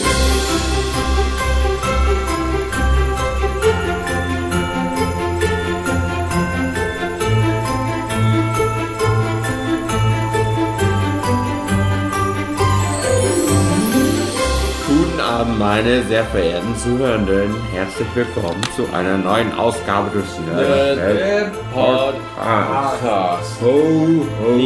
meine 15.69 16.03
sehr 16.05 16.25
verehrten 16.25 16.75
Zuhörenden. 16.79 17.55
Herzlich 17.75 18.09
willkommen 18.15 18.59
zu 18.75 18.87
einer 18.91 19.19
neuen 19.19 19.53
Ausgabe 19.59 20.09
des 20.19 20.25
Nerd 20.41 21.53
Podcast. 21.75 23.61
Ho, 23.61 24.25
ho, 24.41 24.57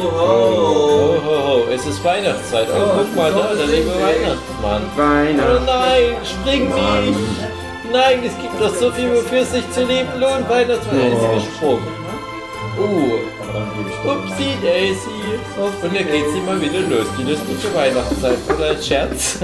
ho, 0.00 0.12
Ho, 0.16 1.20
ho. 1.26 1.70
Es 1.70 1.84
ist 1.84 2.02
Weihnachtszeit. 2.02 2.68
Oh, 2.74 2.88
guck 2.96 3.16
mal 3.16 3.30
da, 3.32 3.54
der 3.54 3.66
liebe 3.66 3.90
Weihnachtsmann. 4.00 4.82
Oh 4.94 4.98
Weihnachten. 4.98 5.66
nein, 5.66 6.16
spring 6.24 6.68
nicht! 6.68 7.18
Nein, 7.92 8.20
es 8.24 8.36
gibt 8.40 8.58
doch 8.58 8.74
so 8.74 8.90
viel, 8.92 9.10
wofür 9.14 9.40
es 9.40 9.52
sich 9.52 9.70
zu 9.72 9.84
leben 9.84 10.08
lohnt. 10.18 10.48
Weihnachtsmann 10.48 11.12
Oh. 11.12 11.36
ist 11.36 11.50
gesprungen. 11.50 11.86
Uh, 12.78 13.18
upsie 14.04 14.56
daisy. 14.62 15.38
Und 15.60 15.94
dann 15.94 16.06
geht's 16.06 16.34
immer 16.34 16.60
wieder 16.60 16.80
los. 16.88 17.06
Die 17.18 17.22
lustige 17.22 17.74
Weihnachtszeit. 17.74 18.38
Oder 18.54 18.70
ein 18.70 18.82
Scherz. 18.82 19.38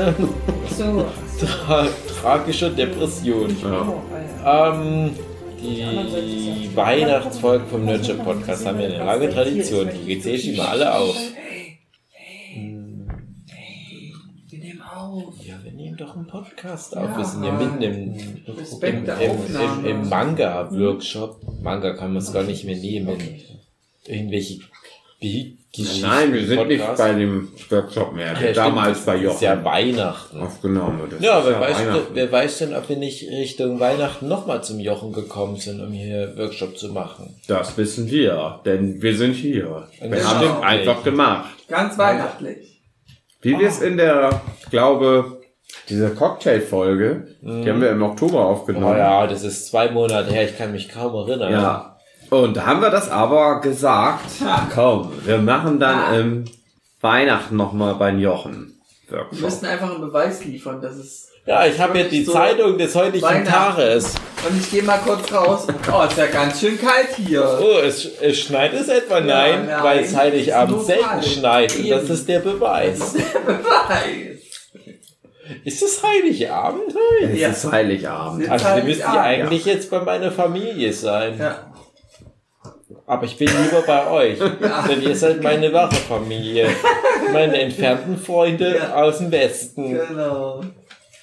So. 0.77 1.05
Tra 1.39 1.87
tragische 2.21 2.71
Depression. 2.71 3.57
Ja. 3.63 4.73
Ähm, 4.73 5.11
die 5.61 6.71
Weihnachtsfolgen 6.75 7.67
vom 7.69 7.85
Nurture 7.85 8.19
Podcast 8.19 8.67
haben 8.67 8.81
ja 8.81 8.87
eine 8.87 8.99
lange 8.99 9.31
Tradition. 9.31 9.89
Die 10.07 10.19
zähle 10.21 10.37
ich 10.37 10.55
immer 10.55 10.69
alle 10.69 10.95
auf. 10.95 11.17
Wir 14.49 14.59
nehmen 14.59 14.83
auf. 14.83 15.35
Ja, 15.45 15.55
wir 15.63 15.73
nehmen 15.73 15.97
doch 15.97 16.17
einen 16.17 16.27
Podcast 16.27 16.97
auf. 16.97 17.11
Ja, 17.11 17.17
wir 17.17 17.25
sind 17.25 17.45
ja 17.45 17.53
mitten 17.53 17.83
im, 17.83 18.15
im, 18.15 18.57
im, 18.81 19.05
im, 19.05 19.85
im 19.85 20.09
Manga-Workshop. 20.09 21.41
Manga 21.63 21.93
kann 21.95 22.13
man 22.13 22.23
es 22.23 22.33
gar 22.33 22.43
nicht 22.43 22.65
mehr 22.65 22.77
nehmen. 22.77 23.19
Irgendwelche 24.07 24.61
Geschichten. 25.21 26.03
Nein, 26.03 26.33
wir 26.35 26.45
sind 26.47 26.67
nicht 26.69 26.81
Podcasts. 26.81 27.01
bei 27.01 27.13
dem 27.15 27.49
Workshop 27.71 28.13
mehr. 28.13 28.27
Ja, 28.27 28.33
der 28.33 28.41
stimmt, 28.41 28.57
damals 28.57 28.97
das 28.99 29.07
bei 29.07 29.17
ist 29.19 29.41
ja 29.41 29.53
Jochen 29.55 29.65
Weihnachten. 29.65 30.41
aufgenommen. 30.41 31.01
Das 31.11 31.21
Ja, 31.23 31.43
wer 31.47 31.61
weiß, 31.61 31.79
Weihnachten. 31.79 32.07
wer 32.15 32.33
weiß 32.33 32.59
denn, 32.59 32.75
ob 32.75 32.89
wir 32.89 32.97
nicht 32.97 33.31
Richtung 33.31 33.79
Weihnachten 33.81 34.29
nochmal 34.29 34.63
zum 34.65 34.81
Jochen 34.81 35.13
gekommen 35.13 35.57
sind, 35.57 35.81
um 35.81 35.93
hier 35.93 36.37
Workshop 36.37 36.77
zu 36.77 36.89
machen. 36.89 37.37
Das 37.47 37.79
wissen 37.79 38.11
wir, 38.11 38.61
denn 38.67 39.01
wir 39.01 39.17
sind 39.17 39.35
hier. 39.35 39.87
Und 40.01 40.11
Wir 40.13 40.29
haben 40.29 40.39
stimmt 40.41 40.57
es 40.59 40.63
einfach 40.65 40.95
nicht. 40.97 41.05
gemacht. 41.05 41.51
Ganz 41.69 41.97
weihnachtlich. 41.97 42.81
Wie 43.41 43.59
wir 43.59 43.69
es 43.69 43.81
in 43.81 43.97
der, 43.97 44.41
ich 44.63 44.71
glaube, 44.71 45.41
dieser 45.89 46.11
Cocktail-Folge, 46.11 47.29
die 47.41 47.71
haben 47.71 47.81
wir 47.81 47.91
im 47.91 48.03
Oktober 48.03 48.47
Oh 48.47 48.51
aufgenommen. 48.51 48.99
ja, 48.99 49.27
das 49.27 49.43
ist 49.43 49.69
zwei 49.69 49.91
Monate 49.91 50.31
her, 50.33 50.45
ich 50.45 50.59
kann 50.59 50.73
mich 50.73 50.89
kaum 50.89 51.15
erinnern. 51.15 51.53
Ja. 51.53 51.92
Und 52.33 52.57
da 52.57 52.65
haben 52.65 52.81
wir 52.81 52.89
das 52.89 53.11
aber 53.11 53.61
gesagt, 53.61 54.25
komm, 54.75 55.13
wir 55.27 55.37
machen 55.37 55.79
dann 55.79 56.15
im 56.19 56.45
Weihnachten 57.03 57.57
nochmal 57.57 57.95
beim 57.97 58.19
Jochen 58.19 58.81
Wir 59.09 59.19
Workshop. 59.19 59.41
müssen 59.43 59.67
einfach 59.67 59.91
einen 59.91 60.01
Beweis 60.01 60.43
liefern, 60.45 60.81
dass 60.81 60.95
es. 60.97 61.29
Ja, 61.45 61.67
ich 61.67 61.79
habe 61.79 61.99
hier 61.99 62.09
die 62.09 62.25
So 62.25 62.33
Zeitung 62.33 62.79
des 62.79 62.95
heutigen. 62.95 63.45
Tages. 63.45 64.15
Und 64.49 64.59
ich 64.59 64.71
gehe 64.71 64.83
mal 64.83 64.99
kurz 65.05 65.31
raus. 65.31 65.67
Oh, 65.93 66.03
ist 66.05 66.17
ja 66.17 66.27
ganz 66.27 66.59
schön 66.61 66.81
kalt 66.81 67.09
hier. 67.17 67.45
Oh, 67.61 67.81
es, 67.85 68.07
es 68.21 68.39
schneit 68.39 68.73
es 68.73 68.89
etwa? 68.89 69.21
Nein, 69.21 69.67
nein, 69.67 69.83
weil 69.83 69.99
es 69.99 70.17
Heiligabend 70.17 70.79
ist 70.81 70.87
selten 70.87 71.05
normal. 71.05 71.23
schneit. 71.25 71.77
Und 71.77 71.91
das 71.91 72.09
ist 72.11 72.29
der 72.29 72.39
Beweis. 72.39 73.13
Beweis. 73.45 74.39
Ist 75.65 75.83
es 75.83 76.03
Heiligabend 76.03 76.95
heute? 76.95 77.33
Es 77.33 77.41
Ja. 77.41 77.49
ist 77.51 77.71
Heiligabend. 77.71 78.49
Also, 78.49 78.65
wir 78.77 78.85
müssten 78.85 79.03
ja 79.03 79.09
Heiligabend, 79.23 79.43
eigentlich 79.53 79.65
jetzt 79.67 79.91
bei 79.91 80.01
meiner 80.01 80.31
Familie 80.33 80.93
sein. 80.95 81.37
Ja. 81.39 81.72
Aber 83.07 83.25
ich 83.25 83.37
bin 83.37 83.49
lieber 83.49 83.83
bei 83.83 84.09
euch. 84.11 84.39
Denn 84.89 85.03
ihr 85.03 85.17
seid 85.17 85.43
meine 85.43 85.73
wahre 85.73 85.95
Familie. 85.95 86.69
Meine 87.33 87.61
entfernten 87.61 88.17
Freunde 88.17 88.77
Ja. 88.79 88.95
aus 89.03 89.19
dem 89.19 89.31
Westen. 89.31 89.95
Genau. 89.95 90.63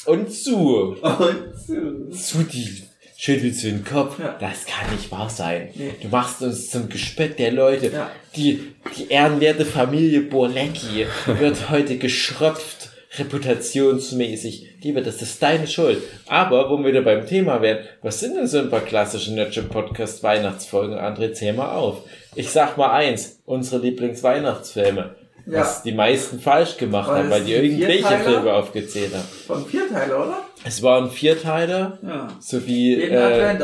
Und 0.06 0.32
zu. 0.32 0.96
Und 1.02 1.54
zu. 1.66 2.10
Zu 2.12 2.44
die 2.44 2.84
schüttelst 3.18 3.64
du 3.64 3.68
den 3.68 3.84
Kopf. 3.86 4.18
Ja. 4.20 4.36
Das 4.40 4.66
kann 4.66 4.94
nicht 4.96 5.12
wahr 5.12 5.30
sein. 5.30 5.70
Nee. 5.76 5.92
Du 6.02 6.08
machst 6.08 6.42
uns 6.42 6.70
zum 6.70 6.90
Gespött 6.90 7.38
der 7.38 7.52
Leute. 7.52 7.88
Ja. 7.88 8.10
Die, 8.36 8.74
die 8.98 9.10
ehrenwerte 9.10 9.66
Familie 9.66 10.22
Borlecki 10.22 11.06
wird 11.26 11.70
heute 11.70 11.98
geschröpft, 11.98 12.89
reputationsmäßig. 13.18 14.76
Lieber, 14.82 15.02
das 15.02 15.22
ist 15.22 15.42
deine 15.42 15.68
Schuld. 15.68 16.02
Aber, 16.28 16.70
wo 16.70 16.78
wir 16.78 16.86
wieder 16.90 17.02
beim 17.02 17.26
Thema 17.26 17.62
wären, 17.62 17.80
was 18.02 18.20
sind 18.20 18.36
denn 18.36 18.48
so 18.48 18.60
ein 18.60 18.70
paar 18.70 18.82
klassische 18.82 19.34
Nurture 19.34 19.66
Podcast 19.66 20.24
Weihnachtsfolgen? 20.24 20.98
André, 20.98 21.34
zähl 21.34 21.54
mal 21.54 21.72
auf. 21.76 22.04
Ich 22.36 22.50
sag 22.52 22.78
mal 22.78 22.92
eins, 22.92 23.40
unsere 23.46 23.82
Lieblingsweihnachtsfilme. 23.82 25.16
Ja. 25.46 25.62
Was 25.62 25.82
die 25.82 25.94
meisten 25.94 26.40
falsch 26.40 26.78
gemacht 26.78 27.08
War 27.10 27.20
haben, 27.20 27.30
weil 27.32 27.44
die 27.44 27.54
irgendwelche 27.54 28.08
Vierteiler? 28.08 28.24
Filme 28.24 28.54
aufgezählt 28.54 29.14
haben. 29.16 29.28
Von 29.48 29.66
Vierteiler, 29.66 30.28
oder? 30.28 30.38
Es 30.64 30.84
waren 30.84 31.10
Vierteiler, 31.10 31.98
Ja. 32.04 32.28
sowie 32.40 32.98
Jeden 33.00 33.16
äh, 33.16 33.58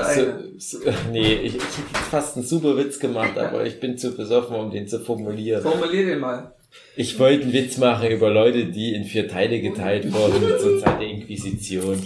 so, 0.58 0.80
so, 0.80 0.92
nee, 1.12 1.34
ich, 1.34 1.56
ich 1.58 1.62
hätte 1.62 2.06
fast 2.10 2.38
einen 2.38 2.46
super 2.46 2.76
Witz 2.78 2.98
gemacht, 3.00 3.38
aber 3.38 3.66
ich 3.66 3.80
bin 3.80 3.98
zu 4.00 4.16
besoffen, 4.16 4.56
um 4.56 4.72
den 4.72 4.88
zu 4.88 5.00
formulieren. 5.00 5.62
Formulier 5.62 6.06
den 6.08 6.20
mal. 6.20 6.54
Ich 6.98 7.20
wollte 7.20 7.44
einen 7.44 7.54
Witz 7.54 7.78
machen 7.78 8.10
über 8.10 8.30
Leute, 8.30 8.66
die 8.66 8.94
in 8.94 9.04
vier 9.04 9.28
Teile 9.28 9.60
geteilt 9.60 10.12
wurden 10.14 10.60
zur 10.60 10.80
Zeit 10.80 11.02
der 11.02 11.08
Inquisition. 11.08 12.02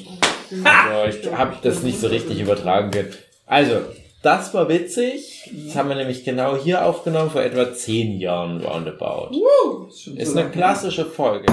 Aber 0.63 1.07
ich 1.07 1.31
habe 1.31 1.57
das 1.61 1.83
nicht 1.83 1.99
so 1.99 2.07
richtig 2.07 2.39
übertragen 2.39 2.89
können. 2.89 3.13
Also, 3.45 3.81
das 4.23 4.53
war 4.53 4.67
witzig. 4.67 5.51
Das 5.65 5.75
haben 5.75 5.89
wir 5.89 5.95
nämlich 5.95 6.23
genau 6.23 6.57
hier 6.57 6.85
aufgenommen, 6.85 7.29
vor 7.29 7.41
etwa 7.41 7.71
zehn 7.73 8.19
Jahren 8.19 8.61
roundabout. 8.61 9.31
Uh, 9.31 9.87
ist 10.15 10.35
eine 10.35 10.49
klassische 10.49 11.05
Folge. 11.05 11.47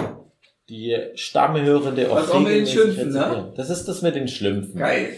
Die 0.68 0.96
Stammhörende 1.14 2.10
Was 2.10 2.30
auch 2.30 2.40
mit 2.40 2.52
den 2.52 2.66
Schlümpfen, 2.66 3.12
ne? 3.12 3.52
Das 3.56 3.70
ist 3.70 3.84
das 3.84 4.02
mit 4.02 4.16
den 4.16 4.26
Schlümpfen. 4.26 4.80
Geil. 4.80 5.10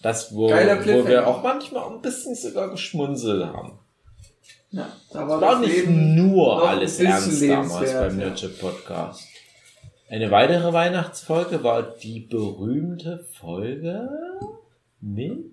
Das, 0.00 0.34
wo, 0.34 0.48
wo 0.48 1.06
wir 1.06 1.26
auch 1.26 1.42
manchmal 1.42 1.92
ein 1.92 2.00
bisschen 2.00 2.34
sogar 2.34 2.70
geschmunzelt 2.70 3.44
haben. 3.44 3.78
Ja, 4.72 4.90
da 5.12 5.28
war, 5.28 5.40
War 5.40 5.60
nicht 5.60 5.74
Leben 5.76 6.14
nur 6.16 6.66
alles 6.66 6.98
ernst 6.98 7.42
damals 7.42 7.92
beim 7.92 8.18
ja. 8.18 8.26
Nurture 8.28 8.52
Podcast. 8.52 9.28
Eine 10.08 10.30
weitere 10.30 10.72
Weihnachtsfolge 10.72 11.62
war 11.62 11.82
die 11.82 12.20
berühmte 12.20 13.24
Folge 13.38 14.08
mit... 15.00 15.52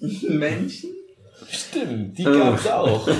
Menschen? 0.28 0.90
Stimmt, 1.48 2.18
die 2.18 2.24
gab's 2.24 2.66
auch. 2.66 3.08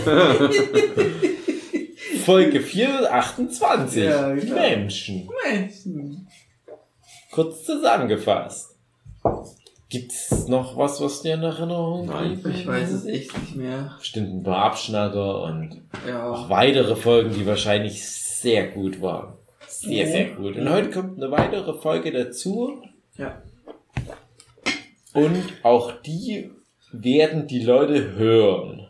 Folge 2.24 2.60
428. 2.60 4.04
Ja, 4.04 4.34
genau. 4.34 4.54
Menschen. 4.54 5.28
Menschen. 5.44 6.28
Kurz 7.30 7.64
zusammengefasst. 7.64 8.76
Gibt's 9.90 10.46
noch 10.48 10.76
was, 10.78 11.00
was 11.00 11.20
dir 11.22 11.34
in 11.34 11.42
Erinnerung 11.42 12.06
Nein. 12.06 12.40
Ich 12.48 12.66
weiß 12.66 12.90
es 12.92 13.04
echt 13.06 13.36
nicht 13.38 13.56
mehr. 13.56 13.96
Bestimmt 13.98 14.32
ein 14.32 14.42
paar 14.44 14.64
Abschnacker 14.64 15.42
und 15.42 15.82
Ja. 16.08 16.30
auch 16.30 16.48
weitere 16.48 16.94
Folgen, 16.96 17.34
die 17.34 17.44
wahrscheinlich 17.44 18.02
sehr 18.08 18.68
gut 18.68 19.02
waren. 19.02 19.34
Sehr, 19.68 20.06
sehr 20.06 20.30
gut. 20.30 20.56
Und 20.56 20.70
heute 20.70 20.90
kommt 20.90 21.16
eine 21.20 21.30
weitere 21.32 21.74
Folge 21.74 22.12
dazu. 22.12 22.80
Ja. 23.18 23.42
Und 25.12 25.42
auch 25.64 25.92
die 26.02 26.50
werden 26.92 27.46
die 27.48 27.62
Leute 27.64 28.12
hören. 28.14 28.86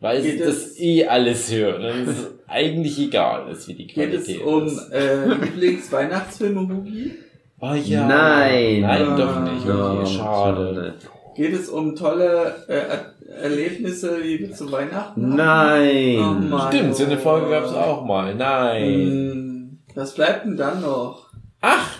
Weil 0.00 0.22
sie 0.22 0.32
Geht 0.32 0.40
das 0.40 0.56
es- 0.56 0.80
eh 0.80 1.06
alles 1.06 1.52
hören. 1.52 1.84
Und 1.84 2.08
es 2.08 2.18
ist 2.18 2.28
eigentlich 2.48 2.98
egal 2.98 3.54
wie 3.66 3.74
die 3.74 3.86
Geht 3.86 4.14
es 4.14 4.24
Qualität 4.24 4.42
um 4.46 4.66
ist. 4.66 4.90
äh, 4.92 5.26
Lieblingsweihnachtsfilme, 5.26 6.60
Hugi? 6.68 7.12
Oh 7.60 7.74
ja. 7.74 8.06
Nein. 8.06 8.80
Nein, 8.82 9.06
Ah. 9.08 9.16
doch 9.16 9.40
nicht. 9.40 9.68
Okay, 9.68 9.98
Ja, 10.00 10.06
schade. 10.06 10.94
Geht 11.36 11.52
es 11.54 11.68
um 11.68 11.94
tolle 11.94 12.54
äh, 12.68 12.72
Er- 12.72 13.14
Erlebnisse 13.42 14.22
wie 14.22 14.40
wir 14.40 14.52
zu 14.52 14.70
Weihnachten? 14.72 15.32
Oh 15.32 15.36
Nein. 15.36 16.48
Mann. 16.50 16.72
Stimmt, 16.72 16.96
so 16.96 17.04
eine 17.04 17.18
Folge 17.18 17.50
gab 17.50 17.64
es 17.64 17.72
auch 17.74 18.04
mal. 18.04 18.34
Nein. 18.34 18.84
Hm, 18.84 19.78
Was 19.94 20.14
bleibt 20.14 20.44
denn 20.46 20.56
dann 20.56 20.80
noch? 20.82 21.26
Ach, 21.60 21.90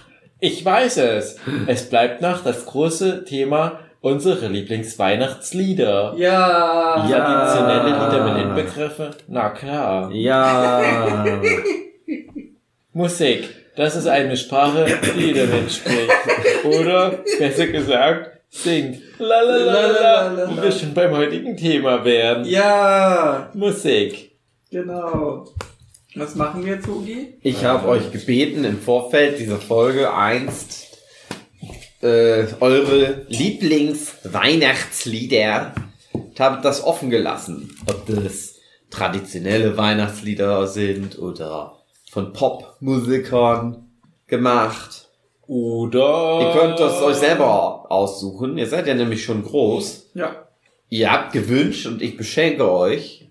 ich 0.41 0.65
weiß 0.65 0.97
es. 0.99 1.37
Es 1.67 1.89
bleibt 1.89 2.21
noch 2.23 2.43
das 2.43 2.65
große 2.67 3.25
Thema 3.25 3.79
unsere 4.01 4.49
Lieblingsweihnachtslieder. 4.49 6.15
Ja. 6.17 7.07
Traditionelle 7.07 7.91
Ja. 7.91 8.07
Lieder 8.09 8.25
mit 8.35 8.43
Inbegriffen? 8.45 9.11
Na 9.29 9.51
klar. 9.51 10.11
Ja. 10.13 10.83
Musik. 12.93 13.49
Das 13.81 13.97
ist 13.97 14.07
eine 14.07 14.37
Sprache, 14.37 14.87
die 15.17 15.29
jeder 15.29 15.47
Mensch 15.47 15.77
spricht. 15.77 16.11
Oder, 16.65 17.25
besser 17.39 17.69
gesagt, 17.69 18.41
singt. 18.51 19.01
La 19.19 19.41
la 19.41 19.57
la 19.57 19.87
la 19.87 20.29
la. 20.33 20.51
Wo 20.51 20.61
wir 20.63 20.71
schon 20.71 20.93
beim 20.93 21.17
heutigen 21.17 21.57
Thema 21.57 22.05
wären. 22.05 22.45
Ja, 22.45 23.49
Musik. 23.55 24.33
genau. 24.71 25.47
Was 26.15 26.35
machen 26.35 26.67
wir, 26.67 26.83
Togi? 26.83 27.39
Ich 27.41 27.65
habe 27.65 27.89
euch 27.89 28.13
gebeten, 28.13 28.65
im 28.65 28.79
Vorfeld 28.79 29.39
dieser 29.39 29.57
Folge 29.57 30.13
einst 30.13 30.99
äh, 32.03 32.45
eure 32.61 33.25
Lieblings-Weihnachtslieder, 33.29 35.75
ich 36.35 36.39
habe 36.39 36.61
das 36.63 36.85
offen 36.85 37.09
gelassen, 37.09 37.75
ob 37.87 38.05
das 38.07 38.57
traditionelle 38.91 39.79
Weihnachtslieder 39.79 40.67
sind 40.67 41.19
oder 41.19 41.80
von 42.11 42.33
Popmusikern 42.33 43.89
gemacht. 44.27 45.09
Oder. 45.47 46.41
Ihr 46.41 46.61
könnt 46.61 46.81
das 46.81 47.01
euch 47.03 47.17
selber 47.17 47.91
aussuchen. 47.91 48.59
Ihr 48.59 48.67
seid 48.67 48.89
ja 48.89 48.95
nämlich 48.95 49.25
schon 49.25 49.45
groß. 49.45 50.11
Ja. 50.15 50.49
Ihr 50.89 51.13
habt 51.13 51.33
gewünscht 51.33 51.87
und 51.87 52.03
ich 52.03 52.17
beschenke 52.17 52.71
euch. 52.71 53.29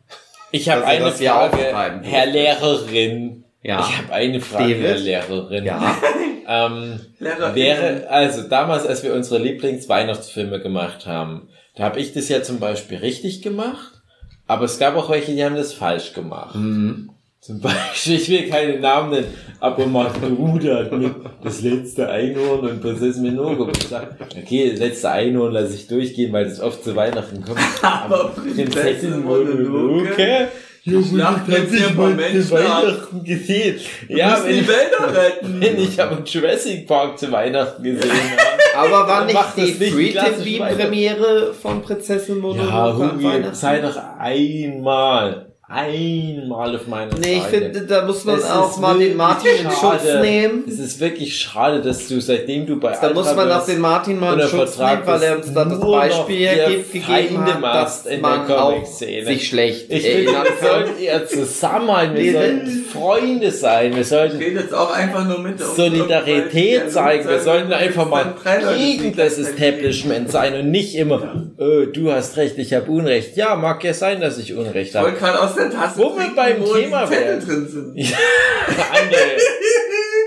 Ich 0.51 0.69
habe 0.69 0.85
eine 0.85 1.11
Frage, 1.11 1.57
Herr. 2.03 2.25
Lehrerin. 2.25 3.43
Ja. 3.61 3.81
Ich 3.81 3.97
habe 3.97 4.13
eine 4.13 4.39
Frage, 4.39 4.75
David? 4.75 4.85
Herr 4.85 4.97
Lehrerin. 4.97 5.65
Ja. 5.65 5.95
Ähm, 6.51 6.99
Lehrerin. 7.19 7.53
wäre, 7.53 8.09
also 8.09 8.41
damals, 8.41 8.83
als 8.87 9.03
wir 9.03 9.13
unsere 9.13 9.39
Lieblingsweihnachtsfilme 9.39 10.59
gemacht 10.59 11.05
haben, 11.05 11.47
da 11.75 11.83
habe 11.83 11.99
ich 11.99 12.11
das 12.11 12.27
ja 12.27 12.41
zum 12.41 12.59
Beispiel 12.59 12.97
richtig 12.97 13.43
gemacht, 13.43 14.01
aber 14.47 14.65
es 14.65 14.79
gab 14.79 14.95
auch 14.95 15.11
welche, 15.11 15.33
die 15.35 15.45
haben 15.45 15.55
das 15.55 15.73
falsch 15.73 16.13
gemacht. 16.13 16.55
Mhm. 16.55 17.11
Zum 17.41 17.61
Beispiel, 17.61 18.15
ich 18.15 18.29
will 18.29 18.49
keine 18.49 18.79
Namen 18.79 19.11
nennen, 19.11 19.33
aber 19.61 19.85
mein 19.87 20.11
Bruder 20.11 20.79
hat 20.79 20.91
mir 20.91 21.15
das 21.41 21.61
letzte 21.61 22.09
Einhorn 22.09 22.59
und 22.59 22.81
Prinzessin 22.81 23.23
Minogo 23.23 23.65
gesagt. 23.67 24.21
Okay, 24.37 24.71
das 24.71 24.79
letzte 24.79 25.09
Einhorn 25.09 25.53
lasse 25.53 25.73
ich 25.75 25.87
durchgehen, 25.87 26.33
weil 26.33 26.45
das 26.45 26.59
oft 26.59 26.83
zu 26.83 26.95
Weihnachten 26.97 27.41
kommt. 27.41 27.59
Aber 27.81 28.29
Prinzessin 28.35 29.23
Mononoke? 29.23 30.49
Schlacht 30.83 31.47
jetzt 31.49 31.83
ab. 31.85 31.97
Weihnachten 31.97 33.23
gesehen. 33.23 33.79
Ja, 34.07 34.17
Ja, 34.17 34.43
wenn 34.43 34.53
die 34.53 34.59
ich, 34.61 34.67
Wälder 34.67 35.13
retten. 35.21 35.61
wenn 35.61 35.79
ich 35.79 36.01
aber 36.01 36.23
Jurassic 36.25 36.87
Park 36.87 37.19
zu 37.19 37.31
Weihnachten 37.31 37.83
gesehen 37.83 38.09
habe. 38.11 38.59
Aber 38.75 39.07
war 39.07 39.25
Dann 39.25 39.27
nicht 39.27 39.39
die 39.57 39.61
das 39.71 39.79
nicht 39.79 39.93
Free 39.93 40.09
klassisch 40.11 40.43
TV-Premiere 40.45 41.53
von 41.53 41.81
Prinzessin 41.81 42.39
Mononoke 42.39 42.69
Ja, 42.69 42.85
an 42.91 43.23
Weihnachten? 43.23 43.55
sei 43.55 43.79
doch 43.81 43.97
einmal, 44.17 45.48
einmal 45.69 46.75
auf 46.75 46.87
meiner 46.87 47.13
Nee, 47.19 47.35
ich 47.35 47.43
Seite. 47.43 47.57
finde, 47.57 47.81
da 47.83 48.03
muss 48.05 48.25
man 48.25 48.37
Es 48.39 48.49
auch 48.49 48.77
mal 48.79 48.97
den 48.97 49.15
Martin 49.15 49.51
in 49.63 49.69
Schutz 49.71 50.03
nehmen. 50.21 50.63
Es 50.67 50.79
ist 50.79 50.99
wirklich 50.99 51.37
schade, 51.37 51.79
dass 51.81 52.07
du, 52.07 52.19
seitdem 52.19 52.65
du 52.65 52.79
bei 52.79 52.97
Da 52.99 53.13
muss 53.13 53.35
man 53.35 53.51
auch 53.51 53.65
den 53.65 53.79
Martin 53.79 54.19
mal 54.19 54.33
in 54.39 54.47
Schutz 54.47 54.75
Vertrag 54.75 55.05
nehmen, 55.05 55.07
weil 55.07 55.23
er 55.23 55.37
uns 55.37 55.53
dann 55.53 55.69
das 55.69 55.79
Beispiel 55.79 56.37
dir 56.37 56.65
gibt, 56.69 56.91
gegeben 56.93 57.45
hat, 57.45 57.63
dass 57.63 58.05
in 58.07 58.11
der 58.13 58.19
man 58.21 58.51
auch 58.51 58.71
Comic-Szene. 58.71 59.25
sich 59.27 59.47
schlecht 59.47 59.85
Ich 59.89 60.03
finde, 60.03 60.31
wir 60.31 60.69
sollten 60.69 60.99
eher 61.03 61.27
zusammen, 61.27 62.15
wir 62.15 62.23
Wir 62.23 62.33
sollten 62.33 62.85
Freunde 62.91 63.51
sein, 63.51 63.95
wir 63.95 64.03
sollten 64.03 64.41
jetzt 64.41 64.73
auch 64.73 64.91
einfach 64.91 65.27
nur 65.27 65.39
mit. 65.39 65.59
Solidarität 65.59 66.91
zeigen, 66.91 67.29
wir 67.29 67.39
sollten 67.39 67.71
einfach 67.73 68.09
mal 68.09 68.33
gegen 68.75 69.15
das 69.15 69.37
Establishment 69.37 70.31
sein 70.31 70.55
und 70.59 70.71
nicht 70.71 70.95
immer, 70.95 71.48
äh, 71.59 71.87
du 71.87 72.11
hast 72.11 72.37
recht, 72.37 72.57
ich 72.57 72.73
habe 72.73 72.89
Unrecht. 72.89 73.35
Ja, 73.35 73.55
mag 73.55 73.83
ja 73.83 73.93
sein, 73.93 74.21
dass 74.21 74.37
ich 74.37 74.53
Unrecht 74.53 74.91
Ich 74.91 74.95
habe. 74.95 75.07
wollte 75.07 75.19
gerade 75.19 75.39
aus 75.41 75.55
der 75.55 75.69
Tasse 75.69 75.97
Wo 75.99 76.17
wir 76.17 76.33
beim 76.35 76.61
wo 76.61 76.73
Thema 76.73 77.05
drin 77.05 77.41
sind. 77.41 77.95
André. 77.97 79.41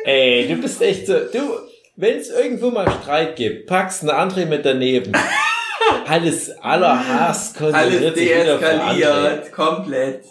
Ey, 0.05 0.49
du 0.49 0.57
bist 0.57 0.81
echt 0.83 1.07
so. 1.07 1.15
Du, 1.15 1.39
wenn 1.97 2.19
es 2.19 2.31
irgendwo 2.31 2.71
mal 2.71 2.91
Streit 3.03 3.37
gibt, 3.37 3.67
packst 3.67 4.03
eine 4.03 4.15
André 4.15 4.47
mit 4.47 4.65
daneben. 4.65 5.13
Alles, 6.07 6.51
aller 6.61 6.97
Hass 7.07 7.55
Alles 7.59 7.73
konzentriert 7.75 8.17
sich 8.17 8.29
wieder 8.31 8.59
für 8.59 8.67
André. 8.67 8.95
deeskaliert, 8.97 9.53
komplett. 9.53 10.25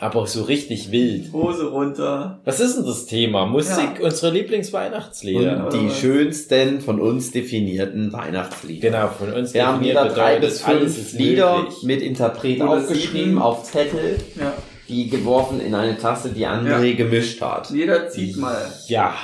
Aber 0.00 0.20
auch 0.20 0.26
so 0.26 0.42
richtig 0.44 0.90
wild. 0.92 1.32
Hose 1.32 1.66
runter. 1.66 2.40
Was 2.44 2.60
ist 2.60 2.76
denn 2.76 2.84
das 2.86 3.06
Thema? 3.06 3.46
Musik, 3.46 3.98
Ja. 4.00 4.04
unsere 4.06 4.32
Lieblingsweihnachtslieder. 4.32 5.64
Und 5.66 5.72
die 5.72 5.90
schönsten 5.90 6.80
von 6.80 7.00
uns 7.00 7.30
definierten 7.32 8.12
Weihnachtslieder. 8.12 8.90
Genau, 8.90 9.08
von 9.08 9.32
uns 9.32 9.54
Wir 9.54 9.66
haben 9.66 9.82
wieder 9.84 10.06
drei 10.08 10.38
bis 10.38 10.62
fünf 10.62 11.12
Lieder 11.14 11.58
möglich. 11.58 11.82
mit 11.82 12.02
Interpret 12.02 12.60
Oder 12.60 12.70
aufgeschrieben 12.70 13.24
sieben. 13.30 13.42
auf 13.42 13.64
Zettel, 13.64 14.18
Ja. 14.38 14.52
die 14.88 15.08
geworfen 15.10 15.60
in 15.60 15.74
eine 15.74 15.98
Tasse, 15.98 16.30
die 16.30 16.46
André 16.46 16.84
Ja. 16.90 16.96
gemischt 16.96 17.40
hat. 17.40 17.70
Jeder 17.70 18.08
zieht 18.08 18.36
mal. 18.36 18.56
Ja. 18.86 19.14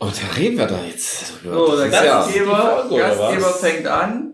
Und 0.00 0.12
da 0.12 0.40
reden 0.40 0.56
wir 0.58 0.66
da 0.66 0.78
jetzt 0.88 1.32
drüber. 1.42 1.66
So, 1.66 1.76
der 1.76 1.88
Gastgeber, 1.88 2.84
Folge, 2.88 3.02
Gastgeber 3.02 3.48
fängt 3.48 3.86
an. 3.88 4.27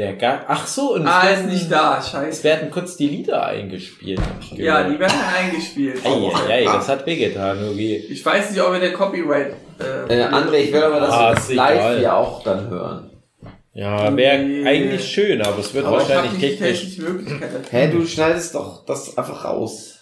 Der 0.00 0.14
Ga 0.14 0.44
Ach 0.48 0.66
so, 0.66 0.94
und 0.94 1.06
Ah, 1.06 1.24
es 1.24 1.30
ist 1.32 1.36
werden- 1.40 1.52
nicht 1.52 1.70
da, 1.70 1.98
Es 1.98 2.10
scheiße. 2.10 2.44
werden 2.44 2.70
kurz 2.70 2.96
die 2.96 3.08
Lieder 3.08 3.44
eingespielt. 3.44 4.18
Ja, 4.56 4.82
die 4.88 4.98
werden 4.98 5.12
eingespielt. 5.38 6.00
Eieiei, 6.06 6.64
das 6.64 6.88
hat 6.88 7.04
wehgetan, 7.04 7.58
Hugi. 7.68 7.96
Ich 8.08 8.24
weiß 8.24 8.50
nicht, 8.50 8.62
ob 8.62 8.72
wir 8.72 8.80
den 8.80 8.94
Copyright. 8.94 9.52
Äh, 10.08 10.20
Äh, 10.20 10.24
André, 10.24 10.54
ich 10.56 10.72
will 10.72 10.82
aber, 10.82 11.00
dass 11.00 11.10
Ah, 11.12 11.34
das 11.34 11.52
live 11.52 11.72
egal. 11.74 11.98
hier 11.98 12.14
auch 12.16 12.42
dann 12.42 12.70
hören. 12.70 13.10
Ja, 13.74 14.16
wäre 14.16 14.38
Nee. 14.42 14.66
eigentlich 14.66 15.04
schön, 15.04 15.42
aber 15.42 15.58
es 15.58 15.74
wird 15.74 15.84
aber 15.84 15.98
wahrscheinlich 15.98 16.38
technisch. 16.40 16.96
Hä, 17.70 17.90
du 17.92 18.06
schneidest 18.06 18.54
doch 18.54 18.86
das 18.86 19.18
einfach 19.18 19.44
raus. 19.44 19.98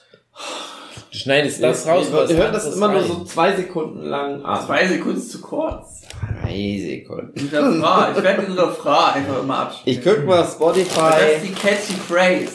Du 1.10 1.16
schneidest 1.19 1.62
das 1.62 1.87
raus, 1.87 2.12
wir, 2.12 2.28
wir 2.28 2.37
hören 2.37 2.52
das 2.52 2.75
immer 2.75 2.88
nur 2.88 3.02
so 3.02 3.25
zwei 3.25 3.52
Sekunden 3.52 4.02
lang 4.05 4.44
an. 4.44 4.64
Zwei 4.66 4.87
Sekunden 4.87 5.16
ist 5.19 5.31
zu 5.32 5.40
kurz. 5.40 6.02
Drei 6.43 6.78
Sekunden. 6.78 7.32
Ich 7.37 7.52
werde 7.52 8.43
den 8.43 8.58
Refrain 8.58 9.14
einfach 9.14 9.43
immer 9.43 9.58
abspielen. 9.60 9.99
Ich 9.99 10.05
guck 10.05 10.25
mal 10.26 10.34
Aber 10.34 10.43
Das 10.43 10.52
Spotify. 10.55 11.34
ist 11.37 11.44
die 11.44 11.52
catchy 11.52 11.94
Phrase, 11.94 12.52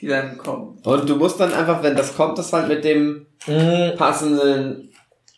die 0.00 0.06
dann 0.08 0.38
kommt. 0.38 0.86
Und 0.86 1.08
du 1.08 1.16
musst 1.16 1.38
dann 1.40 1.52
einfach, 1.52 1.82
wenn 1.82 1.96
das 1.96 2.16
kommt, 2.16 2.38
das 2.38 2.52
halt 2.52 2.68
mit 2.68 2.84
dem 2.84 3.26
Mm, 3.46 3.96
passenden 3.96 4.92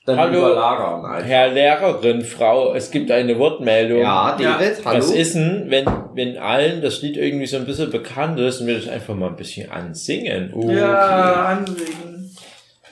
dann 0.04 0.18
Hallo. 0.18 0.44
Einfach. 0.54 1.24
Herr 1.24 1.48
Lehrerin, 1.48 2.20
Frau, 2.22 2.74
es 2.74 2.90
gibt 2.90 3.10
eine 3.10 3.38
Wortmeldung. 3.38 4.00
Ja, 4.00 4.36
David, 4.38 4.84
hallo. 4.84 4.98
Was 4.98 5.10
ist 5.10 5.34
denn, 5.34 5.64
wenn, 5.68 5.86
wenn 6.12 6.36
allen 6.36 6.82
das 6.82 7.00
Lied 7.00 7.16
irgendwie 7.16 7.46
so 7.46 7.56
ein 7.56 7.64
bisschen 7.64 7.90
bekannt 7.90 8.38
ist 8.38 8.60
und 8.60 8.66
wir 8.66 8.76
das 8.76 8.88
einfach 8.88 9.14
mal 9.14 9.28
ein 9.30 9.36
bisschen 9.36 9.70
ansingen? 9.72 10.52
Okay. 10.54 10.76
Ja, 10.78 11.44
anregen. 11.46 12.13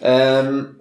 Ähm, 0.02 0.76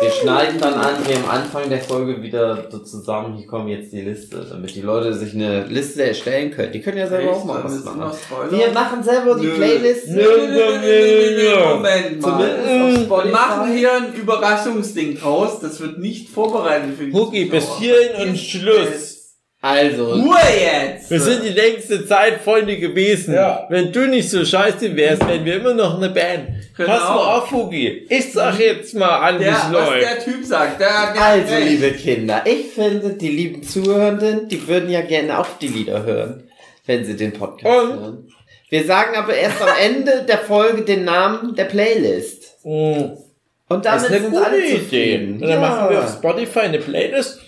wir 0.00 0.10
schneiden 0.10 0.60
dann 0.60 0.74
André 0.74 1.16
am 1.16 1.28
Anfang 1.28 1.68
der 1.68 1.80
Folge 1.80 2.22
wieder 2.22 2.68
so 2.70 2.78
zusammen. 2.78 3.36
Hier 3.36 3.46
kommt 3.46 3.68
jetzt 3.68 3.92
die 3.92 4.00
Liste, 4.00 4.46
damit 4.48 4.74
die 4.74 4.80
Leute 4.80 5.12
sich 5.12 5.34
eine 5.34 5.64
Liste 5.64 6.04
erstellen 6.04 6.50
können. 6.52 6.72
Die 6.72 6.80
können 6.80 6.98
ja 6.98 7.08
selber 7.08 7.32
auch 7.32 7.44
mal 7.44 7.64
was 7.64 7.84
machen. 7.84 8.12
Wir 8.50 8.70
machen 8.70 9.02
selber 9.02 9.36
die 9.36 9.46
Nö. 9.46 9.56
Playlist. 9.56 10.08
Nö, 10.08 10.22
nö, 10.22 10.46
nö, 10.46 10.54
nö, 10.54 10.80
nö, 10.80 11.30
nö, 11.30 11.50
nö, 11.50 11.74
Moment 11.74 12.22
mal. 12.22 12.30
Zumindest 12.30 12.98
auf 12.98 13.04
Spotify. 13.04 13.26
Wir 13.26 13.32
machen 13.32 13.72
hier 13.72 13.92
ein 13.94 14.14
Überraschungsding 14.14 15.18
draus. 15.18 15.60
Das 15.60 15.80
wird 15.80 15.98
nicht 15.98 16.28
vorbereitet 16.28 16.96
für 16.96 17.06
die 17.06 17.12
Hugi, 17.12 17.44
bis 17.46 17.78
hierhin 17.78 18.30
und 18.30 18.38
Schluss. 18.38 19.17
Also, 19.60 20.12
Ruhe 20.12 20.36
jetzt! 20.60 21.10
Wir 21.10 21.18
sind 21.20 21.42
die 21.42 21.48
längste 21.48 22.06
Zeit 22.06 22.40
Freunde 22.42 22.76
gewesen. 22.76 23.34
Ja. 23.34 23.66
Wenn 23.68 23.90
du 23.90 24.06
nicht 24.06 24.30
so 24.30 24.44
scheiße 24.44 24.94
wärst, 24.94 25.26
wären 25.26 25.44
wir 25.44 25.56
immer 25.56 25.74
noch 25.74 25.96
eine 25.96 26.10
Band. 26.10 26.48
Genau. 26.76 26.88
Pass 26.88 27.00
mal 27.02 27.36
auf, 27.38 27.50
Hugi. 27.50 28.06
Ich 28.08 28.32
sag 28.32 28.60
jetzt 28.60 28.94
mal 28.94 29.16
an, 29.18 29.40
wie 29.40 29.44
es 29.44 29.54
was 29.56 29.72
läuft. 29.72 30.02
der 30.02 30.18
Typ 30.20 30.44
sagt, 30.44 30.80
der, 30.80 31.12
der 31.12 31.22
also, 31.24 31.54
recht. 31.54 31.68
liebe 31.70 31.90
Kinder, 31.90 32.42
ich 32.44 32.66
finde, 32.72 33.14
die 33.14 33.30
lieben 33.30 33.62
Zuhörenden, 33.64 34.46
die 34.48 34.68
würden 34.68 34.88
ja 34.90 35.00
gerne 35.00 35.40
auch 35.40 35.48
die 35.60 35.66
Lieder 35.68 36.04
hören, 36.04 36.44
wenn 36.86 37.04
sie 37.04 37.16
den 37.16 37.32
Podcast 37.32 37.66
Und? 37.66 38.00
hören. 38.00 38.28
Wir 38.70 38.84
sagen 38.84 39.16
aber 39.16 39.34
erst 39.34 39.60
am 39.60 39.70
Ende 39.82 40.24
der 40.28 40.38
Folge 40.38 40.82
den 40.82 41.04
Namen 41.04 41.56
der 41.56 41.64
Playlist. 41.64 42.58
Mm, 42.62 43.10
Und 43.68 43.84
Das 43.84 44.02
damit 44.02 44.04
ist 44.04 44.10
eine 44.12 44.20
sind 44.20 44.30
gute 44.30 44.44
alle 44.46 44.58
Idee. 44.64 44.78
zufrieden. 44.78 45.42
Und 45.42 45.48
dann 45.48 45.60
machen 45.60 45.90
wir 45.90 45.98
auf 46.04 46.12
Spotify 46.12 46.60
eine 46.60 46.78
Playlist. 46.78 47.40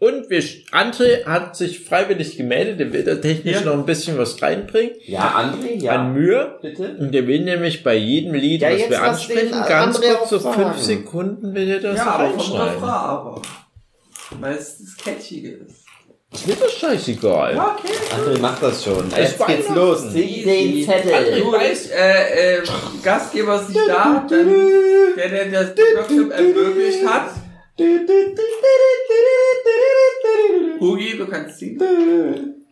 Und 0.00 0.30
wir, 0.30 0.40
André 0.70 1.24
hat 1.26 1.56
sich 1.56 1.80
freiwillig 1.84 2.36
gemeldet, 2.36 2.78
der 2.78 2.92
will 2.92 3.02
da 3.02 3.16
technisch 3.16 3.56
Ja. 3.56 3.60
noch 3.66 3.72
ein 3.74 3.84
bisschen 3.84 4.16
was 4.16 4.40
reinbringen. 4.40 4.92
Ja, 5.06 5.34
André, 5.36 5.74
ja. 5.82 5.92
An 5.92 6.12
Mühe. 6.14 6.56
Bitte? 6.62 6.96
Und 7.00 7.12
der 7.12 7.26
will 7.26 7.40
nämlich 7.40 7.82
bei 7.82 7.96
jedem 7.96 8.34
Lied, 8.34 8.62
Ja, 8.62 8.70
was 8.70 8.78
jetzt 8.78 8.90
wir 8.90 9.02
ansprechen, 9.02 9.50
den 9.52 9.64
ganz 9.68 9.98
André 9.98 10.14
kurz 10.14 10.30
so 10.30 10.48
auch 10.48 10.54
fünf. 10.54 10.78
Sekunden 10.78 11.52
will 11.54 11.68
er 11.68 11.80
das 11.80 11.96
Ja, 11.96 12.16
reinschneiden. 12.16 12.74
Refrain 12.74 12.88
aber. 12.90 13.42
Weil 14.40 14.54
es 14.54 14.78
das 14.78 14.96
Catchige 15.04 15.48
ist. 15.66 15.84
Ist 16.32 16.46
mir 16.46 16.56
das 16.56 16.72
scheißegal. 16.74 17.54
Ja, 17.56 17.76
okay. 17.76 17.92
André 18.14 18.38
macht 18.40 18.62
das 18.62 18.84
schon. 18.84 19.08
Es 19.16 19.32
Jetzt 19.32 19.46
geht's 19.46 19.68
los. 19.70 20.12
Zieh 20.12 20.44
den 20.44 20.84
Zettel. 20.84 21.12
André, 21.12 21.38
Du, 21.40 21.52
weiß- 21.56 21.72
ich, 21.86 21.90
äh, 21.92 22.58
äh, 22.58 22.62
Gastgeber 23.02 23.60
ist 23.62 23.70
nicht 23.70 23.80
da, 23.88 24.24
dann 24.30 24.46
der, 25.16 25.28
der 25.28 25.64
das 25.64 25.70
Workshop 25.96 26.30
ermöglicht 26.30 27.04
hat. 27.04 27.30
Hugi, 30.80 31.16
du 31.16 31.26
kannst 31.26 31.58
singen. 31.58 32.66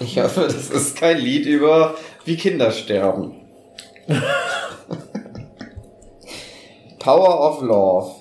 Ich 0.00 0.18
hoffe, 0.18 0.42
das 0.42 0.70
ist 0.70 0.96
kein 0.96 1.18
Lied 1.18 1.46
über 1.46 1.94
wie 2.24 2.36
Kinder 2.36 2.70
sterben. 2.70 3.34
Power 6.98 7.40
of 7.40 7.62
Love. 7.62 8.19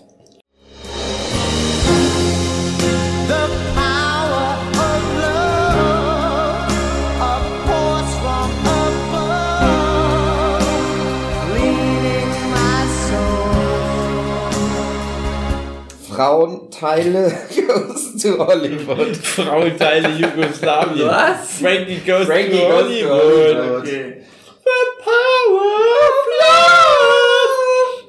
Frauenteile 16.20 17.32
goes 17.68 18.22
to 18.22 18.36
Hollywood. 18.44 19.16
Frauenteile 19.16 20.10
Jugoslawien. 20.20 21.08
Was? 21.08 21.60
Frankie 21.62 22.02
goes 22.06 22.26
Frankie 22.26 22.58
to 22.60 22.68
goes 22.68 22.68
to 22.68 23.08
Hollywood. 23.08 23.56
Hollywood. 23.56 23.88
Okay. 23.88 24.26
The 24.66 24.82
power 25.06 25.72
of 26.08 26.16
love, 26.42 27.56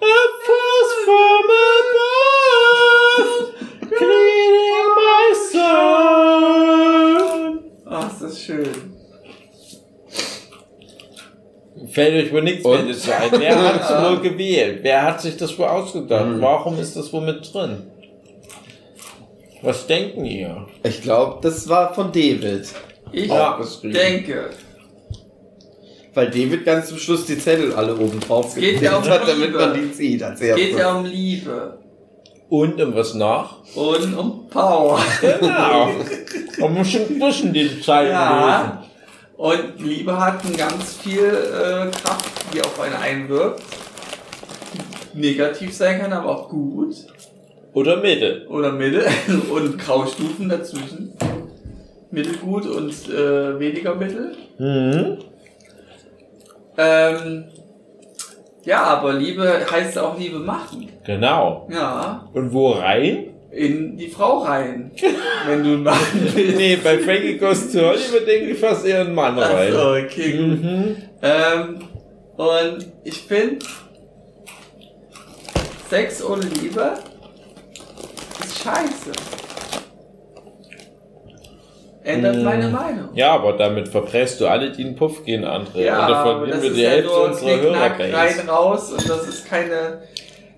a 0.03 0.05
force 0.47 0.95
from 1.07 1.47
above, 1.79 3.31
cleaning 3.97 4.91
my 4.99 5.27
soul. 5.53 6.91
Ach, 7.87 8.11
ist 8.11 8.23
das 8.23 8.35
schön. 8.43 8.75
Fällt 11.93 12.25
euch 12.25 12.33
wohl 12.33 12.43
nichts 12.43 12.65
mehr 12.65 12.79
ein. 12.81 12.89
Wer 13.41 13.57
hat 13.63 13.81
es 13.83 13.91
wohl 14.03 14.19
gewählt? 14.31 14.81
Wer 14.83 15.03
hat 15.05 15.21
sich 15.21 15.37
das 15.37 15.57
wohl 15.57 15.67
ausgedacht? 15.67 16.27
Mhm. 16.27 16.41
Warum 16.43 16.77
ist 16.81 16.97
das 16.97 17.13
wohl 17.13 17.21
mit 17.23 17.55
drin? 17.55 17.90
Was 19.63 19.87
denken 19.87 20.25
ihr? 20.25 20.67
Ich 20.83 21.03
glaube, 21.03 21.39
das 21.43 21.69
war 21.69 21.95
von 21.95 22.13
David. 22.13 22.69
Ich 23.13 23.27
Ja, 23.27 23.59
denke, 23.83 24.51
Weil 26.15 26.31
David 26.31 26.65
ganz 26.65 26.89
zum 26.89 26.99
Schluss 26.99 27.27
die 27.27 27.39
Zettel 27.39 27.73
alle 27.75 27.95
oben 27.97 28.21
drauf 28.21 28.55
geht 28.55 28.81
ja 28.81 28.97
um 28.97 29.05
hat, 29.05 29.27
damit 29.29 29.49
Liebe. 29.49 29.59
man 29.59 29.75
die 29.75 29.93
zieht. 29.93 30.23
Als 30.23 30.41
es 30.41 30.57
geht 30.57 30.77
ja 30.79 30.95
um 30.95 31.05
Liebe 31.05 31.79
Und 32.49 32.81
um 32.81 32.95
was 32.95 33.15
nach? 33.15 33.57
und 33.75 34.15
um 34.17 34.49
Power. 34.49 34.99
Genau. 35.21 35.91
Man 36.59 36.75
muss 36.75 36.91
schon 36.91 37.07
zwischen 37.19 37.53
den 37.53 37.83
Zeilen 37.83 38.13
Ja. 38.13 38.85
Und 39.37 39.81
Liebe 39.81 40.19
hat 40.19 40.41
ganz 40.57 40.97
viel 40.97 41.25
äh, 41.25 41.91
Kraft, 41.91 42.31
die 42.53 42.61
auf 42.61 42.79
einen 42.81 42.95
einwirkt. 42.95 43.63
Negativ 45.15 45.75
sein 45.75 46.01
kann, 46.01 46.13
aber 46.13 46.29
auch 46.29 46.49
gut. 46.49 46.95
Oder 47.73 47.97
Mitte. 47.97 48.47
Oder 48.49 48.73
mittel. 48.73 49.05
Und 49.53 49.79
Graustufen 49.79 50.49
dazwischen. 50.49 51.13
Mittelgut 52.13 52.67
und 52.67 52.91
äh, 53.09 53.57
weniger 53.61 53.95
mittel. 53.95 54.33
Mhm. 54.59 55.19
Ähm, 56.77 57.45
ja, 58.65 58.83
aber 58.83 59.13
Liebe 59.13 59.65
heißt 59.71 59.97
auch 59.97 60.19
Liebe 60.19 60.41
machen. 60.41 60.89
Genau. 61.05 61.69
Ja. 61.71 62.29
Und 62.33 62.53
wo 62.53 62.73
rein? 62.73 63.27
In 63.53 63.97
die 63.97 64.09
Frau 64.09 64.39
rein. 64.39 64.91
wenn 65.47 65.63
du 65.63 65.71
machen 65.79 66.31
willst. 66.35 66.57
Nee, 66.57 66.77
bei 66.83 66.99
Frankie 66.99 67.39
Goes 67.39 67.71
to 67.73 67.79
Hollywood 67.79 68.27
denke 68.27 68.51
ich 68.51 68.59
fast 68.59 68.85
eher 68.85 69.03
einen 69.03 69.15
Mann 69.15 69.39
rein. 69.39 69.73
Achso, 69.73 69.97
okay, 69.97 70.33
gut. 70.33 70.63
Mhm. 70.63 70.97
Ähm, 71.23 71.79
und 72.37 72.87
ich 73.05 73.21
finde, 73.21 73.65
Sex 75.89 76.25
ohne 76.25 76.43
Liebe 76.43 76.95
scheiße. 78.63 79.13
Ändert 82.03 82.37
Mm. 82.37 82.45
meine 82.45 82.69
Meinung. 82.69 83.09
Ja, 83.15 83.33
aber 83.35 83.53
damit 83.55 83.89
verpresst 83.89 84.41
du 84.41 84.47
alle, 84.47 84.71
die 84.73 84.81
in 84.83 84.89
den 84.89 84.97
Puff 84.97 85.23
gehen, 85.25 85.45
André. 85.45 85.83
Ja, 85.85 86.01
und 86.03 86.11
da 86.11 86.17
aber 86.17 86.39
verlieren 86.39 86.51
das 86.51 86.63
wir 86.63 86.71
die 86.73 86.81
ja 86.81 86.91
Hälfte 86.91 87.11
unserer 87.13 87.59
Knickknack 87.59 88.01
rein, 88.01 88.11
Hörerbase. 88.13 88.49
raus 88.49 88.93
und 88.93 89.09
das 89.09 89.29
ist 89.29 89.47
keine, 89.49 90.03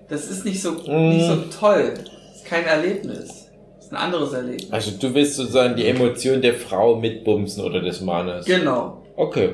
das 0.09 0.25
ist 0.29 0.45
nicht 0.45 0.61
so, 0.61 0.71
Mm. 0.71 1.09
nicht 1.09 1.25
so 1.27 1.35
toll. 1.59 1.93
Das 1.95 2.35
ist 2.37 2.45
kein 2.45 2.65
Erlebnis. 2.65 3.49
Das 3.75 3.85
ist 3.87 3.91
ein 3.91 3.97
anderes 3.97 4.31
Erlebnis. 4.33 4.71
Also 4.71 4.91
du 4.97 5.13
willst 5.13 5.35
sozusagen 5.35 5.75
die 5.75 5.85
Emotion 5.87 6.41
der 6.41 6.53
Frau 6.53 6.95
mitbumsen 6.95 7.63
oder 7.63 7.81
des 7.81 7.99
Mannes. 8.01 8.45
Genau. 8.45 9.03
Okay. 9.17 9.49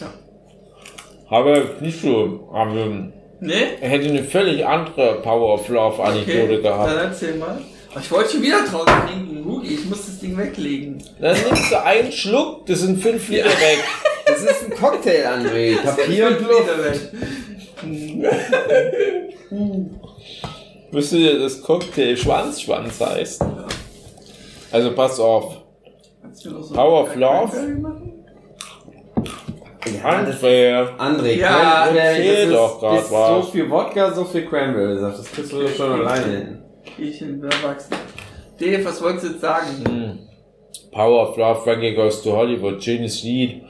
Ja. 0.00 0.06
Aber 1.28 1.60
nicht 1.80 2.00
so. 2.00 2.48
Aber 2.52 2.74
Ne? 3.40 3.52
er 3.82 3.88
hätte 3.90 4.08
eine 4.08 4.24
völlig 4.24 4.64
andere 4.64 5.16
Power 5.20 5.54
of 5.54 5.68
Love 5.68 6.02
Anekdote 6.02 6.62
gehabt. 6.62 6.90
dann 6.90 6.98
erzähl 7.10 7.34
mal. 7.36 7.58
Ich 8.00 8.10
wollte 8.10 8.30
schon 8.32 8.42
wieder 8.42 8.64
draus 8.64 8.84
trinken. 8.86 9.42
Rugi, 9.46 9.74
ich 9.74 9.84
muss 9.86 10.06
das 10.06 10.18
Ding 10.18 10.36
weglegen. 10.36 11.02
Dann 11.20 11.36
nimmst 11.44 11.70
du 11.70 11.82
einen 11.82 12.10
Schluck, 12.12 12.66
das 12.66 12.80
sind 12.80 13.00
fünf 13.02 13.28
Liter 13.28 13.46
weg. 13.46 13.78
Das 14.26 14.40
ist 14.42 14.64
ein 14.64 14.70
Cocktail, 14.74 15.26
André. 15.26 15.76
Papier 15.82 16.28
und 16.28 16.40
Luft. 16.40 17.10
Müsste 20.90 21.16
dir 21.18 21.38
das 21.40 21.60
Cocktail 21.62 22.16
Schwanzschwanz 22.16 23.00
heißen. 23.00 23.46
Also 24.72 24.94
pass 24.94 25.20
auf. 25.20 25.56
Kannst 26.22 26.44
du 26.44 26.50
mir 26.50 26.56
noch 26.58 26.64
so 26.64 26.74
Power 26.74 27.02
of 27.02 27.10
ein 27.10 27.20
Love? 27.20 27.50
Cranberry 27.50 27.80
machen? 27.80 28.12
Ja, 30.02 30.22
das, 30.24 30.42
André. 30.42 30.98
André, 30.98 31.32
Ja, 31.36 31.84
Cran- 31.86 31.96
erzähl 31.96 32.46
das 32.50 32.56
doch 32.56 32.80
grad 32.80 33.00
ist 33.02 33.08
so 33.10 33.42
viel 33.52 33.70
Wodka, 33.70 34.14
so 34.14 34.24
viel 34.24 34.46
Cranberry. 34.46 35.00
Das 35.00 35.22
kriegst 35.30 35.52
du 35.52 35.68
schon 35.68 35.92
alleine 36.00 36.24
hin. 36.36 36.53
Ich 36.96 37.18
bin 37.18 37.42
erwachsen. 37.42 37.96
Dave, 38.58 38.84
was 38.84 39.02
wolltest 39.02 39.24
du 39.24 39.30
jetzt 39.30 39.40
sagen? 39.40 39.66
Hm. 39.84 40.18
Power 40.92 41.28
of 41.28 41.36
Love, 41.36 41.60
Frankie 41.62 41.92
Goes 41.94 42.22
to 42.22 42.30
Hollywood, 42.32 42.80
schönes 42.82 43.24
Lied. 43.24 43.62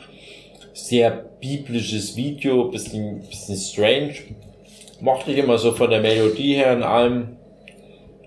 Sehr 0.75 1.11
biblisches 1.40 2.14
Video, 2.16 2.64
bisschen, 2.64 3.21
bisschen 3.21 3.57
strange. 3.57 4.14
Mochte 5.00 5.33
ich 5.33 5.38
immer 5.38 5.57
so 5.57 5.73
von 5.73 5.88
der 5.88 6.02
Melodie 6.02 6.57
her 6.57 6.76
und 6.76 6.83
allem 6.83 7.38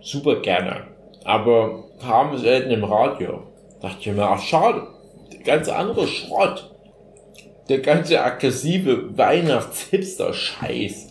super 0.01 0.42
gerne. 0.42 0.88
Aber 1.24 1.84
kam 2.01 2.36
selten 2.38 2.72
im 2.72 2.84
Radio. 2.84 3.44
Dachte 3.82 3.98
ich 4.00 4.08
mir, 4.08 4.24
ach 4.24 4.42
schade, 4.42 4.88
der 5.32 5.42
ganze 5.42 5.75
andere 5.75 6.08
Schrott. 6.08 6.72
Der 7.70 7.77
ganze 7.80 8.24
aggressive 8.24 9.16
Weihnachts-Hipster-Scheiß. 9.16 11.06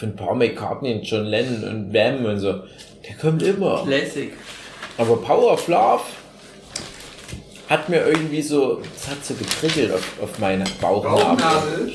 Von 0.00 0.16
Paul 0.16 0.36
McCartney 0.36 0.94
und 0.94 1.02
John 1.02 1.26
Lennon 1.26 1.62
und 1.62 1.92
Wham 1.92 2.24
und 2.24 2.38
so. 2.38 2.62
Der 3.06 3.16
kommt 3.20 3.42
immer. 3.42 3.84
Classic. 3.84 4.32
Aber 4.96 5.18
Power 5.18 5.52
of 5.52 5.68
Love 5.68 6.02
hat 7.68 7.88
mir 7.90 8.06
irgendwie 8.06 8.40
so, 8.40 8.80
das 8.94 9.10
hat 9.10 9.22
so 9.22 9.34
getriggelt 9.34 9.92
auf, 9.92 10.22
auf 10.22 10.38
meine 10.38 10.64
Bauchnabel. 10.80 11.92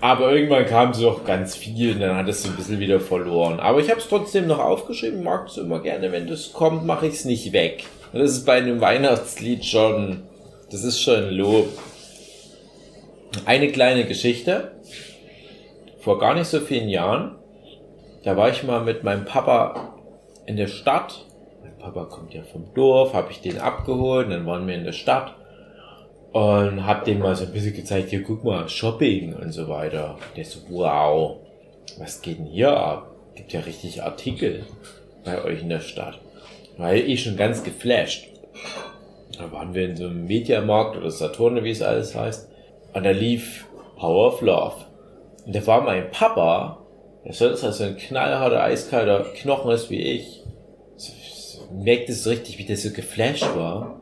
Aber 0.00 0.32
irgendwann 0.32 0.64
kam 0.64 0.94
so 0.94 1.10
auch 1.10 1.24
ganz 1.24 1.56
viel 1.56 1.94
und 1.94 2.00
dann 2.00 2.16
hat 2.16 2.28
es 2.28 2.44
so 2.44 2.48
ein 2.48 2.56
bisschen 2.56 2.78
wieder 2.78 3.00
verloren. 3.00 3.58
Aber 3.58 3.80
ich 3.80 3.90
habe 3.90 4.00
es 4.00 4.08
trotzdem 4.08 4.46
noch 4.46 4.60
aufgeschrieben, 4.60 5.24
mag 5.24 5.48
es 5.48 5.58
immer 5.58 5.80
gerne, 5.80 6.12
wenn 6.12 6.28
das 6.28 6.52
kommt, 6.52 6.86
mache 6.86 7.08
ich 7.08 7.14
es 7.14 7.24
nicht 7.24 7.52
weg. 7.52 7.84
Und 8.12 8.20
das 8.20 8.30
ist 8.30 8.46
bei 8.46 8.58
einem 8.58 8.80
Weihnachtslied 8.80 9.64
schon, 9.64 10.22
das 10.70 10.84
ist 10.84 11.02
schon 11.02 11.16
ein 11.16 11.30
Lob. 11.30 11.68
Eine 13.44 13.70
kleine 13.72 14.06
Geschichte. 14.06 14.72
Vor 16.00 16.18
gar 16.18 16.34
nicht 16.34 16.48
so 16.48 16.60
vielen 16.60 16.88
Jahren, 16.88 17.36
da 18.24 18.36
war 18.36 18.48
ich 18.48 18.62
mal 18.62 18.82
mit 18.82 19.04
meinem 19.04 19.24
Papa 19.24 19.94
in 20.46 20.56
der 20.56 20.66
Stadt. 20.66 21.26
Mein 21.62 21.76
Papa 21.78 22.04
kommt 22.04 22.32
ja 22.32 22.42
vom 22.42 22.72
Dorf, 22.74 23.12
habe 23.12 23.30
ich 23.30 23.40
den 23.40 23.58
abgeholt, 23.58 24.30
dann 24.30 24.46
waren 24.46 24.66
wir 24.66 24.74
in 24.74 24.84
der 24.84 24.92
Stadt 24.92 25.34
und 26.32 26.86
hab 26.86 27.04
dem 27.04 27.18
mal 27.18 27.36
so 27.36 27.44
ein 27.44 27.52
bisschen 27.52 27.74
gezeigt, 27.74 28.10
hier 28.10 28.22
guck 28.22 28.44
mal, 28.44 28.68
Shopping 28.68 29.34
und 29.34 29.52
so 29.52 29.68
weiter. 29.68 30.16
Der 30.36 30.44
so, 30.44 30.60
wow, 30.68 31.36
was 31.98 32.22
geht 32.22 32.38
denn 32.38 32.46
hier 32.46 32.76
ab? 32.76 33.10
Gibt 33.34 33.52
ja 33.52 33.60
richtig 33.60 34.02
Artikel 34.02 34.64
bei 35.24 35.42
euch 35.44 35.62
in 35.62 35.68
der 35.68 35.80
Stadt. 35.80 36.18
War 36.78 36.94
ich 36.94 37.22
schon 37.22 37.36
ganz 37.36 37.62
geflasht. 37.62 38.28
Da 39.36 39.50
waren 39.52 39.74
wir 39.74 39.86
in 39.86 39.96
so 39.96 40.06
einem 40.06 40.26
Mediamarkt 40.26 40.96
oder 40.96 41.10
Saturn, 41.10 41.62
wie 41.62 41.70
es 41.70 41.82
alles 41.82 42.14
heißt. 42.14 42.48
Und 42.92 43.04
da 43.04 43.10
lief 43.10 43.66
Power 43.96 44.28
of 44.28 44.40
Love. 44.40 44.89
Und 45.46 45.54
da 45.54 45.66
war 45.66 45.82
mein 45.82 46.10
Papa, 46.10 46.78
der 47.24 47.32
sonst 47.32 47.64
also 47.64 47.84
ein 47.84 47.96
knallharter, 47.96 48.62
eiskalter 48.62 49.24
Knochen 49.34 49.70
ist 49.72 49.90
wie 49.90 50.00
ich. 50.00 50.42
Merkte 51.72 52.12
es 52.12 52.26
richtig, 52.26 52.58
wie 52.58 52.64
der 52.64 52.76
so 52.76 52.90
geflasht 52.90 53.54
war. 53.54 54.00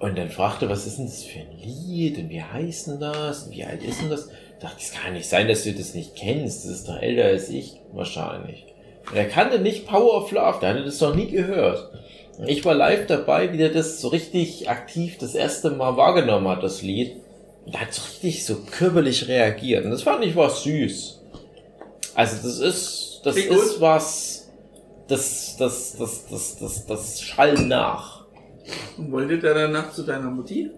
Und 0.00 0.16
dann 0.16 0.30
fragte, 0.30 0.68
was 0.68 0.86
ist 0.86 0.98
denn 0.98 1.06
das 1.06 1.22
für 1.22 1.40
ein 1.40 1.58
Lied 1.58 2.18
und 2.18 2.30
wie 2.30 2.42
heißt 2.42 2.88
denn 2.88 3.00
das 3.00 3.44
und 3.44 3.52
wie 3.52 3.64
alt 3.64 3.82
ist 3.82 4.00
denn 4.00 4.08
das? 4.08 4.28
Ich 4.28 4.62
dachte, 4.62 4.76
es 4.80 4.92
kann 4.92 5.12
nicht 5.12 5.28
sein, 5.28 5.46
dass 5.46 5.64
du 5.64 5.72
das 5.72 5.94
nicht 5.94 6.16
kennst. 6.16 6.64
Das 6.64 6.72
ist 6.72 6.88
doch 6.88 7.00
älter 7.00 7.24
als 7.24 7.50
ich 7.50 7.80
wahrscheinlich. 7.92 8.66
Und 9.10 9.16
er 9.16 9.28
kannte 9.28 9.58
nicht 9.58 9.86
Power 9.86 10.16
of 10.16 10.32
Love, 10.32 10.58
der 10.60 10.70
hatte 10.70 10.84
das 10.84 11.00
noch 11.00 11.14
nie 11.14 11.26
gehört. 11.26 11.90
Ich 12.46 12.64
war 12.64 12.74
live 12.74 13.06
dabei, 13.06 13.52
wie 13.52 13.58
der 13.58 13.68
das 13.68 14.00
so 14.00 14.08
richtig 14.08 14.70
aktiv 14.70 15.18
das 15.18 15.34
erste 15.34 15.70
Mal 15.70 15.96
wahrgenommen 15.96 16.48
hat, 16.48 16.62
das 16.62 16.80
Lied. 16.80 17.16
Er 17.66 17.80
hat 17.82 17.94
so 17.94 18.02
richtig 18.02 18.44
so 18.44 18.56
körperlich 18.70 19.28
reagiert. 19.28 19.84
Und 19.84 19.92
das 19.92 20.02
fand 20.02 20.24
ich 20.24 20.34
was 20.34 20.64
süß. 20.64 21.20
Also 22.14 22.36
das 22.46 22.58
ist, 22.58 23.20
das 23.24 23.34
Klingt 23.36 23.50
ist 23.50 23.72
gut. 23.74 23.80
was, 23.80 24.50
das, 25.08 25.56
das, 25.58 25.96
das, 25.96 26.26
das, 26.28 26.58
das, 26.58 26.86
das 26.86 27.20
Schall 27.20 27.54
nach. 27.54 28.24
Und 28.98 29.12
wollte 29.12 29.38
der 29.38 29.54
danach 29.54 29.92
zu 29.92 30.02
deiner 30.02 30.30
Mutti? 30.30 30.70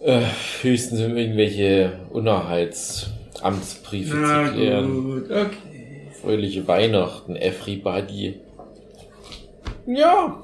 Äh, 0.00 0.22
höchstens 0.62 1.00
um 1.00 1.16
irgendwelche 1.16 1.98
Unerhaltsamtsbriefe 2.10 4.10
zu 4.10 4.52
klären. 4.52 5.02
gut, 5.02 5.30
okay. 5.30 6.10
Fröhliche 6.20 6.66
Weihnachten, 6.68 7.36
everybody. 7.36 8.40
Ja, 9.86 10.42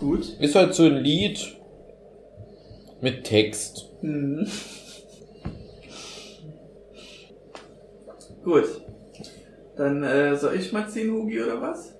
Gut. 0.00 0.36
ist 0.40 0.54
halt 0.54 0.74
so 0.74 0.84
ein 0.84 0.96
Lied 0.96 1.56
mit 3.02 3.24
Text. 3.24 3.88
Mhm. 4.00 4.46
Gut. 8.44 8.64
Dann 9.76 10.02
äh, 10.02 10.36
soll 10.36 10.54
ich 10.54 10.72
mal 10.72 10.88
ziehen, 10.88 11.12
Hugi, 11.12 11.42
oder 11.42 11.60
was? 11.60 11.94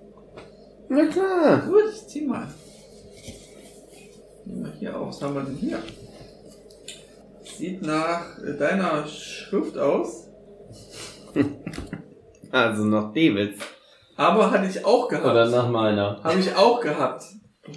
Na 0.89 1.07
klar. 1.07 1.67
Gut, 1.67 1.85
ich 1.93 2.07
zieh 2.07 2.23
mal. 2.23 2.49
Nehmen 4.45 4.65
wir 4.65 4.73
hier 4.79 4.99
auch. 4.99 5.09
Was 5.09 5.23
haben 5.23 5.35
wir 5.35 5.43
denn 5.43 5.57
hier? 5.57 5.83
Sieht 7.45 7.83
nach 7.83 8.39
äh, 8.39 8.57
deiner 8.57 9.07
Schrift 9.07 9.77
aus. 9.77 10.29
Also 12.53 12.85
noch 12.85 13.15
Davids. 13.15 13.65
Aber 14.15 14.51
hatte 14.51 14.69
ich 14.69 14.85
auch 14.85 15.09
gehabt. 15.09 15.25
Oder 15.25 15.49
nach 15.49 15.71
meiner. 15.71 16.23
Habe 16.23 16.39
ich 16.39 16.55
auch 16.55 16.83
gehabt. 16.83 17.25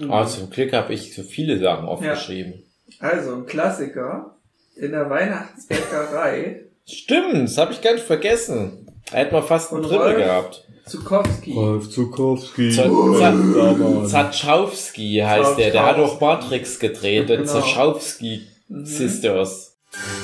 Ah, 0.09 0.25
zum 0.25 0.49
Glück 0.49 0.73
habe 0.73 0.93
ich 0.93 1.15
so 1.15 1.23
viele 1.23 1.57
Sachen 1.57 1.87
aufgeschrieben. 1.87 2.64
Also, 3.11 3.35
ein 3.35 3.45
Klassiker. 3.45 4.35
In 4.75 4.91
der 4.91 5.09
Weihnachtsbäckerei. 5.09 6.61
Stimmt, 6.85 7.43
das 7.47 7.57
habe 7.57 7.71
ich 7.73 7.81
ganz 7.81 8.01
vergessen. 8.01 8.87
Da 9.11 9.17
hätten 9.19 9.33
wir 9.35 9.43
fast 9.43 9.71
einen 9.71 9.83
Und 9.83 9.89
Dritte 9.89 10.03
Rolf? 10.03 10.17
gehabt. 10.17 10.61
Zukowski. 10.87 11.53
Rolf 11.53 11.89
Zukowski. 11.89 12.71
Z- 12.71 12.85
Z- 12.85 14.09
Zatschowski 14.09 15.23
heißt 15.25 15.57
der. 15.57 15.71
Der 15.71 15.85
hat 15.85 15.97
auch. 15.97 16.19
Matrix 16.21 16.77
gedreht. 16.79 17.29
Der 17.29 17.37
Genau. 17.37 17.51
Zatschowski 17.51 18.47
Sisters. 18.69 19.77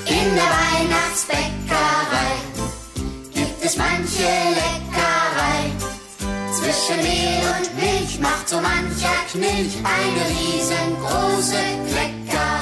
In 0.06 0.34
der 0.34 0.42
Weihnachtsbäckerei 0.42 2.32
gibt 3.32 3.64
es 3.64 3.76
manche 3.76 4.28
Leckerei. 4.50 5.70
Zwischen 6.52 6.96
Mehl 7.02 7.42
und 7.56 7.70
Milch 7.82 8.20
macht 8.20 8.48
so 8.48 8.56
mancher 8.56 9.16
Knilch 9.32 9.74
eine 9.82 10.22
riesengroße 10.30 11.56
Kleckerei. 11.88 12.61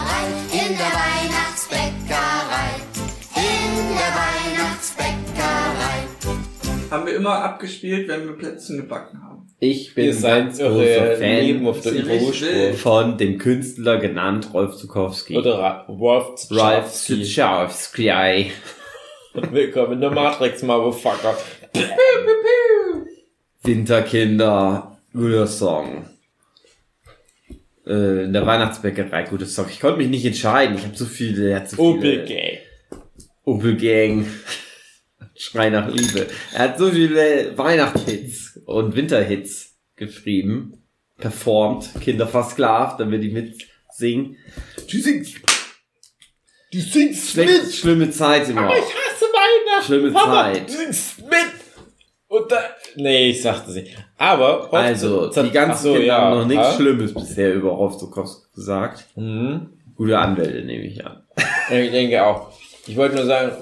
Haben 6.91 7.07
wir 7.07 7.15
immer 7.17 7.43
abgespielt, 7.45 8.09
wenn 8.09 8.27
wir 8.27 8.33
Plätzchen 8.37 8.79
gebacken 8.79 9.23
haben. 9.23 9.47
Ich 9.61 9.95
bin 9.95 10.07
Ihr 10.07 10.15
seid 10.15 10.47
ganz 10.47 10.61
eure 10.61 10.75
großer 10.85 11.17
Leben 11.19 11.59
Fan 11.61 11.69
auf 11.69 11.81
der 11.83 11.93
Überspur. 11.93 12.73
von 12.75 13.19
dem 13.19 13.39
Künstler 13.39 13.99
genannt 13.99 14.49
Rolf 14.55 14.77
Zukowski. 14.77 15.37
Oder 15.37 15.59
Ra- 15.59 15.87
Rolf. 15.89 16.37
Zukowski. 16.37 18.53
Willkommen 19.53 19.93
in 19.95 20.01
der 20.01 20.11
Matrix, 20.11 20.63
Motherfucker. 20.63 21.37
Winterkinder, 23.63 24.99
guter 25.13 25.47
Song. 25.47 26.07
Äh, 27.87 28.25
in 28.25 28.33
der 28.33 28.47
Weihnachtsbäckerei, 28.47 29.25
guter 29.25 29.47
Song. 29.47 29.67
Ich 29.71 29.79
konnte 29.79 29.99
mich 29.99 30.09
nicht 30.09 30.25
entscheiden. 30.25 30.77
Ich 30.77 30.85
habe 30.85 30.97
so 30.97 31.05
viele, 31.05 31.65
so. 31.69 31.77
Opel 31.81 32.25
Gay. 32.25 32.61
Opel 33.45 33.77
Gang. 33.77 34.27
Schrei 35.41 35.71
nach 35.71 35.89
Liebe. 35.89 36.27
Er 36.53 36.59
hat 36.61 36.79
so 36.79 36.91
viele 36.91 37.57
Weihnachtshits 37.57 38.61
und 38.67 38.95
Winterhits 38.95 39.75
geschrieben, 39.97 40.85
performt, 41.17 41.89
Kinder 42.03 42.27
versklavt, 42.27 43.01
damit 43.01 43.23
die 43.23 43.31
mitsingen. 43.31 44.37
Die 44.91 45.01
singt, 45.01 45.29
Du 46.73 46.79
singst 46.79 47.31
schlecht, 47.31 47.75
schlimme 47.75 48.11
Zeit 48.11 48.49
immer. 48.49 48.69
Ich 48.69 48.85
hasse 48.85 49.25
Weihnachten. 49.25 49.87
Schlimme 49.87 50.13
Papa, 50.13 50.53
Zeit. 50.53 50.69
Du 50.69 50.73
singst 50.73 51.19
mit. 51.23 51.31
Und 52.29 52.53
da, 52.53 52.59
nee, 52.95 53.31
ich 53.31 53.43
sagte 53.43 53.73
sie. 53.73 53.91
Aber, 54.17 54.73
Also, 54.73 55.31
die 55.31 55.51
ganzen 55.51 55.71
Ach 55.73 55.83
so, 55.83 55.93
Kinder 55.95 56.07
ja. 56.07 56.19
haben 56.21 56.39
noch 56.39 56.47
nichts 56.47 56.65
Ha? 56.65 56.73
Schlimmes 56.75 57.13
bisher 57.13 57.55
über 57.55 57.71
Rolf 57.71 57.97
Zukowski 57.97 58.55
gesagt. 58.55 59.05
Mhm. 59.17 59.71
Gute 59.97 60.17
Anwälte 60.19 60.65
nehme 60.65 60.85
ich 60.85 61.05
an. 61.05 61.25
Ich 61.71 61.91
denke 61.91 62.25
auch. 62.25 62.53
Ich 62.87 62.97
wollte 62.97 63.17
nur 63.17 63.27
sagen, 63.27 63.53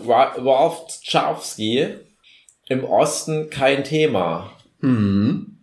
Tscharfski 1.02 1.86
im 2.68 2.84
Osten 2.84 3.50
kein 3.50 3.84
Thema. 3.84 4.52
Hm. 4.80 5.58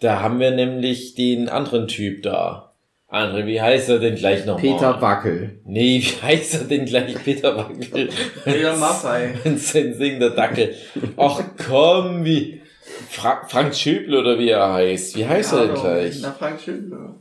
Da 0.00 0.20
haben 0.20 0.38
wir 0.40 0.50
nämlich 0.50 1.14
den 1.14 1.48
anderen 1.48 1.88
Typ 1.88 2.22
da. 2.22 2.74
Andre, 3.08 3.46
wie 3.46 3.60
heißt 3.62 3.90
er 3.90 4.00
denn 4.00 4.16
gleich 4.16 4.44
nochmal? 4.44 4.72
Peter 4.72 5.00
Wackel. 5.00 5.60
Nee, 5.64 6.00
wie 6.00 6.22
heißt 6.22 6.54
er 6.54 6.64
denn 6.64 6.84
gleich? 6.84 7.14
Peter 7.24 7.56
Wackel. 7.56 8.08
Peter 8.42 8.76
Maffei. 8.76 9.34
Sein 9.56 9.94
singender 9.94 10.30
Dackel. 10.30 10.74
Ach 11.16 11.40
komm, 11.66 12.24
wie. 12.24 12.60
Fra 13.08 13.46
Frank 13.48 13.74
Schöbel 13.74 14.16
oder 14.16 14.38
wie 14.38 14.50
er 14.50 14.72
heißt. 14.72 15.16
Wie 15.16 15.26
heißt 15.26 15.52
er 15.52 15.66
denn 15.66 15.74
gleich? 15.74 16.18
Na, 16.20 16.32
Frank 16.32 16.60
Schindler. 16.60 17.14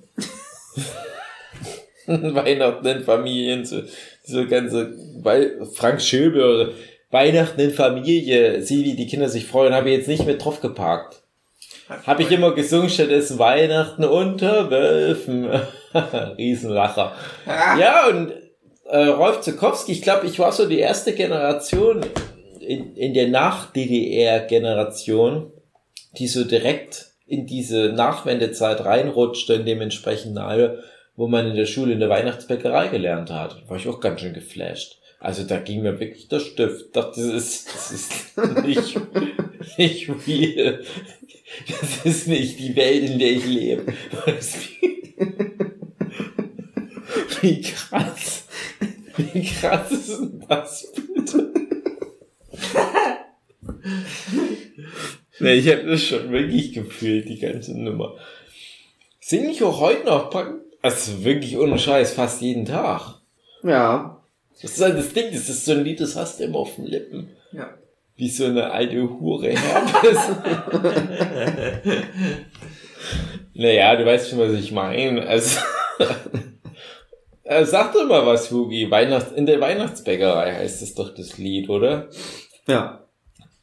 Weihnachten 2.08 2.86
in 2.86 3.04
Familien, 3.04 3.66
so, 3.66 3.82
so 4.24 4.48
ganze, 4.48 4.94
weil 5.22 5.66
Frank 5.74 6.02
Schöbel 6.02 6.44
oder 6.44 6.72
Weihnachten 7.12 7.62
in 7.62 7.72
Familie, 7.72 8.62
sieh, 8.62 8.86
wie 8.86 8.96
die 8.96 9.08
Kinder 9.08 9.30
sich 9.30 9.46
freuen, 9.46 9.74
habe 9.74 9.90
ich 9.90 9.98
jetzt 9.98 10.08
nicht 10.08 10.26
mit 10.26 10.44
drauf 10.44 10.62
geparkt. 10.62 11.22
Habe 12.08 12.24
ich 12.24 12.32
immer 12.32 12.56
gesungen, 12.56 12.90
stattdessen 12.90 13.38
Weihnachten 13.38 14.06
unter 14.06 14.72
Wölfen. 14.72 15.50
Riesenlacher. 16.38 17.12
Ja, 17.46 18.08
und 18.08 18.32
äh, 18.86 19.08
Rolf 19.08 19.42
Zukowski, 19.42 19.92
ich 19.92 20.02
glaube, 20.02 20.26
ich 20.26 20.40
war 20.40 20.52
so 20.52 20.68
die 20.68 20.80
erste 20.80 21.14
Generation 21.14 22.02
in, 22.60 22.96
in 22.96 23.14
der 23.14 23.28
Nach-DDR-Generation, 23.28 25.52
die 26.18 26.28
so 26.28 26.46
direkt 26.46 27.12
in 27.28 27.46
diese 27.46 27.90
Nachwendezeit 27.90 28.84
reinrutschte, 28.84 29.54
in 29.56 29.66
dem 29.66 29.82
entsprechenden 29.82 30.40
Alter, 30.40 30.80
wo 31.16 31.28
man 31.28 31.48
in 31.50 31.56
der 31.56 31.66
Schule 31.66 31.94
in 31.94 32.00
der 32.00 32.10
Weihnachtsbäckerei 32.10 32.88
gelernt 32.88 33.30
hat. 33.30 33.68
War 33.70 33.78
ich 33.78 33.88
auch 33.88 34.00
ganz 34.00 34.22
schön 34.22 34.34
geflasht. 34.34 35.00
Also 35.20 35.44
da 35.44 35.60
ging 35.60 35.82
mir 35.84 36.00
wirklich 36.00 36.28
der 36.28 36.40
Stift. 36.40 36.86
Ich 36.88 36.92
dachte, 36.92 37.22
das 37.22 37.34
ist, 37.34 37.68
das 37.74 37.92
ist 37.92 38.38
nicht, 38.66 39.00
nicht 39.78 40.10
real. 40.28 40.84
Das 41.68 42.06
ist 42.06 42.28
nicht 42.28 42.60
die 42.60 42.76
Welt, 42.76 43.10
in 43.10 43.20
der 43.20 43.32
ich 43.32 43.46
lebe. 43.46 43.94
Wie 47.42 47.62
krass. 47.62 48.46
Wie 49.18 49.44
krass 49.46 49.92
ist 49.92 50.10
denn 50.10 50.44
das 50.48 50.92
bitte? 50.94 51.54
nee, 55.40 55.54
ich 55.56 55.68
habe 55.70 55.84
das 55.84 56.04
schon 56.04 56.32
wirklich 56.32 56.74
gefühlt, 56.74 57.28
die 57.30 57.40
ganze 57.40 57.78
Nummer. 57.80 58.16
Sing 59.20 59.50
ich 59.50 59.64
auch 59.64 59.80
heute 59.80 60.06
noch, 60.06 60.30
pack- 60.30 60.60
also 60.84 61.24
wirklich 61.24 61.58
ohne 61.58 61.80
Scheiß, 61.80 62.14
fast 62.14 62.42
jeden 62.42 62.66
Tag. 62.66 63.16
Ja. 63.64 64.22
Das 64.62 64.72
ist 64.72 64.82
halt 64.82 64.98
das 64.98 65.14
Ding, 65.14 65.32
das 65.32 65.50
ist 65.50 65.66
so 65.66 65.72
ein 65.72 65.84
Lied, 65.84 66.00
das 66.00 66.16
hast 66.16 66.40
du 66.40 66.44
immer 66.44 66.60
auf 66.60 66.76
den 66.76 66.86
Lippen. 66.86 67.30
Ja. 67.54 67.70
Wie 68.16 68.30
so 68.30 68.46
eine 68.46 68.70
alte 68.70 69.02
Hure 69.02 69.50
Herpes. 69.50 70.20
naja, 73.54 73.96
du 73.96 74.06
weißt 74.06 74.30
schon, 74.30 74.40
was 74.40 74.52
ich 74.52 74.72
meine. 74.72 75.26
Also, 75.26 75.60
äh, 77.44 77.66
sag 77.66 77.94
doch 77.94 78.06
mal 78.06 78.26
was, 78.26 78.52
Hugi. 78.52 78.92
Weihnachts 78.92 79.32
in 79.32 79.46
der 79.46 79.62
Weihnachtsbäckerei 79.62 80.54
heißt 80.54 80.82
es 80.84 80.94
doch 80.94 81.16
das 81.16 81.38
Lied, 81.38 81.70
oder? 81.70 82.10
Ja. 82.68 83.08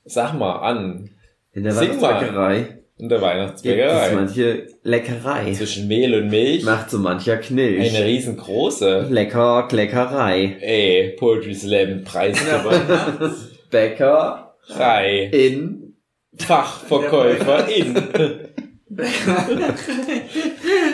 Sag 0.05 0.33
mal 0.33 0.57
an. 0.61 1.11
In 1.53 1.65
der 1.65 1.75
Sing 1.75 2.01
mal. 2.01 2.80
Weihnachtsbäckerei 3.01 3.03
In 3.03 3.09
der 3.09 3.19
gibt 3.19 3.23
es 3.23 3.23
Weihnachtsbäckerei. 3.23 4.15
manche 4.15 4.67
Leckerei. 4.83 5.53
Zwischen 5.53 5.89
Mehl 5.89 6.15
und 6.15 6.29
Milch. 6.29 6.65
Macht 6.65 6.91
so 6.91 6.99
mancher 6.99 7.37
Knilch. 7.39 7.95
Eine 7.95 8.05
riesengroße. 8.07 9.07
Lecker 9.11 9.67
Kleckerei. 9.69 10.57
Ey, 10.61 11.17
Poetry 11.19 11.55
Slam 11.55 12.05
Preis 12.05 12.39
In 12.41 12.47
der 12.47 12.65
Weihnachts 12.65 13.49
Bäcker 13.71 14.55
Drei. 14.69 15.31
in 15.33 15.95
Fachverkäufer 16.37 17.69
in. 17.69 17.95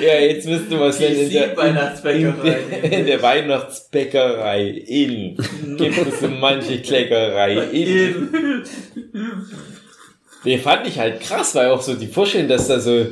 ja, 0.02 0.18
jetzt 0.20 0.46
wisst 0.46 0.70
ihr, 0.70 0.80
was 0.80 0.98
denn 0.98 1.16
in 1.16 1.30
der, 1.30 1.50
in, 1.52 1.56
Weihnachtsbäckerei. 1.56 2.56
der, 2.82 2.92
in 3.00 3.06
der 3.06 3.22
Weihnachtsbäckerei 3.22 4.68
in 4.68 5.36
gibt 5.76 5.98
es 6.06 6.20
so 6.20 6.28
manche 6.28 6.80
Kleckerei 6.82 7.56
in. 7.72 8.28
Den 10.46 10.60
fand 10.60 10.86
ich 10.86 10.98
halt 10.98 11.20
krass, 11.20 11.54
weil 11.54 11.70
auch 11.70 11.82
so 11.82 11.94
die 11.94 12.06
Vorstellung, 12.06 12.48
dass 12.48 12.68
da 12.68 12.80
so, 12.80 13.06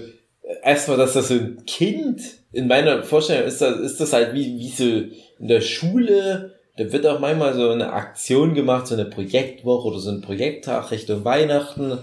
erstmal, 0.62 0.96
dass 0.96 1.14
da 1.14 1.22
so 1.22 1.34
ein 1.34 1.64
Kind, 1.66 2.20
in 2.52 2.68
meiner 2.68 3.02
Vorstellung 3.02 3.46
ist 3.46 3.60
das, 3.60 3.80
ist 3.80 4.00
das 4.00 4.12
halt 4.12 4.34
wie, 4.34 4.58
wie 4.58 4.68
so 4.68 4.84
in 4.84 5.48
der 5.48 5.60
Schule, 5.60 6.54
da 6.76 6.90
wird 6.92 7.06
auch 7.06 7.20
manchmal 7.20 7.54
so 7.54 7.70
eine 7.70 7.92
Aktion 7.92 8.54
gemacht, 8.54 8.86
so 8.86 8.94
eine 8.94 9.04
Projektwoche 9.04 9.88
oder 9.88 9.98
so 9.98 10.10
ein 10.10 10.22
Projekttag 10.22 10.90
Richtung 10.90 11.24
Weihnachten. 11.24 11.98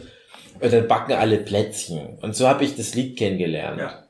Und 0.59 0.73
dann 0.73 0.87
backen 0.87 1.13
alle 1.13 1.37
Plätzchen. 1.37 2.19
Und 2.21 2.35
so 2.35 2.47
habe 2.47 2.63
ich 2.63 2.75
das 2.75 2.93
Lied 2.93 3.17
kennengelernt. 3.17 3.79
Ja. 3.79 4.07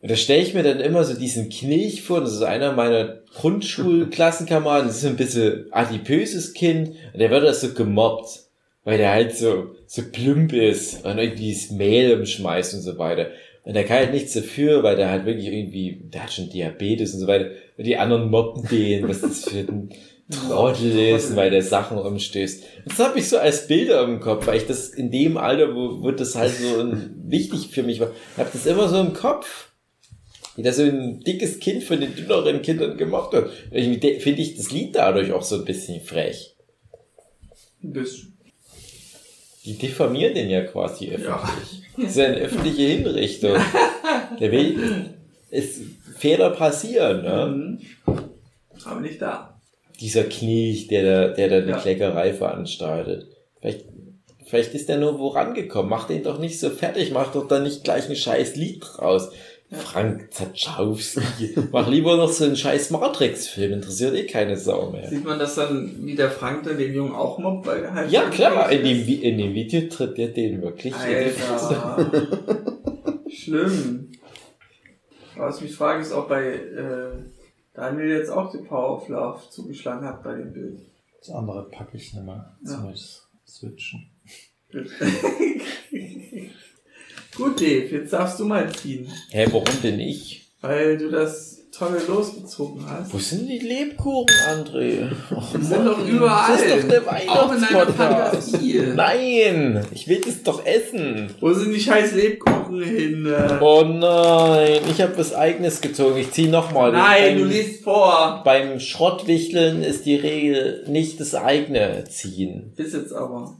Und 0.00 0.10
da 0.10 0.16
stelle 0.16 0.42
ich 0.42 0.54
mir 0.54 0.62
dann 0.62 0.80
immer 0.80 1.04
so 1.04 1.14
diesen 1.14 1.50
Knilch 1.50 2.02
vor, 2.02 2.20
das 2.20 2.32
ist 2.32 2.42
einer 2.42 2.72
meiner 2.72 3.20
Grundschulklassenkameraden, 3.34 4.88
das 4.88 4.98
ist 4.98 5.06
ein 5.06 5.16
bisschen 5.16 5.66
adipöses 5.72 6.54
Kind, 6.54 6.90
und 7.12 7.18
der 7.18 7.30
wird 7.30 7.44
das 7.44 7.60
so 7.60 7.74
gemobbt, 7.74 8.44
weil 8.84 8.98
der 8.98 9.10
halt 9.10 9.36
so, 9.36 9.74
so 9.86 10.02
plump 10.10 10.52
ist 10.52 11.04
und 11.04 11.18
irgendwie 11.18 11.52
das 11.52 11.70
Mehl 11.70 12.14
umschmeißt 12.18 12.74
und 12.74 12.80
so 12.80 12.98
weiter. 12.98 13.30
Und 13.64 13.74
der 13.74 13.84
kann 13.84 13.98
halt 13.98 14.12
nichts 14.12 14.32
dafür, 14.32 14.82
weil 14.82 14.96
der 14.96 15.10
halt 15.10 15.26
wirklich 15.26 15.46
irgendwie, 15.46 16.00
der 16.04 16.22
hat 16.24 16.32
schon 16.32 16.48
Diabetes 16.48 17.14
und 17.14 17.20
so 17.20 17.26
weiter. 17.26 17.50
Und 17.76 17.86
die 17.86 17.96
anderen 17.96 18.30
mobben 18.30 18.66
den, 18.68 19.08
was 19.08 19.20
das 19.20 19.44
für 19.44 19.58
ein, 19.58 19.90
Trottel 20.30 20.96
ist, 20.96 21.34
weil 21.34 21.50
der 21.50 21.62
Sachen 21.62 21.98
umstößt. 21.98 22.62
Das 22.86 22.98
habe 23.00 23.18
ich 23.18 23.28
so 23.28 23.38
als 23.38 23.66
Bilder 23.66 24.04
im 24.04 24.20
Kopf, 24.20 24.46
weil 24.46 24.58
ich 24.58 24.66
das 24.66 24.88
in 24.90 25.10
dem 25.10 25.36
Alter, 25.36 25.74
wo, 25.74 26.02
wo 26.02 26.10
das 26.12 26.36
halt 26.36 26.52
so 26.52 26.92
wichtig 27.26 27.68
für 27.68 27.82
mich 27.82 28.00
war, 28.00 28.12
habe 28.36 28.50
das 28.52 28.66
immer 28.66 28.88
so 28.88 29.00
im 29.00 29.12
Kopf. 29.12 29.70
Wie 30.56 30.62
das 30.62 30.76
so 30.76 30.82
ein 30.82 31.20
dickes 31.20 31.58
Kind 31.58 31.82
von 31.84 32.00
den 32.00 32.14
dünneren 32.14 32.62
Kindern 32.62 32.96
gemacht 32.96 33.32
hat. 33.32 33.50
Finde 33.70 34.42
ich 34.42 34.56
das 34.56 34.70
Lied 34.70 34.94
dadurch 34.94 35.32
auch 35.32 35.42
so 35.42 35.56
ein 35.56 35.64
bisschen 35.64 36.00
frech. 36.00 36.54
Bisschen. 37.82 38.29
Die 39.64 39.76
diffamieren 39.76 40.34
den 40.34 40.48
ja 40.48 40.62
quasi 40.62 41.10
öffentlich. 41.10 41.24
Ja. 41.26 41.52
Das 41.96 42.10
ist 42.10 42.16
ja 42.16 42.24
eine 42.26 42.36
öffentliche 42.36 42.82
Hinrichtung. 42.82 43.56
Der 44.40 44.52
will, 44.52 45.10
es, 45.50 45.80
Fehler 46.16 46.50
passieren, 46.50 47.22
ne? 47.22 47.46
Mhm. 47.46 48.16
Aber 48.84 49.00
nicht 49.00 49.20
da. 49.20 49.60
Dieser 50.00 50.24
Knilch, 50.24 50.86
der 50.88 51.02
da, 51.02 51.34
der 51.34 51.48
da 51.48 51.56
eine 51.58 51.70
Ja. 51.72 51.78
Kleckerei 51.78 52.32
veranstaltet. 52.32 53.26
Vielleicht, 53.60 53.84
vielleicht 54.46 54.72
ist 54.74 54.88
der 54.88 54.96
nur 54.96 55.18
wo 55.18 55.28
rangekommen. 55.28 55.90
Mach 55.90 56.06
den 56.06 56.22
doch 56.22 56.38
nicht 56.38 56.58
so 56.58 56.70
fertig, 56.70 57.10
mach 57.12 57.32
doch 57.32 57.46
dann 57.46 57.64
nicht 57.64 57.84
gleich 57.84 58.08
ein 58.08 58.16
scheiß 58.16 58.56
Lied 58.56 58.98
raus. 58.98 59.30
Frank 59.72 60.32
Zatschowski. 60.32 61.54
Mach 61.70 61.88
lieber 61.88 62.16
noch 62.16 62.28
so 62.30 62.44
einen 62.44 62.56
scheiß 62.56 62.90
Matrix-Film, 62.90 63.74
interessiert 63.74 64.14
eh 64.16 64.26
keine 64.26 64.56
Sau 64.56 64.90
mehr. 64.90 65.08
Sieht 65.08 65.24
man 65.24 65.38
das 65.38 65.54
dann, 65.54 65.94
wie 66.04 66.16
der 66.16 66.30
Frank 66.30 66.64
dann 66.64 66.76
den 66.76 66.92
Jungen 66.92 67.14
auch 67.14 67.38
mobbt, 67.38 67.66
weil 67.66 67.84
er 67.84 67.94
halt 67.94 68.10
Ja, 68.10 68.28
klar, 68.30 68.70
in 68.72 68.82
dem, 68.82 69.06
in 69.22 69.38
dem 69.38 69.54
Video 69.54 69.88
tritt 69.88 70.18
der 70.18 70.28
den 70.28 70.60
wirklich. 70.60 70.92
Alter. 70.94 72.10
Schlimm. 73.30 74.10
Was 75.36 75.60
mich 75.60 75.74
frage, 75.74 76.02
ist, 76.02 76.12
ob 76.12 76.28
bei 76.28 76.46
äh, 76.52 77.12
Daniel 77.74 78.08
jetzt 78.18 78.30
auch 78.30 78.50
die 78.50 78.58
Power 78.58 78.96
of 78.96 79.08
Love 79.08 79.40
zugeschlagen 79.50 80.04
hat 80.06 80.24
bei 80.24 80.34
dem 80.34 80.52
Bild. 80.52 80.80
Das 81.20 81.30
andere 81.30 81.68
packe 81.70 81.96
ich 81.96 82.12
nicht 82.12 82.24
mehr. 82.24 82.56
Jetzt 82.60 82.72
Ja. 82.72 82.78
muss 82.80 83.22
ich 83.46 83.52
switchen. 83.54 84.10
Gut, 87.40 87.60
Dave, 87.60 87.86
jetzt 87.90 88.12
darfst 88.12 88.38
du 88.38 88.44
mal 88.44 88.70
ziehen. 88.72 89.08
Hä, 89.30 89.46
warum 89.50 89.64
denn 89.82 89.98
ich? 89.98 90.42
Weil 90.60 90.98
du 90.98 91.10
das 91.10 91.56
tolle 91.72 92.00
losgezogen 92.06 92.84
hast. 92.86 93.14
Wo 93.14 93.18
sind 93.18 93.48
die 93.48 93.58
Lebkuchen, 93.60 94.26
André? 94.48 95.10
Och, 95.34 95.52
Die 95.56 95.64
sind 95.64 95.86
doch 95.86 96.06
überall. 96.06 96.52
Das 96.52 96.62
ist 96.62 96.84
doch 96.84 96.88
der 96.88 97.06
Weihnachtspodcast. 97.06 98.58
Nein, 98.94 99.86
ich 99.92 100.08
will 100.08 100.20
das 100.24 100.42
doch 100.42 100.66
essen. 100.66 101.30
Wo 101.40 101.52
sind 101.52 101.72
die 101.72 101.80
scheiß 101.80 102.12
Lebkuchen 102.14 102.82
hin? 102.82 103.26
äh? 103.26 103.58
Oh 103.60 103.84
nein, 103.84 104.80
ich 104.90 105.00
habe 105.00 105.16
was 105.16 105.34
eigenes 105.34 105.80
gezogen. 105.80 106.18
Ich 106.18 106.32
zieh 106.32 106.48
nochmal. 106.48 106.92
Nein, 106.92 107.36
beim, 107.36 107.38
du 107.38 107.44
liest 107.44 107.82
vor. 107.84 108.42
Beim 108.44 108.80
Schrottwichteln 108.80 109.82
ist 109.82 110.04
die 110.06 110.16
Regel 110.16 110.84
nicht 110.88 111.20
das 111.20 111.34
eigene 111.34 112.04
ziehen. 112.08 112.72
Ist 112.76 112.94
jetzt 112.94 113.12
aber. 113.12 113.56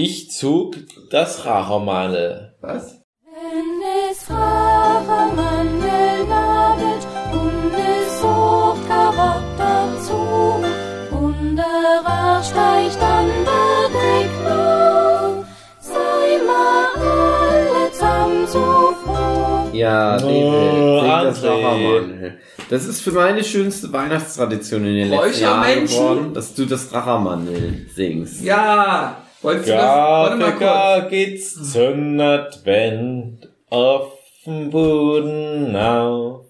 Ich 0.00 0.30
zog 0.30 0.76
das 1.10 1.44
Rachermale. 1.44 2.54
Was? 2.60 3.02
Wenn 3.24 3.82
es 4.12 4.30
Rachermandel 4.30 6.24
nagelt 6.28 7.04
und 7.32 7.72
es 7.74 8.20
sucht 8.20 8.86
Karot 8.86 9.42
dazu 9.58 10.62
und 11.10 11.56
der 11.56 12.04
Rach 12.04 12.44
steigt 12.44 13.02
an 13.02 13.26
der 13.44 13.88
Deckung, 13.98 15.44
sei 15.80 16.46
mal 16.46 16.94
alle 17.02 17.90
zusammen 17.90 18.46
so 18.46 18.94
froh. 19.04 19.76
Ja, 19.76 20.16
Oh, 20.22 21.00
David, 21.02 21.34
sing 21.34 21.42
das. 21.42 21.42
Rachermann. 21.42 22.34
Das 22.70 22.84
ist 22.86 23.00
für 23.00 23.10
meine 23.10 23.42
schönste 23.42 23.92
Weihnachtstradition 23.92 24.86
in 24.86 24.94
den 24.94 25.10
letzten 25.10 25.42
Jahren 25.42 25.86
geworden, 25.86 26.34
dass 26.34 26.54
du 26.54 26.66
das 26.66 26.92
Rachermann 26.94 27.48
singst. 27.96 28.42
Ja! 28.44 29.24
Wolltest 29.42 29.68
du 29.68 29.72
das? 29.72 29.82
Warte 29.82 30.36
mal 30.36 31.00
kurz. 31.00 31.10
Geht's 31.10 31.72
zum 31.72 32.18
Advent 32.18 33.48
auf 33.70 34.18
dem 34.44 34.70
Boden 34.70 35.76
auf. 35.76 36.46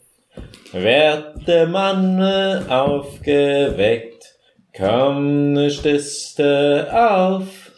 Werd 0.73 1.47
der 1.47 1.67
Mann 1.67 2.21
aufgeweckt, 2.69 4.35
komm 4.77 5.53
ne 5.53 5.71
Stiste 5.71 6.89
auf. 6.93 7.73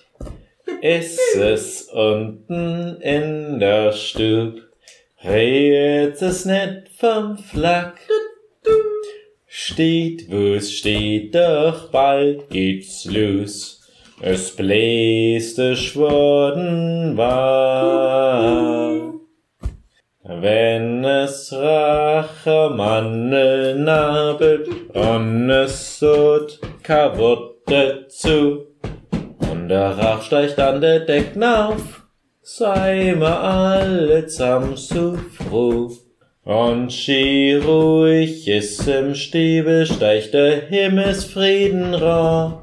Ist 0.82 1.36
es 1.36 1.82
unten 1.92 3.00
in 3.00 3.58
der 3.58 3.92
Stub, 3.92 4.60
redet 5.24 6.20
es 6.22 6.44
nicht 6.44 6.88
vom 6.98 7.36
Flak. 7.36 7.98
Steht, 9.46 10.30
wo 10.30 10.54
es 10.54 10.72
steht, 10.72 11.34
doch 11.34 11.90
bald 11.90 12.48
geht's 12.50 13.04
los. 13.04 13.79
Es 14.22 14.54
bläste 14.54 15.76
Schworden 15.76 17.16
war. 17.16 19.14
Wenn 20.22 21.02
es 21.02 21.50
Rachermannel 21.54 23.78
nabelt 23.78 24.68
und 24.92 25.48
es 25.48 25.98
sot 25.98 26.61
kaputte 26.83 28.04
zu 28.09 28.66
und 29.50 29.70
der 29.70 29.96
Rach 29.96 30.20
steigt 30.20 30.59
an 30.59 30.83
der 30.83 31.00
Decken 31.00 31.42
auf, 31.42 32.02
sei 32.42 33.14
ma 33.18 33.78
alle 33.78 34.26
zusammen 34.26 34.76
so 34.76 35.16
froh. 35.33 35.90
Und 36.44 36.92
schi 36.92 37.54
ruhig 37.54 38.46
ist 38.48 38.87
im 38.87 39.14
Stiebel, 39.14 39.87
steigt 39.87 40.35
der 40.35 40.68
Himmelsfrieden 40.68 41.94
ra. 41.94 42.62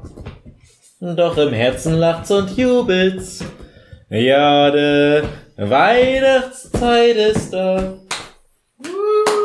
Doch 1.00 1.36
im 1.38 1.52
Herzen 1.52 1.94
lacht's 1.94 2.30
und 2.32 2.56
jubelt's. 2.56 3.44
Ja, 4.10 4.70
de 4.70 5.22
Weihnachtszeit 5.56 7.16
ist 7.16 7.52
da. 7.52 7.98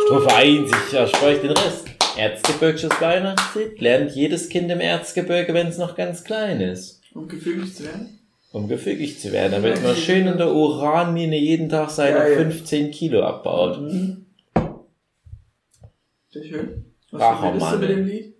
Strophe 0.05 0.33
1, 0.33 0.71
ich 0.87 0.93
erspreche 0.93 1.41
den 1.41 1.51
Rest. 1.51 1.85
Erzgebirgisches 2.17 2.99
Weihnachtslied 2.99 3.79
lernt 3.81 4.15
jedes 4.15 4.49
Kind 4.49 4.71
im 4.71 4.79
Erzgebirge, 4.79 5.53
wenn 5.53 5.67
es 5.67 5.77
noch 5.77 5.95
ganz 5.95 6.23
klein 6.23 6.59
ist. 6.59 7.01
Um 7.13 7.27
gefügig 7.27 7.75
zu 7.75 7.83
werden? 7.85 8.19
Um 8.51 8.67
gefügig 8.67 9.19
zu 9.19 9.31
werden, 9.31 9.51
damit 9.51 9.81
man 9.83 9.95
schön 9.95 10.25
in 10.27 10.37
der 10.37 10.51
Uranmine 10.51 11.37
jeden 11.37 11.69
Tag 11.69 11.91
seine 11.91 12.17
Geil. 12.17 12.35
15 12.35 12.91
Kilo 12.91 13.21
abbaut. 13.23 13.79
Sehr 16.31 16.43
schön. 16.43 16.85
Was 17.11 17.21
Rachermann. 17.21 17.79
verbindest 17.79 18.33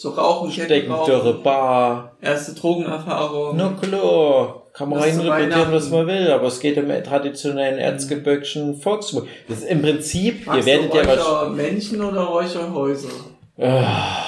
So 0.00 0.10
Rauchen, 0.10 0.52
stecken 0.52 0.86
dürre 0.86 1.04
Kettenrauchen, 1.06 1.42
Bar. 1.42 2.16
erste 2.20 2.52
Drogenerfahrung. 2.54 3.56
Na 3.56 3.70
klar, 3.80 4.62
kann 4.72 4.90
man 4.90 5.00
reinrepetieren, 5.00 5.72
was 5.72 5.90
man 5.90 6.06
will, 6.06 6.30
aber 6.30 6.46
es 6.46 6.60
geht 6.60 6.78
um 6.78 6.86
traditionellen 7.02 7.80
erzgebirgischen 7.80 8.76
Volksmut. 8.80 9.26
Das 9.48 9.58
ist 9.58 9.68
im 9.68 9.82
Prinzip, 9.82 10.42
ihr 10.46 10.52
Magst 10.52 10.66
werdet 10.66 10.92
du 10.94 10.98
ja 10.98 11.04
was... 11.04 11.18
Räuchermännchen 11.18 12.04
oder 12.04 12.20
Räucherhäuser? 12.20 13.08
Ah, 13.60 14.24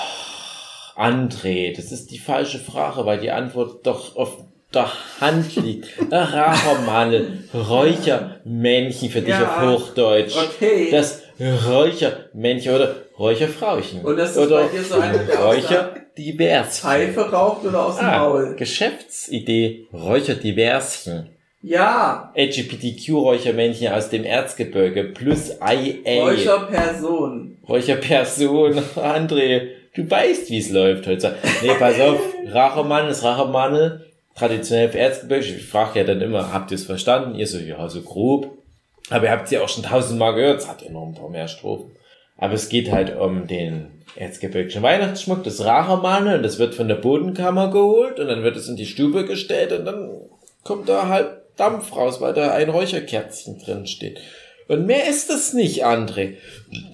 André, 0.97 1.77
das 1.77 1.93
ist 1.93 2.11
die 2.11 2.19
falsche 2.19 2.59
Frage, 2.59 3.07
weil 3.07 3.21
die 3.21 3.31
Antwort 3.31 3.87
doch 3.87 4.17
auf 4.17 4.39
der 4.75 4.91
Hand 5.21 5.55
liegt. 5.55 5.89
Rachermannel, 6.11 7.45
Räuchermännchen 7.55 9.09
für 9.09 9.21
dich 9.21 9.31
Ja, 9.31 9.45
auf 9.45 9.81
Hochdeutsch. 9.87 10.35
okay. 10.37 10.89
Das 10.91 11.23
Räuchermännchen 11.41 12.75
oder 12.75 12.97
Räucherfrauchen. 13.21 14.01
Und 14.03 14.17
das 14.17 14.31
ist 14.33 14.39
oder 14.39 14.63
bei 14.63 14.69
dir 14.69 14.83
so 14.83 14.95
eine, 14.97 15.19
der 15.19 15.39
Räucher 15.39 15.95
divers. 16.17 16.81
Pfeife 16.81 17.31
raucht 17.31 17.65
oder 17.67 17.85
aus 17.87 17.99
dem 17.99 18.07
Ah, 18.07 18.19
Maul? 18.19 18.55
Geschäftsidee 18.57 19.87
Räucher 19.93 20.35
diverschen. 20.35 21.29
Ja, 21.63 22.33
LGBTQ-Räuchermännchen 22.35 23.93
aus 23.93 24.09
dem 24.09 24.25
Erzgebirge 24.25 25.05
plus 25.05 25.51
IA. 25.61 26.23
Räucherperson. 26.23 27.59
Räucherperson. 27.69 28.79
André, 28.97 29.69
du 29.95 30.11
weißt, 30.11 30.51
wie 30.51 30.59
es 30.59 30.71
läuft 30.71 31.07
heute. 31.07 31.37
Nee, 31.63 31.73
pass 31.79 32.01
auf. 32.01 32.19
Rachermann 32.47 33.09
ist 33.09 33.23
Rachermann. 33.23 34.01
Traditionell 34.35 34.89
für 34.89 34.99
Erzgebirge. 34.99 35.45
Ich 35.45 35.67
frage 35.67 35.99
ja 35.99 36.05
dann 36.07 36.23
immer, 36.23 36.53
habt 36.55 36.71
ihr 36.71 36.77
es 36.77 36.85
verstanden? 36.85 37.35
Ihr 37.39 37.47
so, 37.47 37.59
ja, 37.59 37.87
so 37.91 38.01
grob. 38.01 38.49
Aber 39.11 39.25
ihr 39.25 39.31
habt 39.33 39.45
es 39.47 39.51
ja 39.51 39.61
auch 39.61 39.69
schon 39.69 39.83
tausendmal 39.83 40.35
gehört. 40.35 40.61
Es 40.61 40.69
hat 40.69 40.81
ja 40.83 40.91
noch 40.91 41.07
ein 41.07 41.15
paar 41.15 41.29
mehr 41.29 41.49
Strophen. 41.49 41.91
Aber 42.41 42.55
es 42.55 42.69
geht 42.69 42.91
halt 42.91 43.17
um 43.17 43.47
den 43.47 44.03
erzgebirgischen 44.17 44.83
Weihnachtsschmuck, 44.83 45.45
das 45.45 45.65
Rachermann. 45.65 46.27
Und 46.27 46.43
das 46.43 46.59
wird 46.59 46.75
von 46.75 46.89
der 46.89 46.97
Bodenkammer 46.97 47.71
geholt. 47.71 48.19
Und 48.19 48.29
dann 48.29 48.43
wird 48.43 48.57
es 48.57 48.67
in 48.67 48.77
die 48.77 48.87
Stube 48.87 49.25
gestellt. 49.27 49.73
Und 49.73 49.85
dann 49.85 50.11
kommt 50.65 50.89
da 50.89 51.09
halt 51.09 51.29
Dampf 51.57 51.95
raus, 51.95 52.21
weil 52.21 52.33
da 52.33 52.53
ein 52.53 52.71
Räucherkerzchen 52.71 53.59
drin 53.59 53.87
steht. 53.87 54.19
Und 54.71 54.87
mehr 54.87 55.09
ist 55.09 55.29
das 55.29 55.53
nicht, 55.53 55.85
André. 55.85 56.35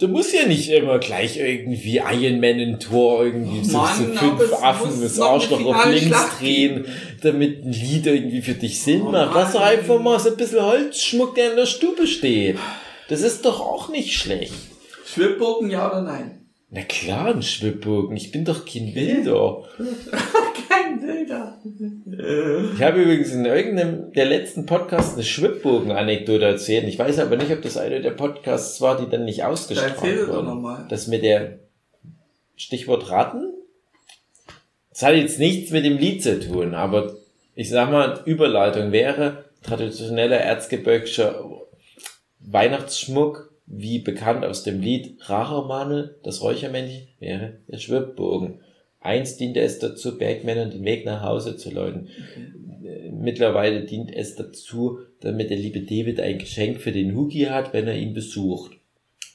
Du 0.00 0.08
musst 0.08 0.32
ja 0.32 0.46
nicht 0.46 0.70
immer 0.70 0.98
gleich 0.98 1.36
irgendwie 1.36 1.98
Iron 1.98 2.40
Man 2.40 2.58
in 2.58 2.80
Tor 2.80 3.22
irgendwie 3.22 3.62
so, 3.62 3.76
Mann, 3.76 3.94
so 3.94 4.04
fünf 4.14 4.62
Affen 4.62 5.02
das 5.02 5.20
Arschloch 5.20 5.62
auf 5.62 5.84
links 5.84 6.06
Schlacht 6.06 6.40
drehen, 6.40 6.86
damit 7.20 7.66
ein 7.66 7.72
Lied 7.72 8.06
irgendwie 8.06 8.40
für 8.40 8.54
dich 8.54 8.82
Sinn 8.82 9.02
Oh 9.02 9.10
macht. 9.10 9.34
Lass 9.34 9.52
doch 9.52 9.60
Mann. 9.60 9.68
einfach 9.68 10.00
mal 10.00 10.18
so 10.18 10.30
ein 10.30 10.38
bisschen 10.38 10.62
Holzschmuck, 10.62 11.34
der 11.34 11.50
in 11.50 11.56
der 11.56 11.66
Stube 11.66 12.06
steht. 12.06 12.56
Das 13.10 13.20
ist 13.20 13.44
doch 13.44 13.60
auch 13.60 13.90
nicht 13.90 14.14
schlecht. 14.14 14.54
Schwibbogen, 15.16 15.70
ja 15.70 15.90
oder 15.90 16.02
nein? 16.02 16.46
Na 16.68 16.82
klar, 16.82 17.28
ein 17.28 17.42
Schwibbogen. 17.42 18.14
Ich 18.18 18.32
bin 18.32 18.44
doch 18.44 18.66
kein 18.66 18.94
Wilder. 18.94 19.64
Kein 20.68 21.00
Bilder. 21.00 21.58
Ich 22.74 22.82
habe 22.82 23.00
übrigens 23.02 23.32
in 23.32 23.46
irgendeinem 23.46 24.12
der 24.12 24.26
letzten 24.26 24.66
Podcasts 24.66 25.14
eine 25.14 25.22
Schwibbogen-Anekdote 25.22 26.44
erzählt. 26.44 26.86
Ich 26.86 26.98
weiß 26.98 27.18
aber 27.20 27.36
nicht, 27.36 27.50
ob 27.50 27.62
das 27.62 27.78
einer 27.78 28.00
der 28.00 28.10
Podcasts 28.10 28.80
war, 28.82 29.00
die 29.00 29.08
dann 29.08 29.24
nicht 29.24 29.40
Da 29.40 29.48
ausgestrahlt 29.48 29.96
doch 29.96 30.28
wurden. 30.28 30.46
nochmal. 30.46 30.86
Das 30.90 31.06
mit 31.06 31.22
der 31.22 31.60
Stichwort 32.56 33.10
Ratten? 33.10 33.54
Das 34.90 35.02
hat 35.02 35.14
jetzt 35.14 35.38
nichts 35.38 35.70
mit 35.70 35.84
dem 35.84 35.96
Lied 35.96 36.22
zu 36.22 36.40
tun, 36.40 36.74
aber 36.74 37.14
ich 37.54 37.70
sag 37.70 37.90
mal, 37.90 38.20
Überleitung 38.26 38.92
wäre 38.92 39.44
traditioneller 39.62 40.36
erzgebirgischer 40.38 41.42
Weihnachtsschmuck, 42.40 43.50
wie 43.66 43.98
bekannt 43.98 44.44
aus 44.44 44.62
dem 44.62 44.80
Lied 44.80 45.16
Rachermanne, 45.28 46.16
das 46.22 46.42
Räuchermännchen, 46.42 47.08
wäre 47.18 47.58
der 47.68 47.78
Schwibbogen. 47.78 48.60
Einst 49.00 49.40
diente 49.40 49.60
es 49.60 49.78
dazu, 49.78 50.18
Bergmännern 50.18 50.70
den 50.70 50.84
Weg 50.84 51.04
nach 51.04 51.22
Hause 51.22 51.56
zu 51.56 51.70
läuten. 51.70 52.08
Äh, 52.84 53.10
Mittlerweile 53.10 53.84
dient 53.84 54.14
es 54.14 54.36
dazu, 54.36 54.98
damit 55.20 55.50
der 55.50 55.58
liebe 55.58 55.80
David 55.80 56.20
ein 56.20 56.38
Geschenk 56.38 56.80
für 56.80 56.92
den 56.92 57.14
Hugi 57.14 57.44
hat, 57.44 57.72
wenn 57.72 57.88
er 57.88 57.96
ihn 57.96 58.14
besucht. 58.14 58.72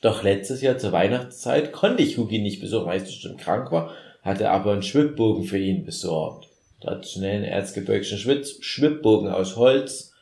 Doch 0.01 0.23
letztes 0.23 0.61
Jahr 0.61 0.77
zur 0.77 0.91
Weihnachtszeit 0.91 1.71
konnte 1.71 2.03
ich 2.03 2.17
Hugi 2.17 2.39
nicht 2.39 2.59
besuchen, 2.59 2.87
weil 2.87 2.97
ich 2.97 3.05
bestimmt 3.05 3.39
krank 3.39 3.71
war, 3.71 3.93
hatte 4.23 4.49
aber 4.49 4.73
einen 4.73 4.83
Schwibbogen 4.83 5.43
für 5.43 5.59
ihn 5.59 5.85
besorgt. 5.85 6.47
Traditionellen 6.81 7.43
erzgebirgischen 7.43 8.17
Schwitz 8.17 8.57
Schwibbogen 8.61 9.29
aus 9.29 9.55
Holz 9.55 10.13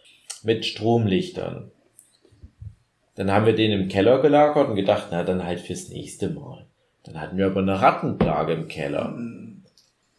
mit 0.43 0.65
Stromlichtern. 0.65 1.71
Dann 3.19 3.33
haben 3.33 3.45
wir 3.45 3.53
den 3.53 3.73
im 3.73 3.89
Keller 3.89 4.21
gelagert 4.21 4.69
und 4.69 4.77
gedacht, 4.77 5.07
na 5.11 5.25
dann 5.25 5.43
halt 5.43 5.59
fürs 5.59 5.89
nächste 5.89 6.29
Mal. 6.29 6.65
Dann 7.03 7.19
hatten 7.19 7.35
wir 7.35 7.47
aber 7.47 7.59
eine 7.59 7.81
Rattenplage 7.81 8.53
im 8.53 8.69
Keller. 8.69 9.13
Und 9.13 9.65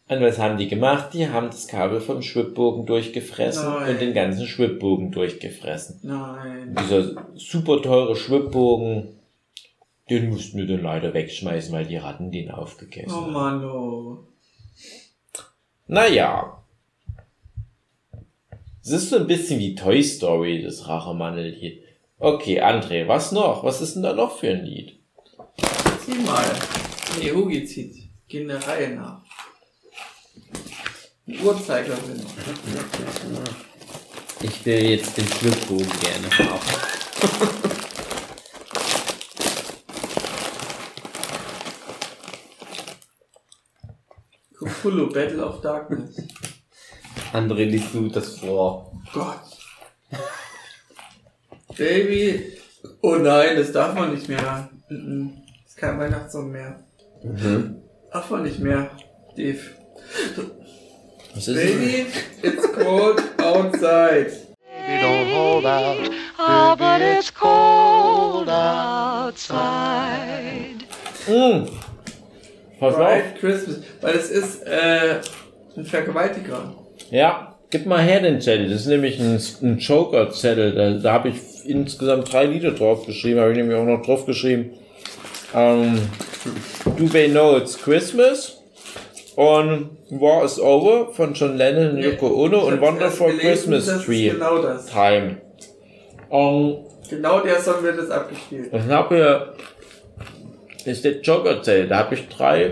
was 0.07 0.37
haben 0.37 0.59
die 0.59 0.67
gemacht? 0.67 1.15
Die 1.15 1.27
haben 1.27 1.47
das 1.47 1.67
Kabel 1.67 1.99
vom 1.99 2.21
Schwibbogen 2.21 2.85
durchgefressen 2.85 3.65
Nein. 3.67 3.89
und 3.89 4.01
den 4.01 4.13
ganzen 4.13 4.45
Schwibbogen 4.45 5.09
durchgefressen. 5.09 6.01
Nein. 6.03 6.77
Dieser 6.79 7.25
super 7.33 7.81
teure 7.81 8.15
Schwibbogen, 8.15 9.07
den 10.11 10.29
mussten 10.29 10.59
wir 10.59 10.67
dann 10.67 10.83
leider 10.83 11.15
wegschmeißen, 11.15 11.73
weil 11.73 11.87
die 11.87 11.97
Ratten 11.97 12.29
den 12.29 12.51
aufgegessen 12.51 13.17
Oh 13.17 13.21
haben. 13.21 13.33
Mann, 13.33 13.65
oh. 13.65 14.19
Naja. 15.87 16.61
Es 18.83 18.91
ist 18.91 19.09
so 19.09 19.17
ein 19.17 19.25
bisschen 19.25 19.59
wie 19.59 19.73
Toy 19.73 20.03
Story, 20.03 20.61
das 20.61 20.87
Rachemantel 20.87 21.51
hier. 21.51 21.77
Okay, 22.23 22.61
André, 22.61 23.07
was 23.07 23.31
noch? 23.31 23.63
Was 23.63 23.81
ist 23.81 23.95
denn 23.95 24.03
da 24.03 24.13
noch 24.13 24.37
für 24.37 24.51
ein 24.51 24.63
Lied? 24.63 24.99
Zieh 26.05 26.19
mal. 26.19 26.45
Nee, 27.17 27.31
Hugi 27.31 27.65
zieht. 27.65 27.95
Gehen 28.27 28.47
der 28.47 28.61
Reihe 28.67 28.91
nach. 28.91 29.23
Die 31.25 31.39
Uhrzeigerin. 31.39 32.23
Ich 34.43 34.63
will 34.63 34.83
jetzt 34.91 35.17
den 35.17 35.27
Schwibbogen 35.27 35.89
gerne 35.99 36.29
haben. 36.37 36.59
Cthulhu, 44.53 45.11
Battle 45.11 45.43
of 45.43 45.61
Darkness. 45.61 46.21
André, 47.33 47.63
liest 47.65 47.95
du 47.95 48.09
das 48.09 48.37
vor? 48.37 48.91
Gott. 49.11 49.50
Baby. 51.77 52.57
Oh 53.01 53.15
nein, 53.15 53.55
das 53.57 53.71
darf 53.71 53.93
man 53.93 54.13
nicht 54.13 54.27
mehr. 54.27 54.69
Mhm. 54.89 55.33
Das 55.63 55.73
ist 55.73 55.77
kein 55.77 55.99
Weihnachtssong 55.99 56.51
mehr. 56.51 56.83
Darf 58.11 58.29
man 58.29 58.43
nicht 58.43 58.59
mehr. 58.59 58.91
Dave. 59.35 59.59
Was 61.33 61.47
ist 61.47 61.55
Baby, 61.55 62.07
it's 62.41 62.71
cold 62.73 63.21
outside. 63.39 64.31
Don't 65.01 65.33
hold 65.33 65.65
out. 65.65 66.11
Ah, 66.37 66.75
but 66.75 67.01
it's 67.01 67.33
cold 67.33 68.49
outside. 68.49 69.61
Mm. 71.27 71.69
Pass 72.79 72.93
auf. 72.93 72.99
Bright 72.99 73.39
Christmas. 73.39 73.77
Weil 74.01 74.15
es 74.15 74.29
ist 74.29 74.63
äh, 74.63 75.21
ein 75.77 75.85
Vergewaltiger. 75.85 76.75
Ja, 77.09 77.50
gib 77.71 77.85
mal 77.85 78.01
her 78.03 78.19
den 78.21 78.39
Zettel. 78.41 78.69
Das 78.69 78.81
ist 78.81 78.87
nämlich 78.87 79.19
ein, 79.19 79.39
ein 79.63 79.77
Joker-Zettel. 79.79 80.73
Da, 80.73 80.91
da 80.91 81.13
habe 81.13 81.29
ich 81.29 81.35
insgesamt 81.65 82.31
drei 82.31 82.45
Lieder 82.45 82.71
drauf 82.71 83.05
geschrieben. 83.05 83.39
Habe 83.39 83.51
ich 83.51 83.57
nämlich 83.57 83.77
auch 83.77 83.85
noch 83.85 84.01
drauf 84.03 84.25
geschrieben. 84.25 84.71
Ähm, 85.55 85.97
Do 86.97 87.05
They 87.07 87.29
Know 87.29 87.57
It's 87.57 87.77
Christmas? 87.77 88.57
Und 89.35 89.91
War 90.09 90.43
is 90.43 90.59
Over 90.59 91.13
von 91.13 91.33
John 91.33 91.57
Lennon 91.57 91.91
und 91.91 91.97
Yoko 92.03 92.27
Ono 92.45 92.67
und 92.67 92.81
Wonderful 92.81 93.37
Christmas 93.37 93.85
das 93.85 93.97
ist 93.97 94.05
Tree 94.05 94.29
Genau 94.29 94.61
das. 94.61 94.87
Time. 94.87 95.37
Und 96.29 96.85
Genau 97.09 97.39
der 97.39 97.59
Song 97.59 97.81
wird 97.83 97.97
jetzt 97.97 98.11
abgespielt. 98.11 98.69
ich 98.73 98.89
habe 98.89 99.15
hier 99.15 99.53
ist 100.85 101.05
der 101.05 101.21
Joker-Zettel. 101.21 101.87
Da 101.87 101.99
habe 101.99 102.15
ich 102.15 102.27
drei 102.27 102.71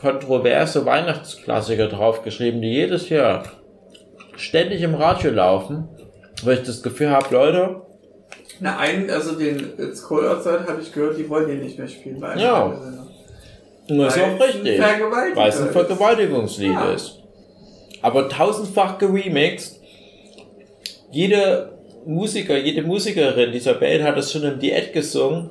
kontroverse 0.00 0.86
Weihnachtsklassiker 0.86 1.88
draufgeschrieben, 1.88 2.62
die 2.62 2.72
jedes 2.72 3.08
Jahr 3.10 3.42
ständig 4.40 4.82
im 4.82 4.94
Radio 4.94 5.30
laufen, 5.30 5.88
weil 6.42 6.58
ich 6.58 6.62
das 6.64 6.82
Gefühl 6.82 7.10
habe, 7.10 7.26
Leute, 7.34 7.82
Na, 8.60 8.78
einen, 8.78 9.08
also 9.10 9.36
den 9.36 9.58
It's 9.78 10.02
Cold 10.02 10.26
Outside 10.26 10.66
habe 10.68 10.80
ich 10.82 10.92
gehört, 10.92 11.16
die 11.18 11.28
wollen 11.28 11.48
den 11.48 11.60
nicht 11.60 11.78
mehr 11.78 11.88
spielen. 11.88 12.20
Bei 12.20 12.36
Ja. 12.36 12.70
Sender. 13.88 14.04
das 14.04 14.16
ist 14.16 14.20
Weil 14.20 14.24
auch 14.24 14.34
es 14.34 14.40
ein 14.54 14.60
richtig, 14.62 14.80
weil 15.36 15.48
es 15.48 15.60
ein. 15.60 15.70
Vergewaltigungslied 15.70 16.72
Ja. 16.74 16.92
ist. 16.92 17.18
Aber 18.02 18.28
tausendfach 18.28 18.98
geremixed. 18.98 19.80
Jede 21.10 21.72
Musiker, 22.06 22.56
jede 22.56 22.82
Musikerin 22.82 23.52
dieser 23.52 23.80
Welt 23.80 24.02
hat 24.02 24.16
es 24.16 24.32
schon 24.32 24.44
im 24.44 24.58
Diät 24.58 24.92
gesungen. 24.92 25.50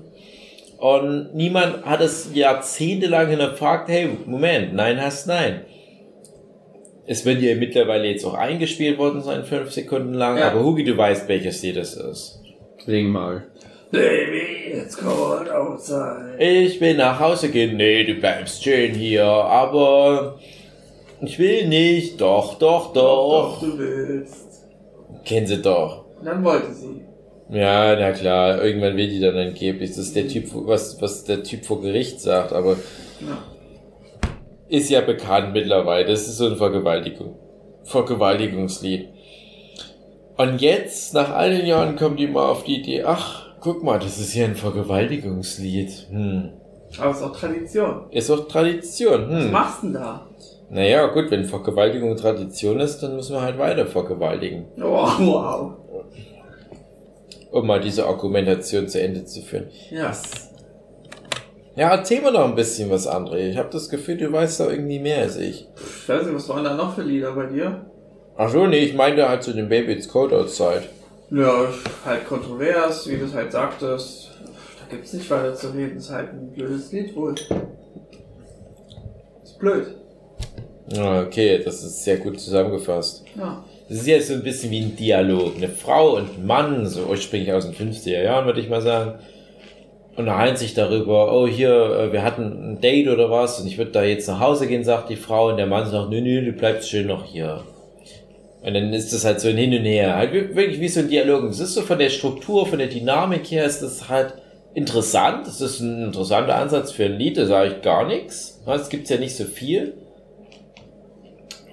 Und 0.77 1.35
niemand 1.35 1.85
hat 1.85 1.99
es 2.01 2.29
jahrzehntelang 2.33 3.27
hinterfragt, 3.27 3.89
hey, 3.89 4.09
Moment, 4.25 4.73
nein 4.73 4.99
heißt 5.01 5.27
nein. 5.27 5.61
Es 7.11 7.25
wird 7.25 7.41
ja 7.41 7.55
mittlerweile 7.55 8.07
jetzt 8.07 8.23
auch 8.23 8.35
eingespielt 8.35 8.99
worden 8.99 9.23
sein, 9.23 9.43
fünf 9.43 9.71
Sekunden 9.71 10.13
lang, 10.13 10.37
Ja. 10.37 10.51
aber 10.51 10.63
Hugi, 10.63 10.83
du 10.83 10.95
weißt, 10.95 11.27
welches 11.27 11.63
Lied 11.63 11.77
es 11.77 11.95
ist. 11.95 12.39
Sing 12.85 13.07
mal. 13.09 13.45
Baby, 13.91 14.73
it's 14.79 14.95
cold 14.95 15.49
outside. 15.49 16.35
Ich 16.37 16.79
will 16.79 16.95
nach 16.95 17.19
Hause 17.19 17.49
gehen. 17.49 17.77
Nee, 17.77 18.03
du 18.03 18.13
bleibst 18.13 18.63
schön 18.63 18.93
hier, 18.93 19.23
aber 19.25 20.37
ich 21.21 21.39
will 21.39 21.67
nicht. 21.67 22.21
Doch, 22.21 22.59
doch, 22.59 22.93
Doch, 22.93 23.59
doch. 23.59 23.67
du 23.67 23.79
willst. 23.79 24.67
Kennen 25.25 25.47
sie 25.47 25.61
doch. 25.61 26.05
Dann 26.23 26.43
wollte 26.43 26.71
sie. 26.73 27.01
Ja, 27.51 27.95
na 27.95 28.11
klar, 28.11 28.63
irgendwann 28.63 28.95
will 28.95 29.09
die 29.09 29.19
dann 29.19 29.35
angeblich. 29.35 29.89
Das 29.89 29.97
ist 29.97 30.15
der 30.15 30.27
Typ, 30.27 30.45
was, 30.53 31.01
was 31.01 31.23
der 31.23 31.41
Typ 31.41 31.65
vor 31.65 31.81
Gericht 31.81 32.21
sagt, 32.21 32.53
aber 32.53 32.73
Ja. 33.19 33.43
Ist 34.69 34.89
ja 34.89 35.01
bekannt 35.01 35.53
mittlerweile. 35.53 36.05
Das 36.07 36.21
ist 36.27 36.37
so 36.37 36.47
ein 36.47 36.55
Vergewaltigung. 36.55 37.35
Vergewaltigungslied. 37.83 39.09
Und 40.37 40.61
jetzt, 40.61 41.13
nach 41.13 41.31
all 41.31 41.49
den 41.55 41.65
Jahren, 41.65 41.95
kommen 41.95 42.15
die 42.15 42.27
mal 42.27 42.47
auf 42.47 42.63
die 42.63 42.79
Idee, 42.79 43.03
ach, 43.03 43.47
guck 43.59 43.83
mal, 43.83 43.99
das 43.99 44.19
ist 44.19 44.33
ja 44.35 44.45
ein 44.45 44.55
Vergewaltigungslied. 44.55 46.07
Hm. 46.09 46.49
Aber 46.99 47.11
es 47.11 47.17
ist 47.17 47.23
auch 47.23 47.35
Tradition. 47.37 48.01
Ist 48.11 48.29
auch 48.31 48.47
Tradition. 48.47 49.29
Was 49.29 49.43
Hm. 49.43 49.51
machst 49.51 49.83
du 49.83 49.87
denn 49.87 49.93
da? 49.95 50.25
Naja, 50.71 51.07
gut, 51.07 51.31
wenn 51.31 51.45
Vergewaltigung 51.45 52.15
Tradition 52.15 52.79
ist, 52.79 52.99
dann 52.99 53.15
müssen 53.15 53.33
wir 53.35 53.41
halt 53.41 53.57
weiter 53.57 53.85
vergewaltigen. 53.85 54.65
Oh, 54.81 55.07
wow. 55.19 55.71
Um 57.51 57.65
mal 57.65 57.79
diese 57.81 58.05
Argumentation 58.05 58.87
zu 58.87 59.01
Ende 59.01 59.25
zu 59.25 59.41
führen. 59.41 59.69
Ja. 59.89 60.13
Ja, 61.75 61.91
erzähl 61.91 62.21
mir 62.21 62.31
noch 62.31 62.45
ein 62.45 62.55
bisschen 62.55 62.89
was, 62.89 63.07
André. 63.07 63.49
Ich 63.49 63.57
habe 63.57 63.69
das 63.71 63.89
Gefühl, 63.89 64.17
du 64.17 64.31
weißt 64.31 64.59
da 64.59 64.69
irgendwie 64.69 64.99
mehr 64.99 65.19
als 65.19 65.37
ich. 65.37 65.67
Ich 65.75 66.09
weiß 66.09 66.25
nicht, 66.25 66.35
was 66.35 66.49
waren 66.49 66.63
da 66.63 66.75
noch 66.75 66.95
für 66.95 67.03
Lieder 67.03 67.31
bei 67.33 67.45
dir? 67.45 67.85
Ach 68.37 68.49
so, 68.49 68.65
nee, 68.67 68.79
ich 68.79 68.93
meinte 68.93 69.27
halt 69.27 69.43
zu 69.43 69.53
dem 69.53 69.69
Baby 69.69 69.93
It's 69.93 70.07
Cold 70.07 70.33
Outside. 70.33 70.83
Ja, 71.31 71.67
halt 72.05 72.27
kontrovers, 72.27 73.07
wie 73.07 73.17
du 73.17 73.25
es 73.25 73.33
halt 73.33 73.51
sagtest. 73.51 74.31
Da 74.79 74.95
gibt's 74.95 75.13
nicht 75.13 75.29
weiter 75.29 75.53
zu 75.53 75.67
reden. 75.69 75.97
Ist 75.97 76.09
halt 76.09 76.29
ein 76.31 76.51
blödes 76.51 76.91
Lied 76.91 77.15
wohl. 77.15 77.35
Ist 79.43 79.59
blöd. 79.59 79.95
Ah, 80.97 81.21
okay, 81.21 81.61
das 81.63 81.83
ist 81.83 82.03
sehr 82.03 82.17
gut 82.17 82.39
zusammengefasst. 82.39 83.25
Ja. 83.37 83.63
Das 83.87 83.99
ist 83.99 84.07
ja 84.07 84.19
so 84.21 84.33
ein 84.33 84.43
bisschen 84.43 84.71
wie 84.71 84.81
ein 84.81 84.95
Dialog. 84.95 85.55
Eine 85.57 85.69
Frau 85.69 86.15
und 86.15 86.39
ein 86.39 86.45
Mann, 86.45 86.87
so 86.87 87.03
ursprünglich 87.03 87.53
aus 87.53 87.69
den 87.69 87.75
50er 87.75 88.23
Jahren, 88.23 88.45
würde 88.45 88.61
ich 88.61 88.69
mal 88.69 88.81
sagen, 88.81 89.19
unterhalten 90.19 90.57
sich 90.57 90.73
darüber, 90.73 91.33
oh 91.33 91.47
hier, 91.47 91.71
äh, 91.71 92.11
wir 92.13 92.23
hatten 92.23 92.73
ein 92.73 92.81
Date 92.81 93.07
oder 93.07 93.31
was 93.31 93.59
und 93.59 93.67
ich 93.67 93.77
würde 93.77 93.91
da 93.91 94.03
jetzt 94.03 94.27
nach 94.27 94.39
Hause 94.39 94.67
gehen, 94.67 94.83
sagt 94.83 95.09
die 95.09 95.15
Frau 95.15 95.49
und 95.49 95.57
der 95.57 95.65
Mann 95.65 95.89
sagt, 95.89 96.09
nö, 96.09 96.21
nö, 96.21 96.45
du 96.45 96.51
bleibst 96.51 96.89
schön 96.89 97.07
noch 97.07 97.25
hier. 97.25 97.61
Und 98.61 98.73
dann 98.73 98.91
ist 98.93 99.13
das 99.13 99.23
halt 99.23 99.39
so 99.39 99.47
ein 99.47 99.55
Hin 99.57 99.73
und 99.73 99.85
Her, 99.85 100.15
halt 100.17 100.33
wir- 100.33 100.53
wirklich 100.55 100.79
wie 100.81 100.89
so 100.89 100.99
ein 100.99 101.07
Dialog. 101.07 101.45
Es 101.45 101.59
ist 101.61 101.73
so 101.73 101.81
von 101.81 101.97
der 101.97 102.09
Struktur, 102.09 102.65
von 102.67 102.77
der 102.77 102.87
Dynamik 102.89 103.49
her, 103.49 103.63
ist 103.65 103.81
das 103.81 104.09
halt 104.09 104.33
interessant. 104.73 105.47
Das 105.47 105.61
ist 105.61 105.79
ein 105.79 106.03
interessanter 106.03 106.55
Ansatz 106.57 106.91
für 106.91 107.05
ein 107.05 107.17
Lied, 107.17 107.37
da 107.37 107.45
sage 107.45 107.69
ich 107.75 107.81
gar 107.81 108.05
nichts. 108.05 108.61
Es 108.67 108.89
gibt 108.89 109.09
ja 109.09 109.17
nicht 109.17 109.35
so 109.35 109.45
viel. 109.45 109.93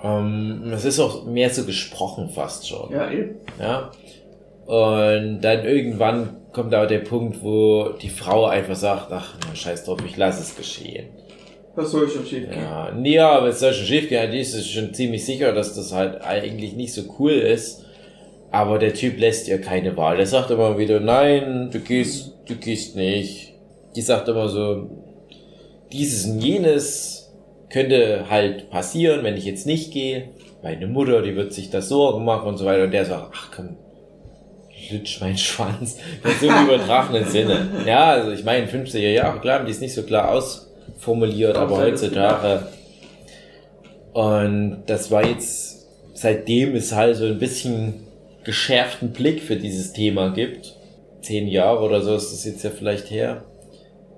Ähm, 0.03 0.71
es 0.73 0.85
ist 0.85 1.01
auch 1.01 1.25
mehr 1.27 1.51
so 1.51 1.65
gesprochen 1.65 2.29
fast 2.29 2.69
schon. 2.69 2.93
Ja, 2.93 3.11
eben. 3.11 3.37
Ja. 3.59 3.91
Und 4.67 5.41
dann 5.43 5.65
irgendwann 5.65 6.37
kommt 6.57 6.73
aber 6.73 6.87
der 6.87 7.01
Punkt, 7.01 7.43
wo 7.43 7.91
die 8.01 8.09
Frau 8.09 8.47
einfach 8.47 8.77
sagt, 8.77 9.13
ach, 9.13 9.35
na, 9.47 9.55
scheiß 9.55 9.85
drauf, 9.85 9.99
ich 10.07 10.17
lasse 10.17 10.41
es 10.41 10.57
geschehen. 10.57 11.09
Was 11.75 11.91
soll 11.91 12.09
schon 12.09 12.25
schief 12.25 12.49
gehen? 12.49 12.63
Ja, 12.63 12.91
nee, 12.93 13.17
ja, 13.17 13.29
aber 13.29 13.49
es 13.49 13.61
soll 13.61 13.75
schon 13.75 13.85
schief 13.85 14.09
gehen, 14.09 14.33
die 14.33 14.41
ist 14.41 14.73
schon 14.73 14.95
ziemlich 14.95 15.23
sicher, 15.27 15.53
dass 15.53 15.75
das 15.75 15.93
halt 15.93 16.23
eigentlich 16.23 16.73
nicht 16.73 16.95
so 16.95 17.03
cool 17.19 17.33
ist. 17.33 17.85
Aber 18.51 18.79
der 18.79 18.95
Typ 18.95 19.19
lässt 19.19 19.49
ihr 19.49 19.61
keine 19.61 19.99
Wahl. 19.99 20.17
Der 20.17 20.25
sagt 20.25 20.51
immer 20.51 20.79
wieder, 20.79 20.99
nein, 20.99 21.69
du 21.71 21.79
gehst, 21.79 22.33
du 22.47 22.55
gehst 22.55 22.97
nicht. 22.97 23.53
Die 23.95 24.01
sagt 24.01 24.27
immer 24.29 24.49
so, 24.49 24.89
dieses 25.93 26.25
und 26.25 26.41
jenes 26.41 27.35
könnte 27.69 28.31
halt 28.31 28.71
passieren, 28.71 29.25
wenn 29.25 29.37
ich 29.37 29.45
jetzt 29.45 29.67
nicht 29.67 29.93
gehe. 29.93 30.31
Meine 30.63 30.87
Mutter, 30.87 31.21
die 31.21 31.37
wird 31.37 31.53
sich 31.53 31.69
da 31.69 31.83
Sorgen 31.83 32.25
machen 32.25 32.49
und 32.49 32.57
so 32.57 32.65
weiter. 32.65 32.85
Und 32.85 32.93
der 32.93 33.05
sagt, 33.05 33.31
ach 33.35 33.51
komm, 33.55 33.77
lutsch 34.91 35.21
mein 35.21 35.37
Schwanz. 35.37 35.97
Das 36.23 36.43
im 36.43 36.65
übertragenen 36.65 37.27
Sinne. 37.27 37.69
Ja, 37.87 38.13
also 38.13 38.31
ich 38.31 38.45
meine, 38.45 38.67
50er 38.67 39.11
Jahre, 39.11 39.41
klar, 39.41 39.65
die 39.65 39.71
ist 39.71 39.81
nicht 39.81 39.95
so 39.95 40.03
klar 40.03 40.31
ausformuliert, 40.31 41.57
aber 41.57 41.77
heutzutage. 41.79 42.67
Und 44.13 44.85
das 44.87 45.11
war 45.11 45.27
jetzt, 45.27 45.87
seitdem 46.15 46.75
es 46.75 46.93
halt 46.93 47.17
so 47.17 47.27
ein 47.27 47.39
bisschen 47.39 48.07
geschärften 48.45 49.13
Blick 49.13 49.43
für 49.43 49.57
dieses 49.57 49.93
Thema 49.93 50.31
gibt. 50.31 50.75
Zehn 51.21 51.49
Jahre 51.49 51.85
oder 51.85 52.01
so 52.01 52.15
ist 52.15 52.33
das 52.33 52.45
jetzt 52.45 52.63
ja 52.63 52.71
vielleicht 52.71 53.11
her. 53.11 53.45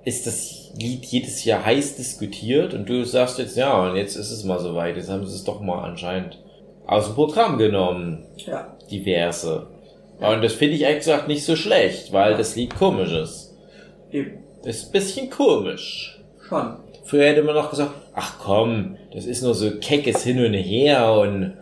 Ist 0.05 0.27
das 0.27 0.71
Lied 0.77 1.03
jedes 1.05 1.43
Jahr 1.43 1.65
heiß 1.65 1.95
diskutiert 1.95 2.73
und 2.73 2.87
du 2.87 3.03
sagst 3.03 3.39
jetzt, 3.39 3.57
ja, 3.57 3.73
und 3.83 3.95
jetzt 3.95 4.15
ist 4.15 4.31
es 4.31 4.43
mal 4.43 4.59
soweit. 4.59 4.95
Jetzt 4.95 5.09
haben 5.09 5.25
sie 5.25 5.35
es 5.35 5.43
doch 5.43 5.59
mal 5.61 5.83
anscheinend 5.83 6.37
aus 6.85 7.05
dem 7.05 7.15
Programm 7.15 7.57
genommen. 7.57 8.25
Ja. 8.37 8.77
Diverse. 8.89 9.67
Und 10.19 10.43
das 10.43 10.53
finde 10.53 10.75
ich 10.75 10.81
ehrlich 10.81 10.99
gesagt 10.99 11.27
nicht 11.27 11.45
so 11.45 11.55
schlecht, 11.55 12.11
weil 12.11 12.35
das 12.35 12.55
Lied 12.55 12.75
komisch 12.75 13.11
ist. 13.13 13.57
Eben. 14.11 14.43
Ist 14.63 14.87
ein 14.87 14.91
bisschen 14.91 15.29
komisch. 15.29 16.19
Schon. 16.47 16.77
Früher 17.05 17.25
hätte 17.25 17.43
man 17.43 17.55
noch 17.55 17.69
gesagt, 17.69 17.91
ach 18.13 18.35
komm, 18.39 18.97
das 19.13 19.25
ist 19.25 19.41
nur 19.41 19.53
so 19.55 19.71
keckes 19.79 20.23
Hin 20.23 20.43
und 20.43 20.53
Her 20.53 21.13
und 21.13 21.53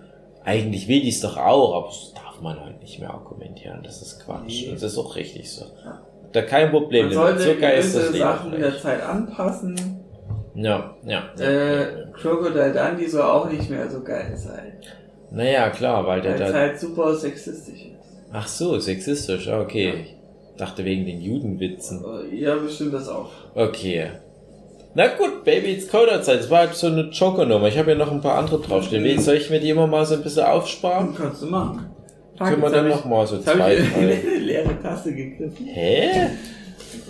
eigentlich 0.44 0.88
will 0.88 1.02
die's 1.02 1.22
doch 1.22 1.38
auch, 1.38 1.76
aber 1.76 1.88
das 1.88 2.14
darf 2.14 2.42
man 2.42 2.60
halt 2.60 2.82
nicht 2.82 3.00
mehr 3.00 3.12
argumentieren. 3.12 3.82
Das 3.84 4.02
ist 4.02 4.26
Quatsch. 4.26 4.64
Nee. 4.66 4.70
Das 4.72 4.84
ist 4.84 4.98
auch 4.98 5.16
richtig 5.16 5.52
so. 5.52 5.66
Da 6.32 6.42
kein 6.42 6.72
Problem. 6.72 7.06
Man 7.06 7.14
sollte 7.14 7.44
Zucker 7.44 7.74
ist 7.74 7.96
das 7.96 8.06
Leben. 8.12 8.20
Sachen 8.20 8.52
der 8.52 8.78
Zeit 8.78 9.02
anpassen. 9.04 10.04
Ja, 10.56 10.96
ja. 11.06 11.24
Äh, 11.40 12.08
Crocodile 12.14 12.74
Dundee 12.74 13.08
soll 13.08 13.22
auch 13.22 13.50
nicht 13.50 13.70
mehr 13.70 13.90
so 13.90 14.02
geil 14.02 14.34
sein. 14.36 14.74
Naja, 15.30 15.70
klar, 15.70 16.06
weil 16.08 16.22
der 16.22 16.34
Weil 16.34 16.42
es 16.42 16.52
da. 16.52 16.58
halt 16.58 16.80
super 16.80 17.14
sexistisch 17.16 17.86
ist. 17.86 17.97
Ach 18.32 18.48
so, 18.48 18.78
sexistisch, 18.80 19.48
ah, 19.48 19.62
okay. 19.62 19.94
Ich 20.52 20.58
dachte 20.58 20.84
wegen 20.86 21.06
den 21.06 21.22
Judenwitzen. 21.22 22.04
Äh, 22.32 22.36
Ja, 22.36 22.56
bestimmt 22.56 22.94
das 22.94 23.08
auch. 23.08 23.30
Okay. 23.56 24.08
Na 24.96 25.08
gut, 25.16 25.44
Baby, 25.44 25.74
it's 25.74 25.88
Coder 25.88 26.22
Zeit. 26.24 26.40
Das 26.40 26.50
war 26.50 26.60
halt 26.60 26.74
so 26.74 26.88
eine 26.88 27.10
Joker-Nummer. 27.12 27.68
Ich 27.68 27.78
habe 27.78 27.92
ja 27.92 27.98
noch 27.98 28.12
ein 28.12 28.22
paar 28.22 28.38
andere 28.40 28.60
draufstehen. 28.60 29.04
Wie 29.04 29.18
Soll 29.20 29.36
ich 29.36 29.50
mir 29.50 29.60
die 29.60 29.70
immer 29.70 29.86
mal 29.86 30.06
so 30.06 30.16
ein 30.16 30.24
bisschen 30.24 30.44
aufsparen? 30.44 31.14
Kannst 31.16 31.44
du 31.44 31.46
machen. 31.48 31.86
Können 32.38 32.62
wir 32.62 32.70
dann 32.70 32.86
hab 32.92 32.98
noch 33.00 33.06
mal 33.06 33.26
so 33.28 33.40
zwei, 33.40 33.76
ich 33.78 33.90
drei. 33.92 33.96
eine 33.96 34.38
leere 34.40 34.82
Tasse 34.82 35.14
gegriffen. 35.14 35.66
Hä? 35.68 36.28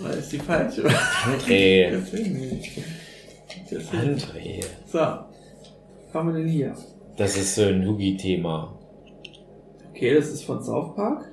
Weil 0.00 0.18
ist 0.18 0.32
die 0.32 0.38
falsche. 0.38 0.82
André. 0.82 1.90
Deswegen. 1.90 2.60
André. 3.92 4.64
So. 4.90 4.98
Was 4.98 6.14
haben 6.14 6.28
wir 6.28 6.34
denn 6.40 6.48
hier? 6.48 6.74
Das 7.16 7.36
ist 7.36 7.54
so 7.54 7.62
ein 7.62 7.86
Hugi-Thema. 7.86 8.77
Okay, 9.98 10.14
das 10.14 10.28
ist 10.28 10.44
von 10.44 10.62
South 10.62 10.94
Park. 10.94 11.24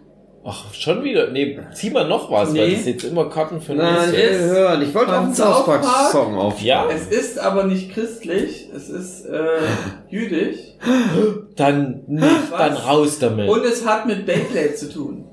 Ach, 0.44 0.74
schon 0.74 1.04
wieder? 1.04 1.30
Nee, 1.30 1.56
zieh 1.76 1.92
mal 1.92 2.08
noch 2.08 2.32
was, 2.32 2.50
weil 2.56 2.68
Nee. 2.70 2.76
das 2.76 2.86
jetzt 2.86 3.04
immer 3.04 3.30
Karten 3.30 3.62
für 3.62 3.76
Nein, 3.76 4.12
will 4.12 4.40
hören. 4.40 4.82
Ich 4.82 4.94
wollte 4.96 5.12
auch 5.14 5.22
einen 5.24 5.36
South 5.36 5.66
Park 5.66 5.84
Park? 5.84 6.12
Song 6.12 6.36
auf. 6.36 6.60
Ja. 6.62 6.88
Es 6.90 7.08
ist 7.08 7.38
aber 7.40 7.66
nicht 7.66 7.92
christlich, 7.94 8.70
es 8.76 8.90
ist 8.90 9.26
äh, 9.26 9.60
jüdisch 10.10 10.58
Dann 11.56 12.06
nicht, 12.08 12.52
Was? 12.52 12.58
dann 12.60 12.74
raus 12.74 13.20
damit. 13.20 13.48
und 13.50 13.64
es 13.66 13.86
hat 13.86 14.08
mit 14.08 14.26
Beyblade 14.26 14.74
zu 14.74 14.92
tun. 14.92 15.25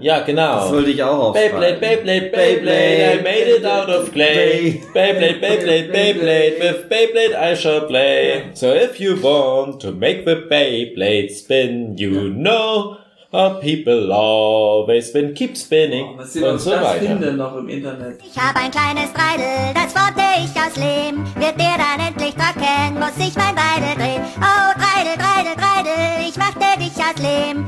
Ja, 0.00 0.20
genau. 0.20 0.60
Das 0.60 0.72
wollte 0.72 0.90
ich 0.90 1.02
auch 1.02 1.32
Beyblade, 1.32 1.74
aufschreiben. 1.76 1.80
Beyblade, 1.80 2.30
Beyblade, 2.30 3.18
I 3.18 3.22
made 3.22 3.56
it 3.58 3.64
out 3.66 3.88
of 3.88 4.12
clay. 4.12 4.80
Beyblade, 4.94 5.34
Beyblade, 5.40 5.88
Beyblade, 5.92 6.60
with 6.60 6.88
Beyblade 6.88 7.34
I 7.52 7.56
shall 7.56 7.80
play. 7.86 8.50
So 8.54 8.72
if 8.72 9.00
you 9.00 9.16
want 9.20 9.80
to 9.82 9.92
make 9.92 10.24
the 10.24 10.36
Beyblade 10.48 11.30
spin, 11.30 11.96
you 11.98 12.30
know 12.30 12.98
how 13.32 13.60
people 13.60 14.10
always 14.12 15.08
spin, 15.08 15.34
keep 15.34 15.54
spinning 15.56 16.16
Was 16.16 16.32
sie 16.32 16.42
und 16.42 16.52
noch 16.54 16.58
so 16.58 16.70
das 16.70 16.82
weiter. 16.82 17.06
finden 17.06 17.36
noch 17.36 17.56
im 17.56 17.68
Internet. 17.68 18.20
Ich 18.24 18.36
hab 18.40 18.56
ein 18.56 18.70
kleines 18.70 19.12
Dreidel, 19.12 19.74
das 19.74 19.94
wollte 19.94 20.24
ich 20.38 20.50
aus 20.56 20.76
Lehm. 20.76 21.24
Wird 21.36 21.58
der 21.60 21.76
dann 21.76 22.06
endlich 22.08 22.34
trocken, 22.34 22.94
muss 22.94 23.18
ich 23.18 23.34
mein 23.36 23.54
Dreidel 23.54 23.96
drehen. 23.96 24.22
Oh, 24.38 24.72
Dreidel, 24.78 25.16
Dreidel, 25.18 25.54
Dreidel, 25.56 26.28
ich 26.28 26.36
machte 26.36 26.78
dich 26.78 26.96
aus 26.96 27.20
Lehm. 27.20 27.66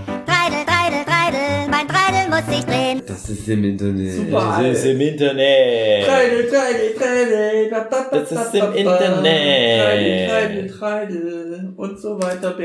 Dreidel, 0.50 0.64
Dreidel, 0.66 1.04
Dreidel, 1.06 1.68
mein 1.70 1.86
Dreidel 1.86 2.28
muss 2.28 2.58
ich 2.58 2.64
drehen. 2.64 3.02
Das 3.06 3.28
ist 3.28 3.48
im 3.48 3.64
Internet. 3.64 4.12
Super. 4.14 4.60
Das 4.62 4.78
ist 4.78 4.84
im 4.86 5.00
Internet. 5.00 6.06
Ba, 7.70 7.80
ba, 7.90 8.06
ba, 8.10 8.18
Das 8.18 8.32
ist 8.32 8.54
im 8.54 8.72
Internet. 8.74 10.30
Treidel, 10.30 10.70
Treidel 10.70 11.72
und 11.76 12.00
so 12.00 12.20
weiter. 12.20 12.56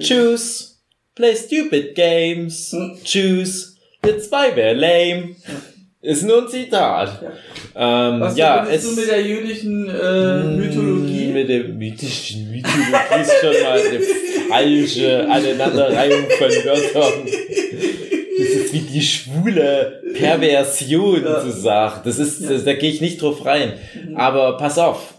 Choose. 0.00 0.70
Play 1.14 1.36
stupid 1.36 1.94
games. 1.94 2.72
Hm. 2.72 2.98
Choose. 3.04 3.76
Der 4.04 4.18
zwei 4.18 4.56
wäre 4.56 4.74
lame. 4.74 5.36
Ist 6.02 6.22
nur 6.24 6.42
ein 6.42 6.48
Zitat. 6.48 7.22
Ähm, 7.76 8.20
Was 8.20 8.36
ja, 8.36 8.66
es, 8.66 8.82
du 8.82 8.98
mit 8.98 9.08
der 9.08 9.20
jüdischen 9.20 9.86
äh, 9.88 10.42
Mythologie? 10.56 11.26
Mit 11.26 11.48
der 11.48 11.64
mythischen 11.64 12.50
Mythologie 12.50 13.20
ist 13.20 13.32
schon 13.40 13.62
mal 13.62 13.78
eine 13.86 14.00
falsche 14.50 15.28
Aneinanderreihung 15.28 16.24
von 16.38 16.48
Wörtern. 16.50 17.26
Das 18.38 18.48
ist 18.48 18.72
wie 18.72 18.80
die 18.80 19.02
schwule 19.02 20.02
Perversion 20.14 21.22
Ja. 21.24 21.40
zu 21.40 21.50
sagen. 21.52 22.00
Das 22.04 22.18
ist, 22.18 22.48
das, 22.48 22.64
da 22.64 22.72
gehe 22.74 22.90
ich 22.90 23.00
nicht 23.00 23.20
drauf 23.22 23.44
rein. 23.44 23.74
Aber 24.16 24.56
pass 24.56 24.78
auf. 24.78 25.14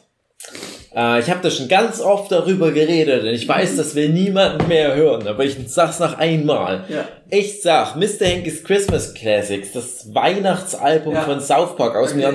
Äh, 0.95 1.19
ich 1.21 1.29
habe 1.29 1.39
da 1.41 1.49
schon 1.51 1.67
ganz 1.69 2.01
oft 2.01 2.31
darüber 2.31 2.71
geredet 2.71 3.21
und 3.23 3.29
ich 3.29 3.47
weiß, 3.47 3.77
das 3.77 3.95
will 3.95 4.09
niemand 4.09 4.67
mehr 4.67 4.93
hören, 4.95 5.25
aber 5.27 5.45
ich 5.45 5.55
sag's 5.67 5.99
noch 5.99 6.17
einmal. 6.17 6.83
Ja. 6.89 7.07
Ich 7.29 7.61
sag, 7.61 7.95
Mr. 7.95 8.25
Hank's 8.25 8.61
Christmas 8.63 9.13
Classics, 9.13 9.71
das 9.71 10.13
Weihnachtsalbum 10.13 11.13
Ja. 11.13 11.21
von 11.21 11.39
South 11.39 11.77
Park 11.77 11.95
aus 11.95 12.09
dem 12.09 12.19
Okay. 12.19 12.23
Jahr 12.23 12.33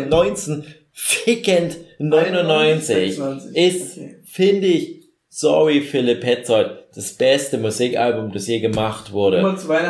1999 1.98 3.16
96. 3.16 3.56
ist, 3.56 3.96
Okay. 3.98 4.16
finde 4.24 4.66
ich, 4.68 5.02
sorry 5.28 5.80
Philipp 5.82 6.20
Petzold, 6.22 6.70
das 6.96 7.12
beste 7.12 7.58
Musikalbum, 7.58 8.32
das 8.32 8.48
je 8.48 8.58
gemacht 8.58 9.12
wurde. 9.12 9.42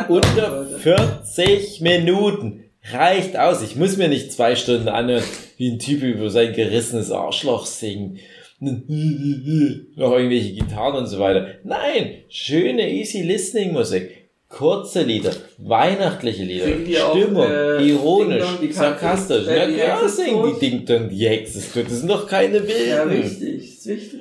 Unter 0.08 0.66
Leute. 0.66 0.78
40 0.80 1.80
Minuten. 1.80 2.64
Reicht 2.92 3.36
aus. 3.36 3.62
Ich 3.62 3.76
muss 3.76 3.96
mir 3.96 4.08
nicht 4.08 4.32
zwei 4.32 4.56
Stunden 4.56 4.88
anhören, 4.88 5.24
wie 5.56 5.70
ein 5.70 5.78
Typ 5.78 6.02
über 6.02 6.30
sein 6.30 6.52
gerissenes 6.52 7.12
Arschloch 7.12 7.64
singen. 7.66 8.18
Noch 8.58 10.12
irgendwelche 10.12 10.52
Gitarren 10.54 10.96
und 10.96 11.06
so 11.06 11.18
weiter. 11.20 11.46
Nein, 11.62 12.24
schöne, 12.28 12.90
easy 12.90 13.22
listening 13.22 13.72
Musik. 13.72 14.26
Kurze 14.48 15.02
Lieder, 15.02 15.32
weihnachtliche 15.58 16.44
Lieder, 16.44 16.70
die 16.70 16.98
auch, 17.00 17.16
Stimmung, 17.16 17.50
äh, 17.50 17.82
ironisch, 17.82 18.44
sarkastisch. 18.70 19.44
Ja 19.48 19.68
äh, 19.68 19.72
klar 19.72 20.08
singen 20.08 20.54
die 20.54 20.70
Ding 20.70 20.86
Dong, 20.86 21.08
die 21.08 21.28
Hexe 21.28 21.58
ist 21.58 21.74
tot. 21.74 21.86
Das 21.86 21.98
sind 21.98 22.08
doch 22.08 22.28
keine 22.28 22.62
Wilden. 22.62 22.88
Ja, 22.88 23.10
wichtig. 23.10 23.64
Ist 23.64 23.86
wichtig. 23.86 24.20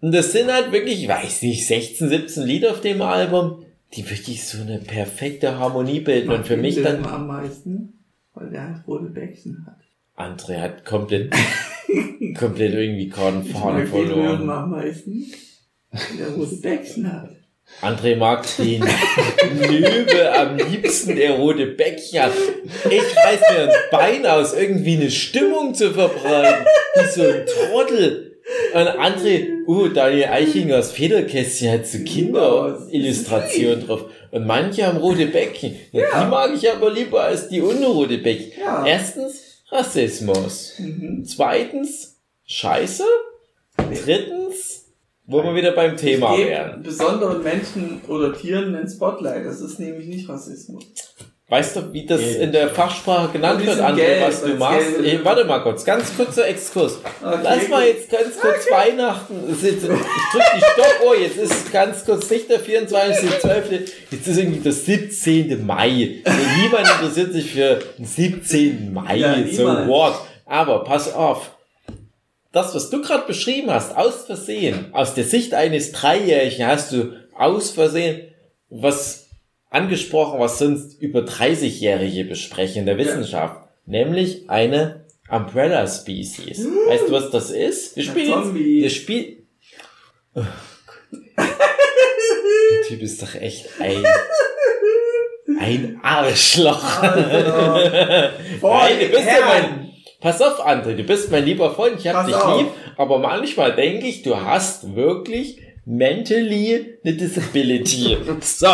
Und 0.00 0.12
das 0.14 0.32
sind 0.32 0.52
halt 0.52 0.72
wirklich, 0.72 1.02
ich 1.02 1.08
weiß 1.08 1.42
nicht, 1.42 1.66
16, 1.66 2.08
17 2.08 2.42
Lieder 2.44 2.70
auf 2.70 2.80
dem 2.80 3.02
Album, 3.02 3.64
die 3.94 4.08
wirklich 4.08 4.46
so 4.46 4.60
eine 4.60 4.78
perfekte 4.78 5.58
Harmonie 5.58 6.00
bilden 6.00 6.30
und 6.30 6.46
für 6.46 6.56
mich 6.56 6.80
dann, 6.82 7.04
am 7.04 7.26
meisten, 7.26 8.04
weil 8.34 8.50
der 8.50 8.68
halt 8.68 8.86
rote 8.86 9.06
Bäckchen 9.06 9.66
hat. 9.66 9.78
André 10.16 10.60
hat 10.60 10.84
komplett, 10.84 11.32
komplett 12.38 12.74
irgendwie 12.74 13.06
den 13.08 13.44
Film 13.44 13.86
verloren. 13.86 14.50
am 14.50 14.70
meisten, 14.70 15.26
weil 15.90 16.16
der 16.18 16.28
rote 16.30 16.56
Bäckchen 16.56 17.12
hat. 17.12 17.30
André 17.82 18.16
mag 18.16 18.46
den 18.56 18.82
Löwe 18.82 20.32
am 20.34 20.56
liebsten, 20.56 21.16
der 21.16 21.32
rote 21.32 21.66
Bäckchen 21.66 22.22
hat. 22.22 22.32
Ich 22.90 23.16
reiß 23.16 23.40
mir 23.50 23.62
ein 23.62 23.70
Bein 23.90 24.26
aus, 24.26 24.54
irgendwie 24.54 24.96
eine 24.96 25.10
Stimmung 25.10 25.74
zu 25.74 25.92
verbreiten, 25.92 26.66
wie 26.94 27.08
so 27.08 27.22
ein 27.22 27.44
Trottel. 27.46 28.27
Und 28.74 28.86
André, 28.86 29.66
uh, 29.66 29.88
Daniel 29.88 30.28
Eichingers 30.28 30.92
Federkästchen 30.92 31.70
hat 31.72 31.86
so 31.86 31.98
Kinderillustrationen 31.98 33.86
drauf. 33.86 34.04
Und 34.30 34.46
manche 34.46 34.86
haben 34.86 34.98
rote 34.98 35.26
Bäckchen. 35.26 35.76
Ja, 35.92 36.24
Die 36.24 36.30
mag 36.30 36.50
ich 36.54 36.70
aber 36.70 36.90
lieber 36.90 37.22
als 37.22 37.48
die 37.48 37.62
ohne 37.62 37.86
rote 37.86 38.18
Bäckchen. 38.18 38.60
Ja. 38.60 38.86
Erstens 38.86 39.62
Rassismus. 39.70 40.74
Mhm. 40.78 41.24
Zweitens, 41.24 42.16
Scheiße. 42.44 43.04
Drittens, 44.04 44.86
wo 45.26 45.42
wir 45.42 45.54
wieder 45.54 45.72
beim 45.72 45.96
Thema 45.96 46.36
wären. 46.36 46.82
besonderen 46.82 47.42
Menschen 47.42 48.00
oder 48.08 48.32
Tieren 48.32 48.72
den 48.72 48.88
Spotlight. 48.88 49.46
Das 49.46 49.60
ist 49.60 49.78
nämlich 49.78 50.06
nicht 50.08 50.28
Rassismus. 50.28 50.84
Weißt 51.50 51.76
du, 51.76 51.92
wie 51.94 52.04
das 52.04 52.20
Gelb. 52.20 52.42
in 52.42 52.52
der 52.52 52.68
Fachsprache 52.68 53.32
genannt 53.32 53.64
wird, 53.64 53.80
André, 53.80 53.96
gelb, 53.96 54.26
was 54.26 54.42
du 54.42 54.48
machst? 54.56 54.86
Ey, 55.02 55.18
warte 55.24 55.46
mal 55.46 55.60
kurz, 55.60 55.82
ganz 55.82 56.14
kurzer 56.14 56.46
Exkurs. 56.46 56.98
Okay, 57.22 57.38
Lass 57.42 57.68
mal 57.68 57.86
jetzt 57.86 58.10
ganz 58.10 58.38
kurz 58.38 58.70
Weihnachten. 58.70 59.34
Es 59.50 59.62
ist, 59.62 59.82
ich 59.82 59.88
drück 59.88 60.42
die 60.56 60.60
Stoppuhr, 60.60 61.18
jetzt 61.18 61.38
ist 61.38 61.72
ganz 61.72 62.04
kurz 62.04 62.28
nicht 62.28 62.50
der 62.50 62.60
24.12., 62.60 63.90
jetzt 64.10 64.28
ist 64.28 64.36
irgendwie 64.36 64.60
der 64.60 64.72
17. 64.72 65.64
Mai. 65.64 66.22
Niemand 66.60 66.86
interessiert 66.86 67.32
sich 67.32 67.50
für 67.52 67.78
den 67.96 68.04
17. 68.04 68.92
Mai, 68.92 69.16
Ja, 69.16 69.34
so 69.50 69.64
what. 69.86 70.20
Aber 70.44 70.84
pass 70.84 71.14
auf. 71.14 71.56
Das, 72.52 72.74
was 72.74 72.90
du 72.90 73.00
gerade 73.00 73.26
beschrieben 73.26 73.70
hast, 73.70 73.96
aus 73.96 74.26
Versehen, 74.26 74.92
aus 74.92 75.14
der 75.14 75.24
Sicht 75.24 75.54
eines 75.54 75.92
Dreijährigen 75.92 76.66
hast 76.66 76.92
du 76.92 77.12
aus 77.34 77.70
Versehen 77.70 78.34
was 78.70 79.27
angesprochen, 79.70 80.40
was 80.40 80.58
sonst 80.58 81.00
über 81.00 81.20
30-Jährige 81.20 82.24
besprechen 82.24 82.80
in 82.80 82.86
der 82.86 82.98
Wissenschaft. 82.98 83.68
Nämlich 83.86 84.48
eine 84.50 85.04
Umbrella 85.30 85.86
Species. 85.86 86.66
Weißt 86.86 87.08
du, 87.08 87.12
was 87.12 87.30
das 87.30 87.50
ist? 87.50 87.96
Wir 87.96 88.04
spielen 88.04 88.32
Zombie. 88.32 88.82
wir 88.82 88.90
spielen, 88.90 89.36
oh. 90.34 90.42
Der 91.36 92.86
Typ 92.86 93.02
ist 93.02 93.22
doch 93.22 93.34
echt 93.34 93.68
ein, 93.80 94.04
ein 95.58 96.00
Arschloch. 96.02 97.02
Nein, 97.02 98.32
du 99.00 99.08
bist 99.08 99.26
ja 99.26 99.46
mein, 99.46 99.90
pass 100.20 100.40
auf, 100.40 100.64
André, 100.66 100.94
du 100.94 101.02
bist 101.04 101.30
mein 101.30 101.44
lieber 101.44 101.74
Freund, 101.74 101.98
ich 101.98 102.08
hab 102.08 102.14
Pass 102.14 102.26
dich 102.26 102.34
auf. 102.34 102.58
lieb, 102.60 102.68
aber 102.96 103.18
manchmal 103.18 103.74
denke 103.74 104.06
ich, 104.06 104.22
du 104.22 104.36
hast 104.40 104.94
wirklich 104.94 105.60
mentally 105.84 106.98
eine 107.04 107.14
Disability. 107.14 108.16
so. 108.40 108.66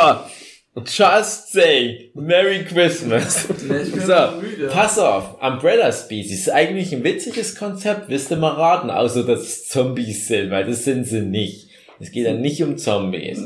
Just 0.77 1.53
say 1.53 2.11
Merry 2.15 2.65
Christmas. 2.65 3.47
Ja, 3.69 4.35
So, 4.35 4.69
pass 4.69 4.99
auf, 4.99 5.41
Umbrella 5.41 5.93
Species 5.93 6.41
ist 6.41 6.51
eigentlich 6.51 6.93
ein 6.93 7.05
witziges 7.05 7.55
Konzept, 7.55 8.09
wirst 8.09 8.31
du 8.31 8.37
mal 8.37 8.53
raten, 8.53 8.91
außer 8.91 9.25
dass 9.25 9.41
es 9.41 9.69
Zombies 9.69 10.27
sind, 10.27 10.51
weil 10.51 10.65
das 10.65 10.85
sind 10.85 11.05
sie 11.05 11.21
nicht. 11.21 11.69
Es 12.01 12.11
geht 12.11 12.27
dann 12.27 12.41
nicht 12.41 12.63
um 12.63 12.77
Zombies. 12.77 13.41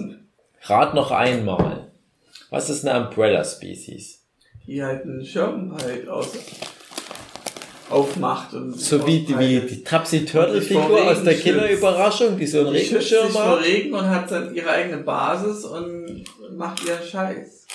Rat 0.62 0.94
noch 0.94 1.10
einmal. 1.10 1.90
Was 2.50 2.70
ist 2.70 2.86
eine 2.86 3.06
Umbrella 3.06 3.44
Species? 3.44 4.24
Die 4.66 4.82
halt 4.82 5.02
einen 5.04 5.24
Schirm 5.24 5.76
halt 5.76 6.08
aus, 6.08 6.32
aufmacht 7.90 8.54
und 8.54 8.78
So 8.78 9.06
wie 9.06 9.20
die, 9.20 9.38
wie 9.38 9.60
die 9.60 9.82
Tapsi 9.84 10.24
Turtle 10.24 10.60
Figur 10.60 11.06
aus 11.10 11.22
der. 11.24 11.34
Kinderüberraschung, 11.34 12.36
die 12.38 12.46
so 12.46 12.60
einen 12.66 12.74
Die 12.74 12.80
schützt 12.80 13.08
sich 13.08 13.18
Regenschirm 13.18 13.30
vor 13.42 13.56
hat. 13.58 13.64
Regen 13.64 13.94
und 13.94 14.08
hat 14.08 14.30
dann 14.30 14.54
ihre 14.54 14.70
eigene 14.70 14.98
Basis 14.98 15.64
und 15.64 16.24
macht 16.56 16.84
ihren 16.86 17.02
Scheiß. 17.06 17.66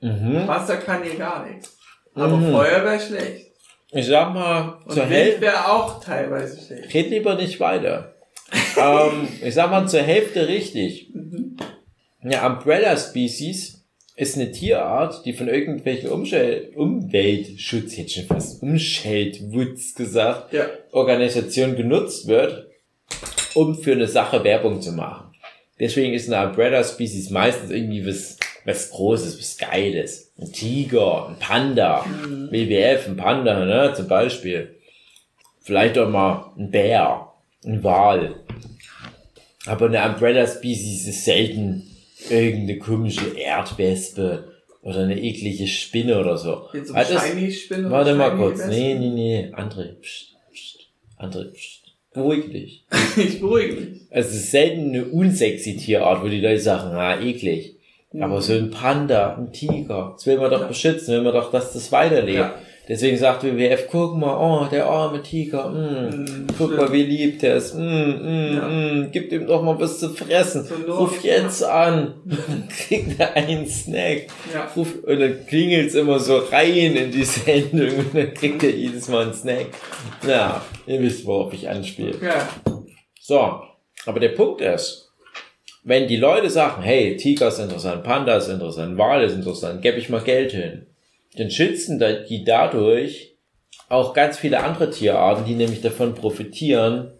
Mhm. 0.00 0.46
Wasser 0.46 0.76
kann 0.76 1.04
ihr 1.04 1.14
gar 1.16 1.46
nichts. 1.46 1.76
Aber 2.14 2.36
Mhm. 2.36 2.52
Feuer 2.52 2.84
wäre 2.84 3.00
schlecht. 3.00 3.46
Ich 3.92 4.06
sag 4.06 4.34
mal, 4.34 4.78
Und 4.84 4.92
zur 4.92 5.04
Hälfte, 5.04 5.40
wäre 5.40 5.68
auch 5.70 6.02
teilweise 6.02 6.60
schlecht. 6.60 6.92
red 6.94 7.10
lieber 7.10 7.34
nicht 7.36 7.58
weiter. 7.60 8.14
ähm, 8.76 9.28
ich 9.42 9.54
sag 9.54 9.70
mal 9.70 9.86
zur 9.88 10.02
Hälfte 10.02 10.46
richtig. 10.48 11.10
Eine 12.22 12.42
Umbrella 12.46 12.96
Species 12.96 13.73
ist 14.16 14.36
eine 14.36 14.52
Tierart, 14.52 15.24
die 15.24 15.32
von 15.32 15.48
irgendwelchen 15.48 16.10
Umschel 16.10 16.72
Umweltschutz, 16.76 17.96
jetzt 17.96 18.14
schon 18.14 18.26
fast 18.26 18.62
Umscheltwutz 18.62 19.94
gesagt, 19.94 20.52
Ja. 20.52 20.66
Organisation 20.92 21.74
genutzt 21.76 22.28
wird, 22.28 22.68
um 23.54 23.76
für 23.76 23.92
eine 23.92 24.06
Sache 24.06 24.44
Werbung 24.44 24.80
zu 24.80 24.92
machen. 24.92 25.34
Deswegen 25.80 26.14
ist 26.14 26.32
eine 26.32 26.48
Umbrella 26.48 26.84
Species 26.84 27.30
meistens 27.30 27.70
irgendwie 27.70 28.06
was, 28.06 28.36
was 28.64 28.90
Großes, 28.90 29.38
was 29.38 29.58
Geiles. 29.58 30.32
Ein 30.38 30.52
Tiger, 30.52 31.28
ein 31.28 31.38
Panda, 31.40 32.04
WWF, 32.50 33.08
ein 33.08 33.16
Panda, 33.16 33.64
ne, 33.64 33.92
zum 33.94 34.06
Beispiel. 34.06 34.76
Vielleicht 35.62 35.98
auch 35.98 36.08
mal 36.08 36.52
ein 36.56 36.70
Bär, 36.70 37.32
ein 37.64 37.82
Wal. 37.82 38.36
Aber 39.66 39.86
eine 39.86 40.04
Umbrella 40.04 40.46
Species 40.46 41.08
ist 41.08 41.24
selten 41.24 41.93
irgendeine 42.30 42.78
komische 42.78 43.36
Erdwespe 43.38 44.52
oder 44.82 45.00
eine 45.00 45.20
eklige 45.20 45.66
Spinne 45.66 46.18
oder 46.20 46.36
so. 46.36 46.68
Jetzt 46.72 46.88
so 46.88 46.94
das- 46.94 47.08
Shiny-Spinne. 47.26 47.90
Warte 47.90 48.14
mal 48.14 48.36
kurz. 48.36 48.66
Nee, 48.66 48.94
nee, 48.94 49.08
nee. 49.10 49.50
André, 49.54 49.94
pst, 50.00 50.34
pst. 50.52 50.78
André, 51.18 51.52
pst. 51.52 51.80
Beruhig 52.12 52.50
dich. 52.50 52.84
Ich 53.16 53.40
beruhige 53.40 53.74
mich. 53.74 54.00
Es 54.10 54.32
ist 54.34 54.50
selten 54.50 54.90
eine 54.90 55.04
unsexy 55.06 55.76
Tierart, 55.76 56.22
wo 56.22 56.28
die 56.28 56.40
Leute 56.40 56.60
sagen, 56.60 56.94
ah, 56.94 57.20
eklig. 57.20 57.76
Aber 58.20 58.40
so 58.40 58.52
ein 58.52 58.70
Panda, 58.70 59.34
ein 59.36 59.52
Tiger, 59.52 60.12
das 60.14 60.24
will 60.26 60.36
man 60.38 60.48
doch 60.50 60.60
Ja. 60.60 60.66
beschützen, 60.68 61.14
will 61.14 61.22
man 61.22 61.32
doch, 61.34 61.50
dass 61.50 61.72
das 61.72 61.90
weiterlebt. 61.90 62.38
Ja. 62.38 62.54
Deswegen 62.86 63.16
sagt 63.16 63.42
WWF, 63.44 63.86
guck 63.90 64.14
mal, 64.16 64.36
oh, 64.36 64.66
der 64.70 64.84
arme 64.86 65.22
Tiger, 65.22 65.70
mm, 65.70 65.74
Mm, 66.10 66.46
guck 66.58 66.66
stimmt. 66.72 66.76
mal, 66.76 66.92
wie 66.92 67.02
lieb 67.04 67.38
der 67.40 67.56
ist, 67.56 67.74
mm, 67.74 67.80
mm, 67.80 68.54
Ja. 68.56 68.68
mm, 68.68 69.08
gib 69.10 69.32
ihm 69.32 69.46
doch 69.46 69.62
mal 69.62 69.80
was 69.80 70.00
zu 70.00 70.10
fressen, 70.10 70.68
ruf 70.86 71.24
jetzt 71.24 71.64
an, 71.64 72.12
dann 72.26 72.68
kriegt 72.68 73.18
er 73.18 73.34
einen 73.36 73.66
Snack. 73.66 74.26
Ja. 74.52 74.70
Ruf, 74.76 74.96
und 75.02 75.18
dann 75.18 75.46
klingelt's 75.46 75.94
immer 75.94 76.18
so 76.18 76.36
rein 76.52 76.94
in 76.94 77.10
die 77.10 77.24
Sendung 77.24 77.88
und 78.00 78.14
dann 78.14 78.34
kriegt 78.34 78.62
er 78.62 78.70
jedes 78.70 79.08
Mal 79.08 79.22
einen 79.24 79.34
Snack. 79.34 79.68
Ja, 80.28 80.60
ihr 80.86 81.00
wisst, 81.00 81.24
worauf 81.24 81.54
ich 81.54 81.66
anspiele. 81.66 82.16
Ja. 82.22 82.48
So, 83.18 83.60
aber 84.04 84.20
der 84.20 84.28
Punkt 84.30 84.60
ist, 84.60 85.10
wenn 85.84 86.06
die 86.06 86.16
Leute 86.18 86.50
sagen, 86.50 86.82
hey, 86.82 87.16
Tiger 87.16 87.48
ist 87.48 87.58
interessant, 87.60 88.04
Panda 88.04 88.36
ist 88.36 88.48
interessant, 88.48 88.98
Wal 88.98 89.22
ist 89.24 89.32
interessant, 89.34 89.80
gebe 89.80 89.96
ich 89.98 90.10
mal 90.10 90.20
Geld 90.20 90.52
hin, 90.52 90.86
dann 91.36 91.50
schützen 91.50 92.02
die 92.28 92.44
dadurch 92.44 93.36
auch 93.88 94.14
ganz 94.14 94.38
viele 94.38 94.62
andere 94.62 94.90
Tierarten, 94.90 95.44
die 95.44 95.54
nämlich 95.54 95.80
davon 95.80 96.14
profitieren, 96.14 97.12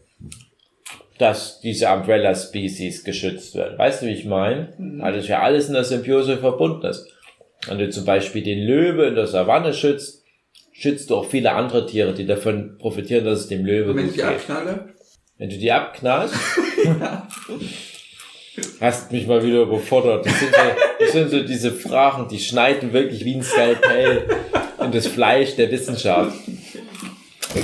dass 1.18 1.60
diese 1.60 1.88
Umbrella 1.90 2.34
Species 2.34 3.04
geschützt 3.04 3.54
wird. 3.54 3.78
Weißt 3.78 4.02
du, 4.02 4.06
wie 4.06 4.12
ich 4.14 4.24
meine? 4.24 4.74
Weil 4.78 5.12
das 5.12 5.28
ja 5.28 5.40
alles 5.40 5.68
in 5.68 5.74
der 5.74 5.84
Symbiose 5.84 6.38
verbunden 6.38 6.86
ist. 6.86 7.06
Wenn 7.68 7.78
du 7.78 7.88
zum 7.90 8.04
Beispiel 8.04 8.42
den 8.42 8.66
Löwe 8.66 9.06
in 9.06 9.14
der 9.14 9.26
Savanne 9.26 9.72
schützt, 9.72 10.24
schützt 10.72 11.10
du 11.10 11.16
auch 11.16 11.26
viele 11.26 11.52
andere 11.52 11.86
Tiere, 11.86 12.14
die 12.14 12.26
davon 12.26 12.78
profitieren, 12.78 13.24
dass 13.24 13.40
es 13.40 13.48
dem 13.48 13.64
Löwe 13.64 13.90
Und 13.90 13.96
wenn 13.96 14.04
gut 14.06 14.16
ich 14.16 14.20
die 14.20 14.26
geht. 14.26 14.36
abknalle? 14.36 14.94
Wenn 15.38 15.50
du 15.50 15.56
die 15.56 15.72
abknallst, 15.72 16.34
hast 18.80 19.12
mich 19.12 19.26
mal 19.26 19.42
wieder 19.42 19.62
überfordert. 19.62 20.26
Das 20.26 20.38
sind, 20.38 20.54
so, 20.54 20.60
das 21.00 21.12
sind 21.12 21.30
so 21.30 21.42
diese 21.42 21.72
Fragen, 21.72 22.28
die 22.28 22.38
schneiden 22.38 22.92
wirklich 22.92 23.24
wie 23.24 23.34
ein 23.34 23.42
Skalpell 23.42 24.28
in 24.82 24.92
das 24.92 25.06
Fleisch 25.06 25.56
der 25.56 25.70
Wissenschaft. 25.70 26.36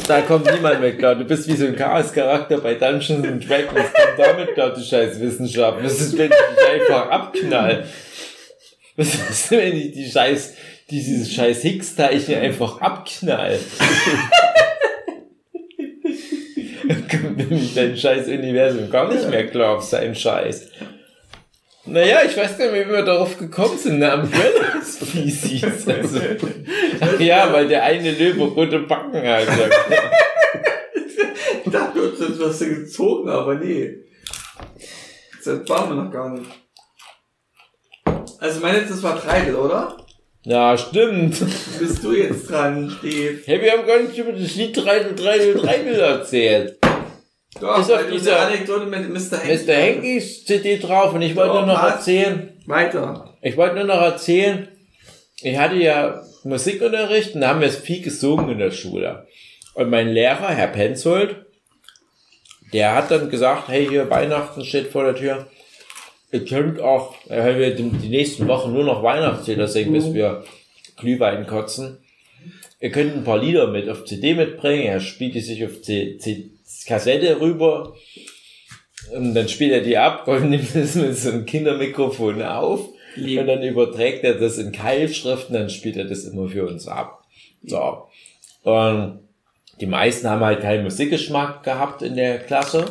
Da 0.07 0.20
kommt 0.22 0.53
niemand 0.53 0.80
mehr 0.80 0.97
klar. 0.97 1.16
Du 1.16 1.24
bist 1.24 1.49
wie 1.49 1.57
so 1.57 1.66
ein 1.66 1.74
Chaos-Charakter 1.74 2.59
bei 2.59 2.74
Dungeons 2.74 3.26
and 3.26 3.49
Dragons. 3.49 3.86
Komm 3.93 4.24
damit 4.24 4.55
klar, 4.55 4.70
du 4.70 4.80
scheiß 4.80 5.20
Wissenschaft. 5.20 5.78
Was 5.82 6.01
ist, 6.01 6.16
wenn 6.16 6.30
ich 6.30 6.36
dich 6.36 6.88
einfach 6.88 7.11
abknall? 7.11 7.86
Was 8.97 9.14
ist, 9.14 9.51
wenn 9.51 9.76
ich 9.76 9.93
die 9.93 10.09
scheiß, 10.09 10.55
dieses 10.91 11.32
scheiß 11.32 11.62
Higgs-Teilchen 11.62 12.36
einfach 12.36 12.80
abknall? 12.80 13.59
Nämlich 16.91 17.74
dein 17.76 17.97
scheiß 17.97 18.26
Universum 18.26 18.91
gar 18.91 19.12
nicht 19.12 19.28
mehr 19.28 19.47
klar 19.47 19.76
auf 19.76 19.84
seinen 19.84 20.14
Scheiß. 20.14 20.68
Naja, 21.86 22.20
ich 22.26 22.36
weiß 22.36 22.59
gar 22.59 22.70
nicht, 22.70 22.86
wie 22.86 22.93
wir 22.93 23.05
darauf 23.05 23.38
gekommen 23.38 23.78
sind, 23.78 24.03
eine 24.03 24.22
Umbrella 24.22 24.80
Species. 24.84 25.88
Also, 25.88 26.20
ach 27.01 27.20
ja, 27.20 27.53
weil 27.53 27.68
der 27.68 27.84
eine 27.84 28.12
Löwe 28.12 28.45
rote 28.45 28.80
Backen 28.80 29.22
hat. 29.26 29.47
Ich 31.64 31.72
dachte, 31.72 32.01
du 32.01 32.28
hast 32.28 32.41
was 32.41 32.59
gezogen, 32.59 33.30
aber 33.30 33.55
nee. 33.55 33.97
Das 35.45 35.68
waren 35.68 35.97
wir 35.97 36.05
noch 36.05 36.12
gar 36.12 36.30
nicht. 36.30 36.51
Also 38.38 38.61
mein 38.61 38.74
letztes 38.74 39.03
war 39.03 39.20
Treidel, 39.20 39.55
oder? 39.55 39.97
Ja, 40.45 40.76
stimmt. 40.76 41.38
Bist 41.78 42.03
du 42.03 42.12
jetzt 42.12 42.51
dran, 42.51 42.91
Steve? 42.99 43.41
Hey, 43.45 43.61
wir 43.61 43.72
haben 43.72 43.86
gar 43.86 44.01
nicht 44.01 44.16
über 44.16 44.32
das 44.32 44.55
Lied 44.55 44.74
30303 44.74 45.99
erzählt. 45.99 46.80
Doch, 47.61 47.80
Ist 47.80 47.90
auf 47.90 48.05
weil 48.05 48.11
dieser- 48.12 48.40
Anekdote 48.46 48.86
mit 48.86 49.09
Mr. 49.09 49.38
Hanky. 49.42 49.64
Mr. 49.66 49.74
Hankys 49.76 50.44
CD 50.44 50.78
drauf 50.78 51.12
und 51.14 51.22
ich 51.22 51.34
wollte 51.34 51.55
nur 51.55 51.66
noch 51.66 51.82
erzählen, 51.82 52.53
Weiter. 52.66 53.34
ich 53.42 53.57
wollte 53.57 53.74
nur 53.76 53.84
noch 53.84 54.01
erzählen, 54.03 54.68
ich 55.42 55.59
hatte 55.59 55.76
ja 55.76 56.22
Musikunterricht 56.44 57.34
und 57.34 57.40
da 57.40 57.48
haben 57.48 57.61
wir 57.61 57.70
viel 57.70 58.03
gesungen 58.03 58.51
in 58.51 58.59
der 58.59 58.70
Schule. 58.70 59.26
Und 59.74 59.90
mein 59.90 60.09
Lehrer, 60.11 60.48
Herr 60.51 60.68
Penzold, 60.68 61.36
der 62.72 62.94
hat 62.94 63.11
dann 63.11 63.30
gesagt, 63.30 63.68
hey, 63.68 63.86
hier 63.88 64.09
Weihnachten 64.11 64.64
steht 64.64 64.88
vor 64.88 65.05
der 65.05 65.16
Tür. 65.16 65.48
Ihr 66.32 66.44
könnt 66.44 66.80
auch, 66.80 67.14
äh, 67.28 67.44
wenn 67.44 67.59
wir 67.59 67.74
die 67.74 67.90
die 67.90 68.09
nächsten 68.09 68.46
Wochen 68.46 68.72
nur 68.72 68.84
noch 68.84 69.03
Weihnachtslieder 69.03 69.66
singen, 69.66 69.92
bis 69.92 70.14
wir 70.14 70.44
Glühwein 70.96 71.46
kotzen. 71.46 71.98
ihr 72.78 72.90
könnt 72.92 73.14
ein 73.16 73.24
paar 73.24 73.38
Lieder 73.38 73.66
mit 73.66 73.88
auf 73.88 74.05
CD 74.05 74.34
mitbringen, 74.34 74.84
er 74.84 75.01
spielt 75.01 75.34
die 75.34 75.40
sich 75.40 75.64
auf 75.64 75.82
C 75.82 76.16
C 76.18 76.51
Kassette 76.87 77.41
rüber 77.41 77.95
und 79.14 79.35
dann 79.35 79.49
spielt 79.49 79.73
er 79.73 79.81
die 79.81 79.97
ab 79.97 80.27
und 80.29 80.51
nimmt 80.51 80.75
das 80.75 80.95
mit 80.95 81.16
so 81.16 81.31
einem 81.31 81.47
Kindermikrofon 81.47 82.43
auf 82.43 82.89
Lieb. 83.16 83.41
und 83.41 83.47
dann 83.47 83.62
überträgt 83.62 84.25
er 84.25 84.35
das 84.35 84.59
in 84.59 84.73
Keilschriften, 84.73 85.55
dann 85.55 85.71
spielt 85.71 85.97
er 85.97 86.05
das 86.05 86.25
immer 86.25 86.49
für 86.49 86.66
uns 86.66 86.87
ab. 86.87 87.25
So. 87.64 88.07
Und 88.62 89.21
die 89.81 89.87
meisten 89.87 90.29
haben 90.29 90.45
halt 90.45 90.61
keinen 90.61 90.85
Musikgeschmack 90.85 91.62
gehabt 91.62 92.03
in 92.03 92.14
der 92.14 92.39
Klasse, 92.39 92.85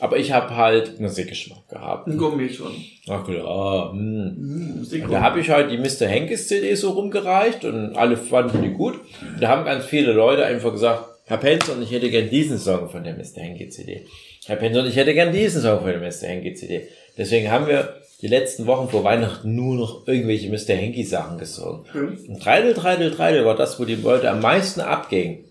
aber 0.00 0.18
ich 0.18 0.32
habe 0.32 0.56
halt 0.56 1.00
Musikgeschmack 1.00 1.68
gehabt. 1.68 2.08
Ein 2.08 2.18
Gummi 2.18 2.50
schon. 2.50 2.72
Ach 3.08 3.24
klar, 3.24 3.92
hm. 3.92 4.36
Hm, 4.36 4.78
Musik 4.78 5.04
Und 5.04 5.12
da 5.12 5.22
habe 5.22 5.40
ich 5.40 5.48
halt 5.50 5.70
die 5.70 5.78
Mr. 5.78 6.06
Henkes 6.06 6.48
CD 6.48 6.74
so 6.74 6.90
rumgereicht 6.90 7.64
und 7.64 7.96
alle 7.96 8.16
fanden 8.16 8.62
die 8.62 8.70
gut. 8.70 9.00
Da 9.40 9.48
haben 9.48 9.64
ganz 9.64 9.84
viele 9.84 10.12
Leute 10.12 10.44
einfach 10.44 10.72
gesagt, 10.72 11.04
Herr 11.28 11.38
Penson, 11.38 11.82
ich 11.82 11.90
hätte 11.90 12.08
gern 12.08 12.30
diesen 12.30 12.56
Song 12.56 12.88
von 12.88 13.02
der 13.02 13.14
Mr. 13.14 13.40
Henke 13.40 13.68
CD. 13.68 14.06
Herr 14.46 14.54
Penson, 14.54 14.86
ich 14.86 14.94
hätte 14.94 15.12
gern 15.12 15.32
diesen 15.32 15.60
Song 15.60 15.80
von 15.80 15.88
der 15.88 15.98
Mr. 15.98 16.28
Henke 16.28 16.54
CD. 16.54 16.86
Deswegen 17.18 17.50
haben 17.50 17.66
wir 17.66 18.00
die 18.22 18.28
letzten 18.28 18.66
Wochen 18.66 18.88
vor 18.88 19.02
Weihnachten 19.02 19.56
nur 19.56 19.74
noch 19.74 20.06
irgendwelche 20.06 20.48
Mr. 20.48 20.74
Henke 20.74 21.04
Sachen 21.04 21.36
gesungen. 21.36 21.84
Hm. 21.90 22.18
Und 22.28 22.40
Treidel, 22.40 22.74
Treidel, 22.74 23.10
Treidel 23.10 23.44
war 23.44 23.56
das, 23.56 23.80
wo 23.80 23.84
die 23.84 23.96
Leute 23.96 24.30
am 24.30 24.40
meisten 24.40 24.80
abgingen. 24.80 25.44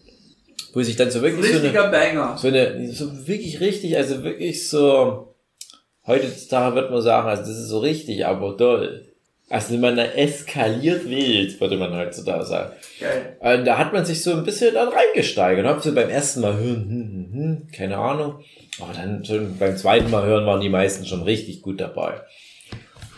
Wo 0.74 0.82
sich 0.82 0.96
dann 0.96 1.12
so 1.12 1.22
wirklich 1.22 1.52
so 1.52 1.60
eine, 1.60 1.72
Banger. 1.72 2.38
so 2.38 2.48
eine, 2.48 2.92
so 2.94 3.28
wirklich 3.28 3.60
richtig, 3.60 3.98
also 3.98 4.24
wirklich 4.24 4.70
so, 4.70 5.36
heutzutage 6.08 6.76
wird 6.76 6.92
man 6.92 7.02
sagen, 7.02 7.28
also 7.28 7.44
das 7.44 7.52
ist 7.52 7.68
so 7.68 7.80
richtig, 7.80 8.26
aber 8.26 8.56
toll. 8.58 9.05
Also 9.50 9.78
man 9.78 9.98
eskaliert 9.98 11.08
wild, 11.08 11.60
würde 11.62 11.78
man 11.78 11.96
heutzutage 11.96 12.46
sagen. 12.46 12.74
Geil. 13.00 13.38
Und 13.40 13.66
da 13.66 13.78
hat 13.78 13.94
man 13.94 14.04
sich 14.04 14.24
so 14.24 14.32
ein 14.32 14.44
bisschen 14.44 14.74
dann 14.74 14.90
reingesteigert. 14.90 15.66
Hab 15.68 15.84
so 15.84 15.94
beim 15.94 16.10
ersten 16.10 16.42
Mal 16.42 16.58
hören, 16.58 16.86
hm, 16.90 17.10
hm, 17.12 17.34
hm, 17.34 17.68
keine 17.72 17.98
Ahnung. 17.98 18.40
Aber 18.82 18.94
dann 18.94 19.24
schon 19.24 19.58
beim 19.58 19.78
zweiten 19.78 20.10
Mal 20.10 20.26
hören 20.26 20.48
waren 20.48 20.62
die 20.62 20.70
meisten 20.70 21.06
schon 21.06 21.22
richtig 21.22 21.62
gut 21.62 21.80
dabei. 21.80 22.22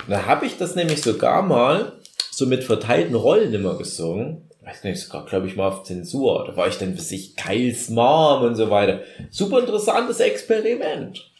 Und 0.05 0.11
da 0.11 0.25
habe 0.25 0.45
ich 0.45 0.57
das 0.57 0.75
nämlich 0.75 1.01
sogar 1.01 1.43
mal 1.43 1.93
so 2.31 2.45
mit 2.45 2.63
verteilten 2.63 3.15
Rollen 3.15 3.53
immer 3.53 3.77
gesungen. 3.77 4.49
Weiß 4.63 4.83
nicht, 4.83 4.99
sogar 4.99 5.25
glaube 5.25 5.47
ich 5.47 5.55
mal 5.55 5.69
auf 5.69 5.83
Zensur. 5.83 6.45
Da 6.45 6.57
war 6.57 6.67
ich 6.67 6.77
dann 6.77 6.93
bis 6.93 7.09
ich 7.11 7.37
Kyles 7.37 7.89
Mom 7.89 8.43
und 8.43 8.55
so 8.55 8.69
weiter. 8.69 8.99
Super 9.31 9.59
interessantes 9.59 10.19
Experiment. 10.19 11.31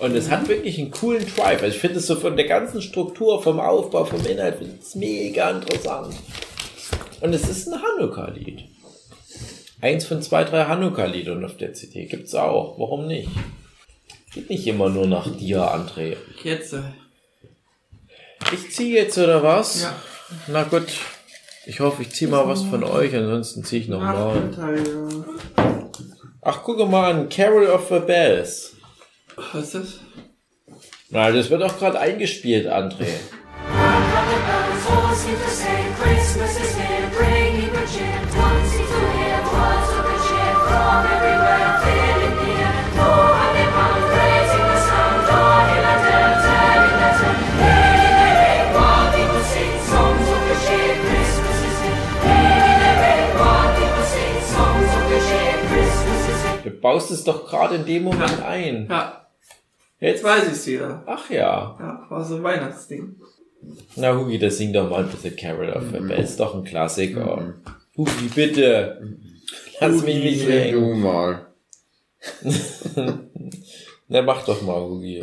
Und 0.00 0.16
es 0.16 0.30
hat 0.30 0.48
wirklich 0.48 0.78
einen 0.78 0.90
coolen 0.90 1.26
Drive. 1.36 1.62
Also 1.62 1.74
ich 1.74 1.78
finde 1.78 1.98
es 1.98 2.06
so 2.06 2.16
von 2.16 2.36
der 2.36 2.46
ganzen 2.46 2.80
Struktur, 2.80 3.42
vom 3.42 3.60
Aufbau, 3.60 4.04
vom 4.04 4.24
Inhalt, 4.24 4.56
finde 4.58 4.78
es 4.80 4.94
mega 4.94 5.50
interessant. 5.50 6.14
Und 7.20 7.34
es 7.34 7.48
ist 7.48 7.68
ein 7.68 7.80
Hanukkah-Lied. 7.82 8.64
Eins 9.82 10.06
von 10.06 10.22
zwei, 10.22 10.44
drei 10.44 10.64
Hanukkah-Liedern 10.64 11.44
auf 11.44 11.56
der 11.56 11.74
CD 11.74 12.06
gibt's 12.06 12.34
auch. 12.34 12.78
Warum 12.78 13.06
nicht? 13.06 13.28
Geht 14.32 14.48
nicht 14.48 14.66
immer 14.66 14.88
nur 14.88 15.06
nach 15.06 15.26
dir, 15.36 15.62
André. 15.62 16.16
Jetzt. 16.44 16.72
äh, 16.72 16.80
Ich 18.52 18.70
ziehe 18.70 18.94
jetzt 18.94 19.18
oder 19.18 19.42
was? 19.42 19.82
Ja. 19.82 19.94
Na 20.46 20.62
gut. 20.64 20.86
Ich 21.66 21.80
hoffe, 21.80 22.02
ich 22.02 22.10
ziehe 22.10 22.30
mal 22.30 22.48
was 22.48 22.62
von 22.62 22.84
euch, 22.84 23.14
ansonsten 23.14 23.64
ziehe 23.64 23.82
ich 23.82 23.88
nochmal. 23.88 24.50
Ach, 26.42 26.62
gucke 26.62 26.86
mal 26.86 27.10
an. 27.10 27.28
Carol 27.28 27.66
of 27.66 27.88
the 27.90 27.98
Bells. 27.98 28.76
Was 29.52 29.62
ist 29.62 29.74
das? 29.74 30.00
Na, 31.08 31.30
das 31.30 31.50
wird 31.50 31.62
auch 31.62 31.78
gerade 31.78 31.98
eingespielt, 31.98 32.66
André. 32.68 33.08
Du 56.62 56.70
baust 56.70 57.10
es 57.10 57.24
doch 57.24 57.48
gerade 57.48 57.76
in 57.76 57.86
dem 57.86 58.04
Moment 58.04 58.42
ein. 58.42 58.86
Ja, 58.88 59.26
Jetzt 60.00 60.24
weiß 60.24 60.44
ich's 60.50 60.66
wieder. 60.66 61.02
Ach 61.06 61.28
ja. 61.30 61.76
Ja, 61.78 62.06
war 62.08 62.24
so 62.24 62.36
ein 62.36 62.42
Weihnachtsding. 62.42 63.16
Na, 63.96 64.16
Hugi, 64.16 64.38
das 64.38 64.56
sing 64.56 64.72
doch 64.72 64.88
mal 64.88 65.04
bitte 65.04 65.36
Carol 65.36 65.70
of 65.70 65.84
the 65.92 65.98
Bells. 66.00 66.36
Doch 66.36 66.54
ein 66.54 66.64
Klassiker. 66.64 67.54
Hugi, 67.96 68.28
bitte. 68.34 69.16
Lass 69.80 70.02
mich 70.02 70.24
nicht 70.24 70.48
hängen. 70.48 70.80
Du 70.80 70.94
mal. 70.94 71.46
Na, 74.08 74.22
mach 74.22 74.44
doch 74.44 74.62
mal, 74.62 74.80
Hugi. 74.80 75.22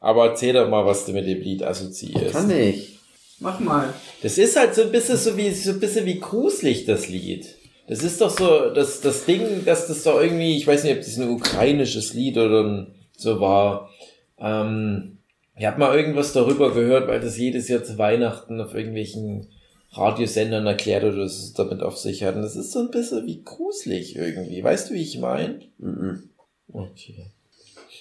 Aber 0.00 0.26
erzähl 0.30 0.54
doch 0.54 0.68
mal, 0.68 0.84
was 0.86 1.04
du 1.04 1.12
mit 1.12 1.26
dem 1.26 1.40
Lied 1.40 1.62
assoziierst. 1.62 2.32
Kann 2.32 2.50
ich. 2.50 2.98
Mach 3.38 3.60
mal. 3.60 3.92
Das 4.22 4.38
ist 4.38 4.56
halt 4.56 4.74
so 4.74 4.82
ein 4.82 4.92
bisschen 4.92 5.16
so 5.16 5.36
wie, 5.36 5.50
so 5.50 5.70
ein 5.72 5.80
bisschen 5.80 6.06
wie 6.06 6.18
gruselig, 6.20 6.86
das 6.86 7.08
Lied. 7.08 7.46
Das 7.88 8.02
ist 8.02 8.20
doch 8.20 8.30
so, 8.30 8.70
das, 8.70 9.00
das 9.00 9.24
Ding, 9.26 9.64
dass 9.64 9.88
das 9.88 10.02
doch 10.04 10.20
irgendwie, 10.20 10.56
ich 10.56 10.66
weiß 10.66 10.84
nicht, 10.84 10.92
ob 10.94 10.98
das 11.00 11.16
ein 11.18 11.28
ukrainisches 11.28 12.14
Lied 12.14 12.38
oder 12.38 12.62
ein- 12.64 12.94
so 13.16 13.40
war. 13.40 13.90
Ähm, 14.38 15.18
ich 15.56 15.66
habe 15.66 15.78
mal 15.78 15.96
irgendwas 15.96 16.32
darüber 16.32 16.72
gehört, 16.72 17.08
weil 17.08 17.20
das 17.20 17.36
jedes 17.36 17.68
Jahr 17.68 17.84
zu 17.84 17.98
Weihnachten 17.98 18.60
auf 18.60 18.74
irgendwelchen 18.74 19.48
Radiosendern 19.92 20.66
erklärt 20.66 21.04
oder 21.04 21.18
dass 21.18 21.38
es 21.38 21.52
damit 21.52 21.82
auf 21.82 21.98
sich 21.98 22.24
hat. 22.24 22.36
Und 22.36 22.42
das 22.42 22.56
ist 22.56 22.72
so 22.72 22.80
ein 22.80 22.90
bisschen 22.90 23.26
wie 23.26 23.42
gruselig 23.42 24.16
irgendwie. 24.16 24.64
Weißt 24.64 24.90
du, 24.90 24.94
wie 24.94 25.02
ich 25.02 25.18
meine? 25.18 25.60
Mhm. 25.78 26.30
Okay. 26.72 27.26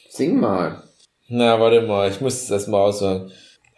Sing 0.10 0.40
mal. 0.40 0.84
Na, 1.28 1.60
warte 1.60 1.82
mal, 1.82 2.10
ich 2.10 2.22
muss 2.22 2.42
es 2.42 2.52
erstmal 2.52 2.82
aussagen. 2.82 3.32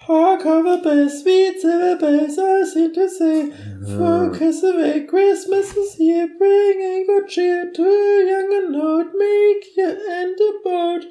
Hark 0.06 0.46
of 0.46 0.66
the 0.66 0.78
bells, 0.84 1.22
sweet 1.22 1.62
silver 1.62 1.96
bells, 1.98 2.38
I 2.38 2.64
seem 2.66 2.94
to 2.94 3.10
say, 3.10 3.52
focus 3.98 4.62
away, 4.62 5.06
Christmas 5.06 5.78
is 5.78 5.96
here, 5.96 6.28
bringing 6.38 7.06
good 7.08 7.30
cheer 7.30 7.72
to 7.72 7.84
young 7.84 8.52
and 8.54 8.76
old, 8.76 9.08
make 9.16 9.64
your 9.78 9.96
end 10.12 10.38
about. 10.60 11.04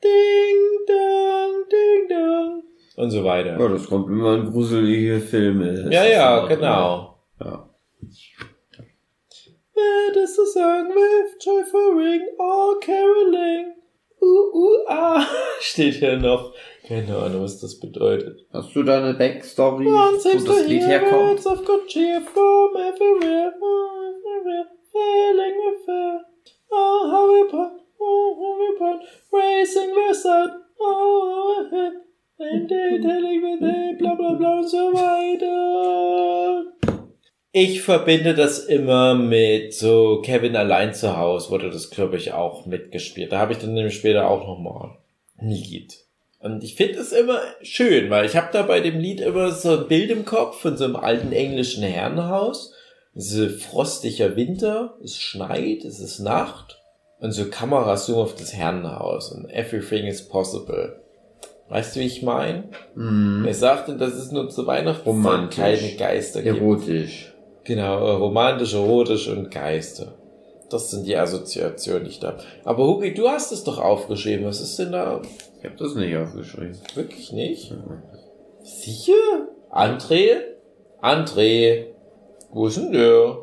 Ding 0.00 0.84
dong, 0.86 1.64
ding 1.68 2.06
dong. 2.08 2.62
Und 2.96 3.10
so 3.10 3.24
weiter. 3.24 3.58
Ja, 3.58 3.68
das 3.68 3.88
kommt, 3.88 4.08
wenn 4.08 4.18
man 4.18 4.52
gruselige 4.52 5.18
Filme. 5.18 5.88
Ja, 5.90 6.04
ja, 6.04 6.46
genau. 6.46 7.18
Ja. 7.40 7.68
That 9.74 10.16
is 10.16 10.36
the 10.36 10.46
song 10.52 10.88
with 10.94 11.44
joyful 11.44 11.94
ring, 11.94 12.20
all 12.38 12.78
caroling. 12.80 13.74
Uh, 14.22 14.26
uh, 14.54 14.84
ah, 14.88 15.26
steht 15.60 15.94
hier 15.94 16.16
noch. 16.16 16.54
Keine 16.86 17.16
Ahnung, 17.16 17.42
was 17.42 17.60
das 17.60 17.80
bedeutet. 17.80 18.44
Hast 18.52 18.76
du 18.76 18.82
da 18.82 18.98
eine 18.98 19.14
Backstory, 19.14 19.86
wo 19.86 20.44
das 20.44 20.68
Lied 20.68 20.82
herkommt? 20.82 21.30
words 21.30 21.46
of 21.46 21.64
good 21.64 21.86
cheer 21.88 22.20
from 22.20 22.76
everywhere, 22.76 23.54
everywhere, 23.54 24.66
failing 24.92 25.56
with 25.64 25.84
fear. 25.86 26.20
Oh, 26.70 27.10
how 27.10 27.26
we 27.32 27.50
put, 27.50 27.80
oh, 27.98 28.36
how 28.36 28.58
we 28.60 28.76
put, 28.78 29.00
racing 29.32 29.94
the 29.94 30.14
sun, 30.14 30.50
oh, 30.78 31.66
ahead, 31.72 31.92
and 32.38 32.68
they 32.68 33.00
telling 33.00 33.40
me 33.40 33.56
they, 33.58 33.94
bla 33.98 34.14
bla 34.14 34.34
bla 34.34 34.58
und 34.58 34.68
so 34.68 34.92
weiter. 34.92 36.70
Ich 37.52 37.80
verbinde 37.80 38.34
das 38.34 38.58
immer 38.58 39.14
mit 39.14 39.72
so 39.72 40.20
Kevin 40.20 40.54
allein 40.54 40.92
zu 40.92 41.16
Hause, 41.16 41.50
wurde 41.50 41.70
das, 41.70 41.88
glaube 41.88 42.18
ich, 42.18 42.32
auch 42.32 42.66
mitgespielt. 42.66 43.32
Da 43.32 43.38
habe 43.38 43.52
ich 43.52 43.58
dann 43.58 43.72
nämlich 43.72 43.94
später 43.94 44.28
auch 44.28 44.46
nochmal 44.46 44.98
ein 45.38 45.48
Lied. 45.50 46.03
Und 46.44 46.62
ich 46.62 46.74
finde 46.74 46.98
es 46.98 47.12
immer 47.12 47.40
schön, 47.62 48.10
weil 48.10 48.26
ich 48.26 48.36
habe 48.36 48.48
da 48.52 48.64
bei 48.64 48.80
dem 48.80 48.98
Lied 48.98 49.22
immer 49.22 49.50
so 49.50 49.78
ein 49.78 49.88
Bild 49.88 50.10
im 50.10 50.26
Kopf 50.26 50.60
von 50.60 50.76
so 50.76 50.84
einem 50.84 50.94
alten 50.94 51.32
englischen 51.32 51.82
Herrenhaus. 51.82 52.74
Es 53.14 53.32
ist 53.32 53.64
frostiger 53.64 54.36
Winter, 54.36 54.94
es 55.02 55.16
schneit, 55.16 55.86
es 55.86 56.00
ist 56.00 56.18
Nacht. 56.18 56.82
Und 57.18 57.32
so 57.32 57.46
Kamerazoom 57.46 58.18
auf 58.18 58.34
das 58.34 58.52
Herrenhaus 58.52 59.32
und 59.32 59.48
everything 59.48 60.06
is 60.06 60.28
possible. 60.28 61.00
Weißt 61.70 61.96
du, 61.96 62.00
wie 62.00 62.06
ich 62.06 62.22
meine? 62.22 62.64
Mhm. 62.94 63.46
Er 63.46 63.54
sagte, 63.54 63.96
dass 63.96 64.12
es 64.12 64.30
nur 64.30 64.50
zu 64.50 64.66
Weihnachten 64.66 65.08
Romantisch. 65.08 65.56
keine 65.56 65.94
Geister 65.96 66.42
gibt. 66.42 66.58
Erotisch. 66.58 67.32
Genau, 67.64 68.16
romantisch, 68.18 68.74
erotisch 68.74 69.28
und 69.28 69.50
Geister. 69.50 70.12
Das 70.68 70.90
sind 70.90 71.06
die 71.06 71.16
Assoziationen, 71.16 72.04
die 72.04 72.10
ich 72.10 72.20
da. 72.20 72.36
Aber 72.64 72.86
Hugi, 72.86 73.14
du 73.14 73.30
hast 73.30 73.50
es 73.50 73.64
doch 73.64 73.78
aufgeschrieben. 73.78 74.44
Was 74.44 74.60
ist 74.60 74.78
denn 74.78 74.92
da? 74.92 75.22
Ich 75.64 75.70
habe 75.70 75.78
das 75.82 75.94
nicht 75.94 76.14
aufgeschrieben. 76.14 76.76
Wirklich 76.94 77.32
nicht? 77.32 77.74
Sicher? 78.62 79.48
André? 79.70 80.36
André? 81.00 81.86
Wo 82.50 82.66
ist 82.66 82.76
denn 82.76 82.92
der? 82.92 83.38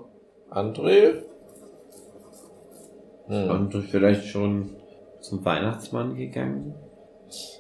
André? 0.52 1.24
Hm. 3.26 3.50
Und 3.50 3.74
vielleicht 3.90 4.28
schon 4.28 4.70
zum 5.20 5.44
Weihnachtsmann 5.44 6.16
gegangen? 6.16 6.76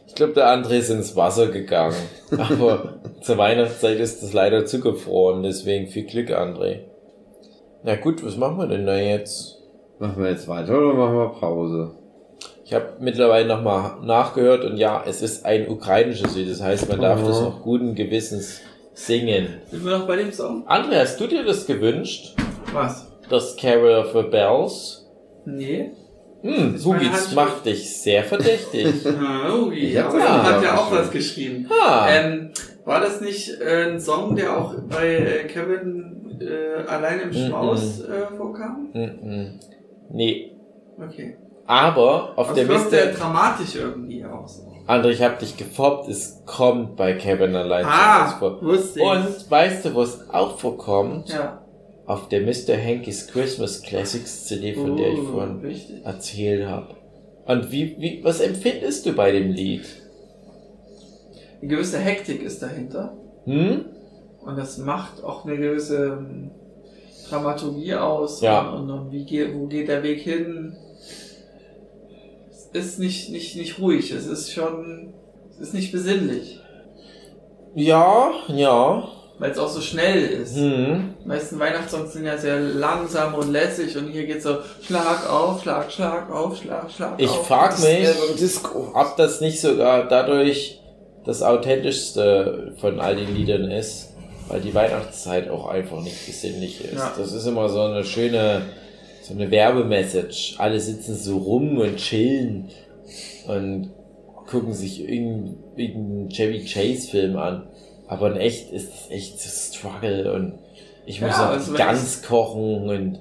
Ich 0.05 0.14
glaube, 0.14 0.34
der 0.34 0.55
André 0.55 0.78
ist 0.78 0.91
ins 0.91 1.16
Wasser 1.16 1.47
gegangen. 1.47 1.95
Aber 2.38 2.99
zur 3.22 3.39
Weihnachtszeit 3.39 3.99
ist 3.99 4.22
das 4.22 4.32
leider 4.32 4.68
zugefroren, 4.68 5.41
deswegen 5.41 5.88
viel 5.88 6.05
Glück, 6.05 6.30
André. 6.30 6.82
Na 7.82 7.95
gut, 7.95 8.24
was 8.24 8.38
machen 8.38 8.59
wir 8.59 8.68
denn 8.68 8.86
da 8.86 8.95
jetzt? 8.95 9.57
Machen 9.97 10.22
wir 10.22 10.30
jetzt 10.30 10.47
weiter 10.47 10.78
oder 10.78 10.93
machen 10.93 11.16
wir 11.16 11.30
Pause? 11.30 12.01
Ich 12.72 12.76
habe 12.76 12.93
mittlerweile 13.01 13.49
nochmal 13.49 13.95
nachgehört 14.01 14.63
und 14.63 14.78
ja, 14.78 15.03
es 15.05 15.22
ist 15.22 15.45
ein 15.45 15.67
ukrainisches 15.67 16.38
Lied, 16.38 16.49
das 16.49 16.61
heißt, 16.61 16.88
man 16.88 17.01
darf 17.01 17.22
Mhm. 17.22 17.26
das 17.28 17.41
noch 17.41 17.61
guten 17.61 17.95
Gewissens 17.95 18.61
singen. 18.93 19.57
Sind 19.69 19.84
wir 19.84 19.97
noch 19.97 20.07
bei 20.07 20.15
dem 20.15 20.32
Song? 20.32 20.65
André, 20.69 21.01
hast 21.01 21.19
du 21.19 21.28
dir 21.28 21.43
das 21.43 21.67
gewünscht? 21.67 22.34
Was? 22.72 23.11
Das 23.30 23.57
Carol 23.57 23.95
of 24.05 24.13
the 24.13 24.22
Bells? 24.24 25.05
Nee. 25.43 25.91
Hm, 26.43 26.78
Hugi, 26.82 27.05
Handschrift. 27.07 27.36
macht 27.36 27.65
dich 27.65 28.01
sehr 28.01 28.24
verdächtig. 28.24 28.88
Ah, 29.05 29.53
Ugi, 29.53 29.91
Ja, 29.91 30.09
ja, 30.17 30.43
hat 30.55 30.63
ja 30.63 30.78
auch 30.78 30.89
was 30.93 31.11
geschrieben. 31.11 31.67
ah, 31.69 32.07
Ähm, 32.09 32.51
war 32.86 33.01
das 33.01 33.19
nicht 33.19 33.59
äh, 33.59 33.89
ein 33.91 33.99
Song, 33.99 34.34
der 34.38 34.57
auch 34.57 34.76
bei 34.89 35.07
äh, 35.17 35.43
Kevin 35.49 36.38
äh, 36.39 36.88
allein 36.89 37.19
im 37.19 37.34
Schmaus 37.34 37.99
äh, 37.99 38.34
vorkam? 38.38 38.91
mm, 38.93 38.99
mm. 39.30 39.59
nee. 40.13 40.53
Okay. 40.97 41.36
Aber 41.66 42.34
auf 42.38 42.47
Das 42.47 42.55
der 42.55 42.66
Liste, 42.66 43.14
dramatisch 43.18 43.76
irgendwie 43.76 44.26
aus. 44.26 44.64
André, 44.88 45.09
ich 45.12 45.22
hab 45.22 45.39
dich 45.39 45.55
gefoppt, 45.57 46.09
es 46.09 46.41
kommt 46.45 46.95
bei 46.97 47.14
Kevin 47.14 47.55
allein 47.55 47.86
Ah, 47.86 48.36
vor. 48.39 48.62
wusste 48.62 48.99
ich. 48.99 49.05
Und 49.05 49.49
weißt 49.51 49.86
du, 49.86 49.93
wo 49.93 50.01
es 50.01 50.30
auch 50.30 50.57
vorkommt? 50.57 51.30
ja. 51.30 51.57
Auf 52.07 52.28
der 52.28 52.41
Mr. 52.41 52.76
Hankys 52.76 53.28
Christmas 53.28 53.84
Classics 53.84 54.45
CD, 54.45 54.74
von 54.74 54.97
der 54.97 55.14
ich 55.14 55.20
Oh, 55.20 55.34
vorhin 55.34 55.59
Richtig. 55.62 56.03
erzählt 56.05 56.68
habe. 56.68 56.88
Und 57.45 57.72
wie, 57.72 57.95
wie, 57.99 58.22
was 58.24 58.41
empfindest 58.41 59.05
du 59.05 59.14
bei 59.14 59.32
dem 59.32 59.51
Lied? 59.51 59.86
Eine 61.62 61.70
gewisse 61.70 61.99
Hektik 61.99 62.41
ist 62.43 62.62
dahinter. 62.62 63.14
Hm? 63.45 63.86
Und 64.43 64.57
das 64.57 64.78
macht 64.80 65.24
auch 65.24 65.45
eine 65.45 65.55
gewisse 65.57 66.18
ähm, 66.20 66.51
Dramaturgie 67.30 67.95
aus. 67.95 68.41
Ja. 68.41 68.72
Und, 68.72 68.89
und, 68.89 68.99
und 68.99 69.12
wie 69.12 69.24
geht, 69.24 69.53
wo 69.55 69.68
geht 69.68 69.88
der 69.88 70.03
Weg 70.03 70.22
hin? 70.22 70.76
Ist 72.74 72.99
nicht, 72.99 73.30
nicht, 73.30 73.55
nicht 73.55 73.80
ruhig. 73.80 74.11
Es 74.11 74.26
ist 74.28 74.53
schon, 74.53 75.13
es 75.51 75.59
ist 75.59 75.74
nicht 75.74 75.91
besinnlich. 75.91 76.59
Ja, 77.76 78.32
ja. 78.49 79.07
Weil 79.39 79.51
es 79.51 79.57
auch 79.57 79.69
so 79.69 79.82
schnell 79.82 80.22
ist. 80.24 80.55
Hm. 80.55 81.15
Die 81.24 81.28
meisten 81.28 81.57
Weihnachtssongs 81.59 82.13
sind 82.13 82.26
ja 82.26 82.38
sehr 82.38 82.59
langsam 82.59 83.34
und 83.34 83.51
lässig 83.51 83.97
und 83.97 84.09
hier 84.11 84.26
geht's 84.26 84.43
so 84.43 84.57
Schlag 84.84 85.28
auf, 85.30 85.63
Schlag, 85.63 85.91
Schlag 85.91 86.30
auf, 86.32 86.57
Schlag, 86.57 86.91
Schlag 86.91 87.13
Ich 87.17 87.30
auf. 87.30 87.47
frag 87.47 87.72
Das 87.72 87.84
mich, 87.84 88.07
Disco. 88.39 88.91
ob 88.93 89.17
das 89.17 89.41
nicht 89.41 89.59
sogar 89.59 90.07
dadurch 90.07 90.80
das 91.26 91.41
authentischste 91.41 92.74
von 92.80 92.99
all 92.99 93.15
den 93.15 93.36
Liedern 93.36 93.69
ist, 93.72 94.09
weil 94.47 94.61
die 94.61 94.74
Weihnachtszeit 94.76 95.49
auch 95.49 95.67
einfach 95.67 96.01
nicht 96.01 96.26
besinnlich 96.26 96.84
ist. 96.84 96.93
Ja. 96.93 97.13
Das 97.17 97.32
ist 97.34 97.45
immer 97.47 97.67
so 97.69 97.82
eine 97.82 98.03
schöne, 98.03 98.61
so 99.22 99.34
eine 99.34 99.51
Werbemessage. 99.51 100.55
Alle 100.57 100.80
sitzen 100.80 101.15
so 101.15 101.38
rum 101.38 101.78
und 101.78 101.97
chillen 101.97 102.69
und 103.47 103.91
gucken 104.47 104.74
sich 104.74 105.07
irgendeinen 105.07 106.30
Chevy 106.30 106.65
Chase 106.65 107.09
Film 107.09 107.38
an. 107.38 107.67
Aber 108.07 108.32
in 108.32 108.38
echt 108.38 108.72
ist 108.72 108.89
es 108.93 109.11
echt 109.11 109.39
so 109.39 109.49
Struggle 109.49 110.34
und 110.34 110.59
ich 111.05 111.22
muss 111.22 111.32
Ja, 111.32 111.45
noch 111.45 111.51
also 111.51 111.74
Gans 111.74 112.22
kochen 112.22 112.89
und 112.89 113.19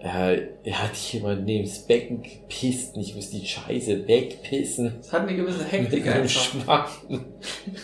äh, 0.00 0.42
er 0.62 0.82
hat 0.82 0.94
jemand 1.12 1.44
neben 1.44 1.64
das 1.64 1.80
Becken 1.80 2.22
gepisst 2.22 2.94
und 2.94 3.02
ich 3.02 3.16
muss 3.16 3.30
die 3.30 3.44
Scheiße 3.44 4.06
wegpissen. 4.06 4.94
Es 5.00 5.12
hat 5.12 5.22
eine 5.22 5.36
gewisse 5.36 5.58
Mit 5.58 5.72
Hektik 5.72 6.06
einem 6.06 6.22
einfach. 6.22 6.40
Schmacken. 6.40 7.24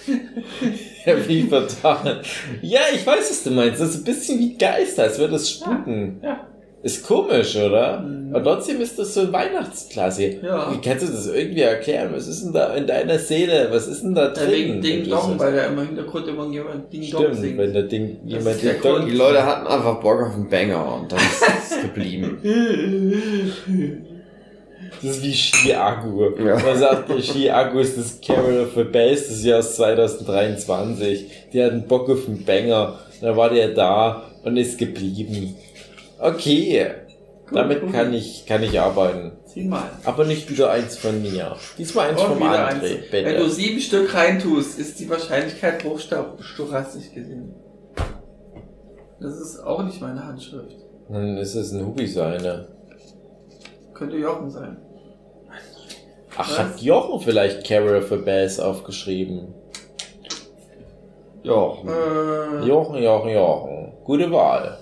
ja, 1.05 1.29
wie 1.29 1.43
vertan. 1.43 2.21
Ja, 2.63 2.83
ich 2.95 3.05
weiß, 3.05 3.31
was 3.31 3.43
du 3.43 3.51
meinst. 3.51 3.81
Das 3.81 3.91
ist 3.91 3.97
ein 3.97 4.05
bisschen 4.05 4.39
wie 4.39 4.57
Geister, 4.57 5.03
als 5.03 5.19
würde 5.19 5.35
es 5.35 5.51
spuken. 5.51 6.21
Ja. 6.23 6.47
Ist 6.85 7.03
komisch, 7.07 7.57
oder? 7.57 8.01
Mhm. 8.01 8.35
Und 8.35 8.45
trotzdem 8.45 8.79
ist 8.81 8.99
das 8.99 9.15
so 9.15 9.21
ein 9.23 9.33
Weihnachtsklasse. 9.33 10.37
Ja. 10.43 10.71
Wie 10.71 10.81
kannst 10.87 11.09
du 11.09 11.11
das 11.11 11.27
irgendwie 11.27 11.63
erklären? 11.63 12.11
Was 12.15 12.27
ist 12.29 12.45
denn 12.45 12.53
da 12.53 12.75
in 12.75 12.87
deiner 12.87 13.19
Seele? 13.19 13.69
Was 13.71 13.87
ist 13.87 14.03
denn 14.03 14.15
da 14.15 14.25
Ja, 14.27 14.29
drin? 14.35 14.51
wegen 14.51 14.81
Ding 14.83 15.09
Dong, 15.09 15.39
weil 15.39 15.55
da 15.55 15.65
immer 15.65 15.81
im 15.81 15.89
Hintergrund 15.89 16.29
immer 16.29 16.47
jemand 16.51 16.93
Ding 16.93 17.11
Dong 17.11 17.23
Stimmt, 17.23 17.37
singt. 17.41 17.57
wenn 17.59 17.73
der 17.73 17.85
Ding, 17.85 18.19
jemand 18.27 18.61
Ding 18.63 18.71
Dong 18.83 18.97
Grund. 18.97 19.11
Die 19.11 19.17
Leute 19.17 19.43
hatten 19.47 19.67
einfach 19.67 19.99
Bock 20.01 20.21
auf 20.27 20.35
einen 20.35 20.49
Banger 20.51 20.95
und 21.01 21.11
dann 21.11 21.19
ist 21.21 21.43
es 21.73 21.81
geblieben. 21.83 22.39
Das 25.03 25.17
ist 25.17 25.23
wie 25.23 25.35
Ski-Agu. 25.35 26.31
Ja. 26.45 26.59
Man 26.59 26.79
sagt, 26.79 27.11
der 27.11 27.21
Ski-Agu 27.21 27.79
ist 27.81 27.99
das 27.99 28.21
Carol 28.27 28.61
of 28.63 28.75
the 28.77 28.85
Bells 28.85 29.29
des 29.29 29.45
Jahres 29.45 29.77
2023. 29.77 31.27
Die 31.53 31.63
hatten 31.63 31.87
Bock 31.87 32.09
auf 32.09 32.27
einen 32.27 32.45
Banger. 32.45 32.99
Dann 33.21 33.37
war 33.37 33.51
der 33.51 33.69
da 33.75 34.23
und 34.45 34.57
ist 34.57 34.79
geblieben. 34.79 35.57
Okay. 36.25 36.91
Gut, 37.47 37.59
Damit 37.59 37.83
gut. 37.83 37.93
kann 37.93 38.15
ich, 38.15 38.47
kann 38.47 38.63
ich 38.63 38.81
arbeiten. 38.81 39.33
Zieh 39.45 39.65
mal. 39.65 39.91
Aber 40.05 40.25
nicht 40.25 40.51
wieder 40.51 40.71
eins 40.71 40.97
von 40.97 41.21
mir. 41.21 41.57
Diesmal 41.77 42.11
eins 42.11 42.21
Und 42.23 42.27
vom 42.29 42.43
André. 42.43 42.65
eins. 42.65 42.83
Wenn 43.11 43.37
du 43.37 43.49
sieben 43.51 43.79
Stück 43.81 44.15
reintust, 44.15 44.79
ist 44.79 44.99
die 44.99 45.11
Wahrscheinlichkeit 45.11 45.85
hochstochastisch 45.85 47.13
gesehen. 47.13 47.55
Das 49.21 49.39
ist 49.39 49.59
auch 49.63 49.83
nicht 49.85 50.01
meine 50.01 50.25
Handschrift. 50.25 50.77
Dann 51.11 51.37
ist 51.37 51.55
es 51.55 51.73
ein 51.73 51.85
Hubi 51.85 52.07
seine. 52.07 52.69
Könnte 53.93 54.17
Jochen 54.17 54.51
sein. 54.51 54.79
Ach, 56.37 56.49
Was? 56.51 56.59
hat 56.59 56.81
Jochen 56.81 57.21
vielleicht 57.21 57.67
Carol 57.67 58.03
the 58.03 58.17
Bells 58.17 58.59
aufgeschrieben? 58.59 59.55
Ja. 61.43 61.53
Äh, 61.53 62.67
Jochen, 62.67 63.03
Jochen, 63.03 63.31
Jochen. 63.31 63.93
Gute 64.05 64.33
Wahl. 64.33 64.79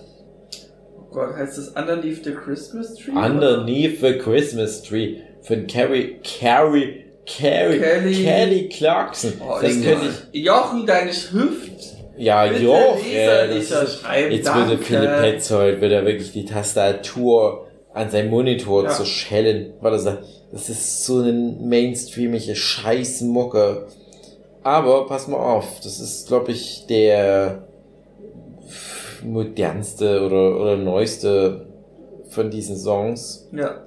Gott, 1.12 1.34
heißt 1.36 1.58
das 1.58 1.68
Underneath 1.68 2.24
the 2.24 2.32
Christmas 2.32 2.94
Tree? 2.94 3.12
Underneath 3.12 4.00
the 4.00 4.18
Christmas 4.18 4.82
Tree 4.82 5.18
von 5.42 5.66
Carrie, 5.66 6.18
Carrie, 6.22 7.04
Carrie, 7.26 7.78
Kelly. 7.78 8.24
Kelly 8.24 8.68
Clarkson. 8.68 9.34
Oh, 9.40 9.58
das 9.60 9.72
könnte 9.80 10.08
ich, 10.32 10.44
Jochen, 10.44 10.86
deine 10.86 11.12
Schrift. 11.12 11.70
ja, 12.16 12.46
Bitte 12.46 12.64
Joch, 12.64 12.96
Leser, 13.04 13.46
das 13.46 13.54
Leser 13.56 13.82
ist, 13.84 14.00
schreiben. 14.00 14.32
jetzt 14.32 14.54
würde 14.54 14.78
Philipp 14.78 15.20
Petzold, 15.20 15.80
wird 15.80 15.92
er 15.92 16.04
wirklich 16.04 16.32
die 16.32 16.44
Tastatur 16.44 17.68
an 17.94 18.10
seinem 18.10 18.30
Monitor 18.30 18.84
Ja. 18.84 18.90
zu 18.90 19.04
schellen, 19.04 19.74
weil 19.80 19.92
er 19.92 19.98
sagt, 19.98 20.24
das 20.50 20.68
ist 20.68 21.04
so 21.04 21.20
eine 21.20 21.32
mainstreamige 21.32 22.54
Scheißmucke. 22.56 23.86
Aber 24.62 25.06
pass 25.06 25.26
mal 25.28 25.38
auf, 25.38 25.80
das 25.82 25.98
ist, 26.00 26.28
glaube 26.28 26.52
ich, 26.52 26.86
der 26.88 27.66
modernste 29.24 30.24
oder, 30.24 30.60
oder 30.60 30.76
neueste 30.76 31.66
von 32.28 32.50
diesen 32.50 32.76
Songs. 32.76 33.48
Ja. 33.52 33.82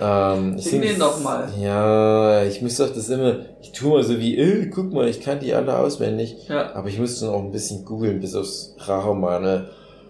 Ähm, 0.00 0.56
ich 0.58 0.64
Sing 0.64 0.80
den 0.80 0.98
doch 0.98 1.22
mal. 1.22 1.48
Ja, 1.60 2.44
ich 2.44 2.60
muss 2.62 2.76
doch 2.76 2.92
das 2.92 3.08
immer, 3.08 3.36
ich 3.62 3.72
tue 3.72 3.90
mal 3.90 4.02
so 4.02 4.18
wie, 4.18 4.36
äh, 4.36 4.66
guck 4.66 4.92
mal, 4.92 5.08
ich 5.08 5.20
kann 5.20 5.40
die 5.40 5.54
alle 5.54 5.78
auswendig. 5.78 6.36
Ja. 6.48 6.74
Aber 6.74 6.88
ich 6.88 6.98
muss 6.98 7.20
dann 7.20 7.30
auch 7.30 7.42
ein 7.42 7.52
bisschen 7.52 7.84
googeln, 7.84 8.20
bis 8.20 8.34
aufs 8.34 8.74
Rachomane. 8.78 9.68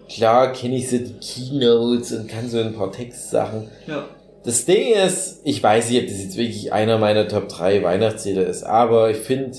Klar 0.09 0.53
kenne 0.53 0.75
ich 0.75 0.89
so 0.89 0.97
die 0.97 1.13
Keynotes 1.19 2.11
und 2.11 2.27
kann 2.27 2.47
so 2.49 2.59
ein 2.59 2.73
paar 2.73 2.91
Textsachen. 2.91 3.69
Ja. 3.87 4.05
Das 4.43 4.65
Ding 4.65 4.93
ist, 4.93 5.41
ich 5.43 5.61
weiß 5.61 5.89
nicht, 5.89 6.03
ob 6.03 6.07
das 6.07 6.21
jetzt 6.21 6.37
wirklich 6.37 6.71
einer 6.71 6.99
meiner 6.99 7.27
Top 7.27 7.49
3 7.49 7.81
Weihnachtslieder 7.81 8.45
ist, 8.45 8.63
aber 8.63 9.09
ich 9.09 9.17
finde, 9.17 9.57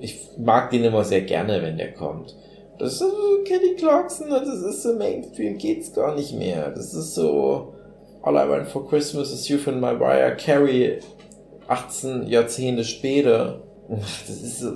ich 0.00 0.28
mag 0.38 0.70
den 0.70 0.84
immer 0.84 1.04
sehr 1.04 1.22
gerne, 1.22 1.62
wenn 1.62 1.78
der 1.78 1.92
kommt. 1.92 2.36
Das 2.80 2.92
ist 2.94 2.98
so 3.00 3.06
Kelly 3.44 3.76
Clarkson 3.76 4.32
und 4.32 4.46
das 4.46 4.60
ist 4.62 4.82
so 4.82 4.94
Mainstream, 4.94 5.58
geht's 5.58 5.92
gar 5.92 6.14
nicht 6.14 6.32
mehr. 6.34 6.70
Das 6.70 6.94
ist 6.94 7.14
so 7.14 7.74
All 8.22 8.34
I 8.34 8.48
Want 8.48 8.68
for 8.68 8.88
Christmas 8.88 9.30
is 9.32 9.48
You 9.48 9.58
von 9.58 9.78
Mariah 9.80 10.32
Carey 10.34 10.98
18 11.68 12.26
Jahrzehnte 12.26 12.84
später. 12.84 13.62
Das 14.26 14.36
ist 14.40 14.60
so, 14.60 14.70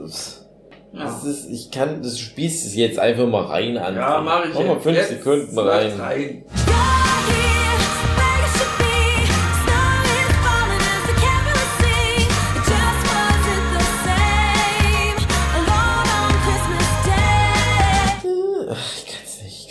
Ja. 0.93 1.05
das 1.05 1.25
ist, 1.25 1.49
ich 1.51 1.71
kann, 1.71 2.03
das 2.03 2.19
spielst 2.19 2.67
es 2.67 2.75
jetzt 2.77 2.99
einfach 2.99 3.27
mal 3.27 3.45
rein 3.45 3.77
an. 3.79 3.95
Ja, 3.97 4.21
mach 4.25 4.45
ich 4.45 4.55
Mach 4.55 4.61
mal 4.65 4.75
jetzt. 4.75 4.83
fünf 4.83 4.97
Jetzt 4.97 5.09
Sekunden 5.11 5.55
läuft 5.57 5.99
rein. 5.99 6.01
rein. 6.01 6.45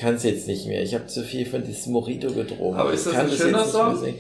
Ich 0.03 0.09
kann's 0.09 0.23
jetzt 0.23 0.47
nicht 0.47 0.67
mehr. 0.67 0.83
Ich 0.83 0.93
habe 0.93 1.07
zu 1.07 1.23
viel 1.23 1.45
von 1.45 1.63
diesem 1.63 1.93
Mojito 1.93 2.29
getrunken. 2.33 2.75
Aber 2.75 2.91
ist 2.91 3.05
das 3.05 3.13
Ich 3.13 3.19
kann 3.19 3.29
ein 3.29 3.37
schöner 3.37 3.59
jetzt 3.59 3.73
nicht 3.73 3.85
mehr 3.85 3.95
Song? 3.95 4.13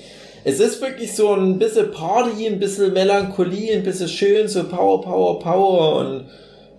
Es 0.45 0.59
ist 0.61 0.81
wirklich 0.81 1.13
so 1.13 1.33
ein 1.33 1.59
bisschen 1.59 1.91
Party, 1.91 2.47
ein 2.47 2.57
bisschen 2.57 2.93
Melancholie, 2.93 3.73
ein 3.73 3.83
bisschen 3.83 4.07
schön, 4.07 4.47
so 4.47 4.63
Power, 4.63 5.01
Power, 5.01 5.39
Power 5.39 5.97
und 5.97 6.29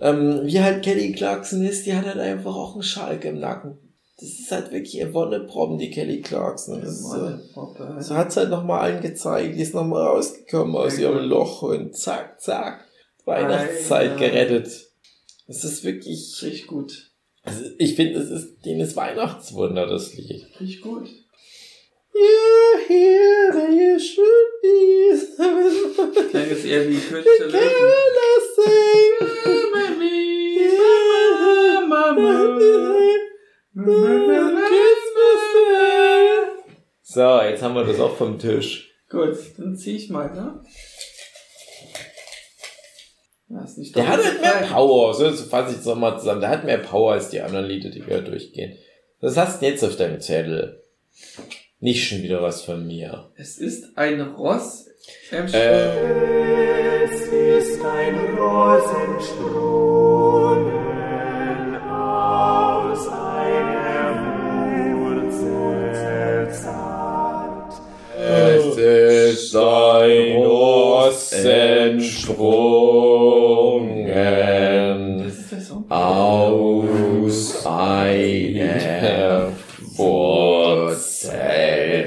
ähm, 0.00 0.40
wie 0.44 0.58
halt 0.58 0.82
Kelly 0.82 1.12
Clarkson 1.12 1.62
ist, 1.66 1.84
die 1.84 1.94
hat 1.94 2.06
halt 2.06 2.18
einfach 2.18 2.56
auch 2.56 2.72
einen 2.72 2.82
Schalk 2.82 3.26
im 3.26 3.40
Nacken. 3.40 3.76
Das 4.18 4.30
ist 4.30 4.50
halt 4.50 4.72
wirklich 4.72 4.96
ihr 4.96 5.12
Wonneproppen, 5.12 5.76
die 5.76 5.90
Kelly 5.90 6.22
Clarkson. 6.22 6.80
Das 6.80 7.00
ist, 7.00 7.12
äh, 7.14 8.00
so 8.00 8.14
hat's 8.14 8.38
halt 8.38 8.48
nochmal 8.48 8.80
allen 8.80 9.02
gezeigt. 9.02 9.54
Die 9.54 9.60
ist 9.60 9.74
nochmal 9.74 10.06
rausgekommen 10.06 10.74
aus 10.76 10.98
ihrem. 10.98 11.28
Loch 11.28 11.60
und 11.60 11.94
zack, 11.94 12.40
zack. 12.40 12.86
Weihnachtszeit 13.26 14.16
gerettet. 14.16 14.68
Es 15.46 15.62
ist 15.62 15.84
wirklich, 15.84 16.38
Richtig 16.42 16.66
gut. 16.66 17.13
Also 17.44 17.62
ich 17.78 17.94
finde, 17.94 18.18
es 18.18 18.30
ist, 18.30 18.66
ist 18.66 18.96
Weihnachtswunder, 18.96 19.86
das 19.86 20.14
Lied. 20.14 20.46
Richtig 20.60 20.80
gut. 20.80 21.08
You're 22.14 22.86
here 22.86 23.52
where 23.52 23.70
you 23.70 23.98
should 23.98 24.50
be. 24.62 24.94
Klingt 26.30 26.50
jetzt 26.50 26.64
eher 26.64 26.88
wie 26.88 26.96
der 26.96 27.46
Löwen. 27.48 27.94
So, 37.02 37.40
jetzt 37.42 37.62
haben 37.62 37.76
wir 37.76 37.84
das 37.84 38.00
auch 38.00 38.16
vom 38.16 38.40
Tisch. 38.40 38.92
Gut, 39.08 39.36
dann 39.56 39.76
zieh 39.76 39.96
ich 39.96 40.10
mal, 40.10 40.32
ne? 40.34 40.60
Der 43.48 44.08
hat 44.08 44.24
halt 44.24 44.40
mehr. 44.40 44.68
Power, 44.68 45.14
so 45.14 45.30
fasse 45.32 45.72
ich 45.72 45.78
es 45.80 45.84
nochmal 45.84 46.18
zusammen. 46.18 46.40
Der 46.40 46.50
hat 46.50 46.64
mehr 46.64 46.78
Power 46.78 47.12
als 47.12 47.28
die 47.30 47.40
anderen 47.40 47.66
Lieder, 47.66 47.90
die 47.90 48.06
wir 48.06 48.20
durchgehen. 48.20 48.76
Was 49.20 49.36
hast 49.36 49.62
du 49.62 49.66
jetzt 49.66 49.84
auf 49.84 49.96
deinem 49.96 50.20
Zettel? 50.20 50.82
Nicht 51.80 52.08
schon 52.08 52.22
wieder 52.22 52.42
was 52.42 52.62
von 52.62 52.86
mir. 52.86 53.30
Es 53.36 53.58
ist 53.58 53.96
ein 53.96 54.20
Ross 54.20 54.86
im 55.30 55.46
Äh, 55.52 57.04
Es 57.04 57.20
ist 57.20 57.84
ein 57.84 58.18
Rosenstrudel 58.36 59.93
Song. 72.00 72.84
aus 77.24 77.64
einer 77.66 79.48
Wurzel 79.96 81.32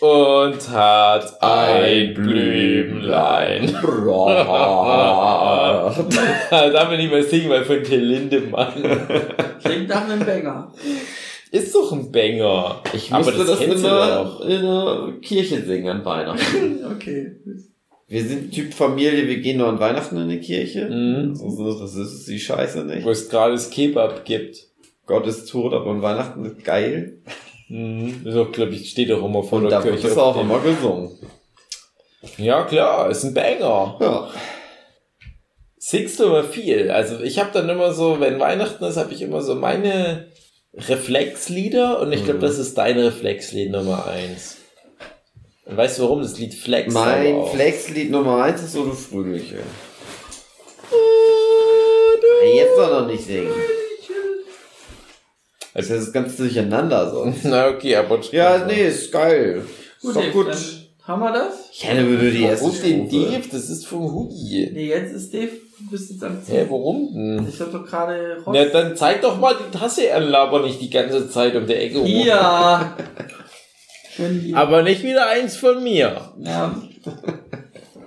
und 0.00 0.70
hat 0.70 1.42
ein 1.42 2.14
Blümlein. 2.14 3.66
Darf 6.50 6.88
man 6.88 6.96
nicht 6.96 7.10
mehr 7.12 7.22
singen, 7.22 7.50
weil 7.50 7.64
von 7.64 7.82
Till 7.82 8.00
Lindemann. 8.00 8.72
Klingt 9.62 9.88
nach 9.88 10.08
einem 10.08 10.24
Banger. 10.24 10.72
Ist 11.52 11.74
doch 11.74 11.92
ein 11.92 12.10
Banger. 12.10 12.82
Ich 12.92 13.12
Aber 13.12 13.24
musste 13.24 13.44
das 13.44 13.58
das, 13.58 13.60
in, 13.60 13.72
einer, 13.84 14.24
doch. 14.24 14.40
in 14.40 14.58
einer 14.58 15.12
Kirche 15.20 15.62
singen 15.62 15.88
an 15.88 16.04
Weihnachten. 16.04 16.84
Okay. 16.94 17.32
Wir 18.10 18.24
sind 18.24 18.52
Typ 18.52 18.74
Familie, 18.74 19.28
wir 19.28 19.38
gehen 19.38 19.58
nur 19.58 19.68
an 19.68 19.78
Weihnachten 19.78 20.16
in 20.18 20.28
die 20.28 20.40
Kirche. 20.40 20.86
Mhm. 20.86 21.30
Also, 21.40 21.78
das 21.80 21.94
ist 21.94 22.26
die 22.26 22.40
Scheiße 22.40 22.84
nicht. 22.84 23.04
Wo 23.04 23.10
es 23.10 23.28
gerade 23.28 23.52
das 23.52 23.70
Kebab 23.70 24.24
gibt. 24.24 24.66
Gott 25.06 25.26
ist 25.28 25.46
tot, 25.48 25.72
aber 25.72 25.92
an 25.92 26.02
Weihnachten 26.02 26.44
ist 26.44 26.64
geil. 26.64 27.18
Mhm. 27.68 28.22
Das 28.24 28.34
ist 28.34 28.40
auch, 28.40 28.50
glaube 28.50 28.74
ich, 28.74 28.90
steht 28.90 29.10
doch 29.10 29.24
immer 29.24 29.44
vor 29.44 29.58
Und 29.58 29.70
der 29.70 29.78
da 29.78 29.84
wird 29.84 29.94
Kirche. 30.00 30.08
es 30.08 30.18
auf 30.18 30.34
auch 30.36 30.40
dem- 30.40 30.50
immer 30.50 30.58
gesungen. 30.60 31.10
Ja, 32.36 32.64
klar, 32.64 33.08
ist 33.10 33.22
ein 33.22 33.32
Banger. 33.32 33.96
Ja. 34.00 34.30
Singst 35.78 36.18
du 36.18 36.24
immer 36.24 36.42
viel? 36.44 36.90
Also 36.90 37.20
ich 37.20 37.38
habe 37.38 37.50
dann 37.54 37.68
immer 37.68 37.94
so, 37.94 38.18
wenn 38.20 38.38
Weihnachten 38.40 38.82
ist, 38.84 38.96
habe 38.96 39.14
ich 39.14 39.22
immer 39.22 39.40
so 39.40 39.54
meine 39.54 40.26
Reflexlieder 40.74 42.00
und 42.00 42.12
ich 42.12 42.24
glaube, 42.24 42.38
Mhm. 42.38 42.42
das 42.42 42.58
ist 42.58 42.76
dein 42.76 42.98
Reflexlied 42.98 43.70
Nummer 43.70 44.06
eins. 44.06 44.56
Und 45.70 45.76
weißt 45.76 45.98
du 45.98 46.02
warum? 46.02 46.20
Das 46.22 46.36
Lied 46.38 46.52
Flex. 46.54 46.92
aber 46.92 46.92
Mein. 46.92 47.46
Flexlied 47.46 48.10
Nummer 48.10 48.42
eins 48.42 48.60
ist 48.62 48.72
so 48.72 48.84
du 48.84 48.92
Fröhliche. 48.92 49.58
Jetzt 52.54 52.74
soll 52.76 52.90
er 52.92 53.06
nicht 53.06 53.24
singen. 53.24 53.52
Also 55.72 55.94
das 55.94 56.02
ist 56.04 56.12
ganz 56.12 56.36
durcheinander 56.36 57.10
so. 57.10 57.32
Na 57.44 57.68
okay, 57.68 57.94
aber 57.96 58.18
Ja, 58.32 58.64
nee, 58.66 58.88
ist 58.88 59.12
geil. 59.12 59.62
Gut, 60.02 60.10
ist 60.10 60.16
doch 60.16 60.32
gut. 60.32 60.46
dann 60.48 60.58
haben 61.06 61.20
wir 61.22 61.32
das? 61.32 61.68
Ich 61.72 61.86
hätte 61.86 62.06
würde 62.08 62.30
die 62.30 62.42
erste 62.42 62.64
Warum 62.66 62.80
den. 62.82 63.08
Dave? 63.08 63.42
Das 63.52 63.70
ist 63.70 63.86
vom 63.86 64.12
Hugi. 64.12 64.70
Nee, 64.72 64.88
jetzt 64.88 65.12
ist 65.12 65.32
Dave, 65.32 65.50
du 65.78 65.90
bist 65.90 66.10
jetzt 66.10 66.24
am 66.24 66.38
Hä, 66.38 66.44
Ziel. 66.44 66.66
warum 66.68 67.14
denn? 67.14 67.46
Ich 67.48 67.60
hab 67.60 67.70
doch 67.72 67.84
gerade. 67.86 68.38
Na, 68.46 68.64
dann 68.64 68.96
zeig 68.96 69.22
doch 69.22 69.38
mal 69.38 69.54
die 69.54 69.76
Tasse 69.76 70.12
an, 70.14 70.24
laber 70.24 70.62
nicht 70.62 70.80
die 70.80 70.90
ganze 70.90 71.30
Zeit 71.30 71.54
um 71.54 71.66
der 71.66 71.80
Ecke 71.82 71.98
rum. 71.98 72.06
Hier! 72.06 72.96
Aber 74.54 74.82
nicht 74.82 75.02
wieder 75.02 75.28
eins 75.28 75.56
von 75.56 75.82
mir. 75.82 76.32
Ja. 76.38 76.74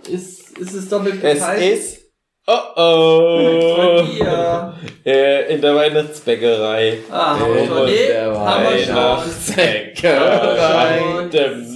Ist, 0.10 0.58
ist 0.58 0.74
es 0.74 0.90
doppelt 0.90 1.24
Es 1.24 1.40
geteilt? 1.40 1.74
ist. 1.78 2.00
Oh 2.46 2.52
oh. 2.76 4.04
Von 4.04 4.16
dir. 4.18 4.74
Äh, 5.06 5.54
in 5.54 5.62
der 5.62 5.74
Weihnachtsbäckerei. 5.76 6.98
Ah, 7.10 7.40
haben 7.40 7.56
wir 7.56 7.66
schon. 7.66 7.86
Nee, 7.86 8.08
der 8.08 8.38
haben 8.38 8.64
wir 8.66 8.80
schon. 8.84 8.96
Weihnachtsbäckerei. 8.96 11.00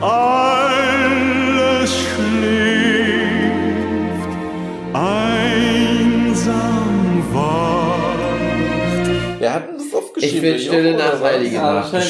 alles 0.00 1.90
schläft, 1.90 2.28
einsam 4.94 7.24
wacht. 7.32 9.40
Wir 9.40 9.54
hatten 9.54 9.74
das 9.76 9.86
Ich 9.86 9.94
aufgeschrieben. 9.94 10.42
will 10.42 10.58
Stille 10.58 10.96
Nacht. 10.96 11.20
wahrscheinlich. 11.20 11.52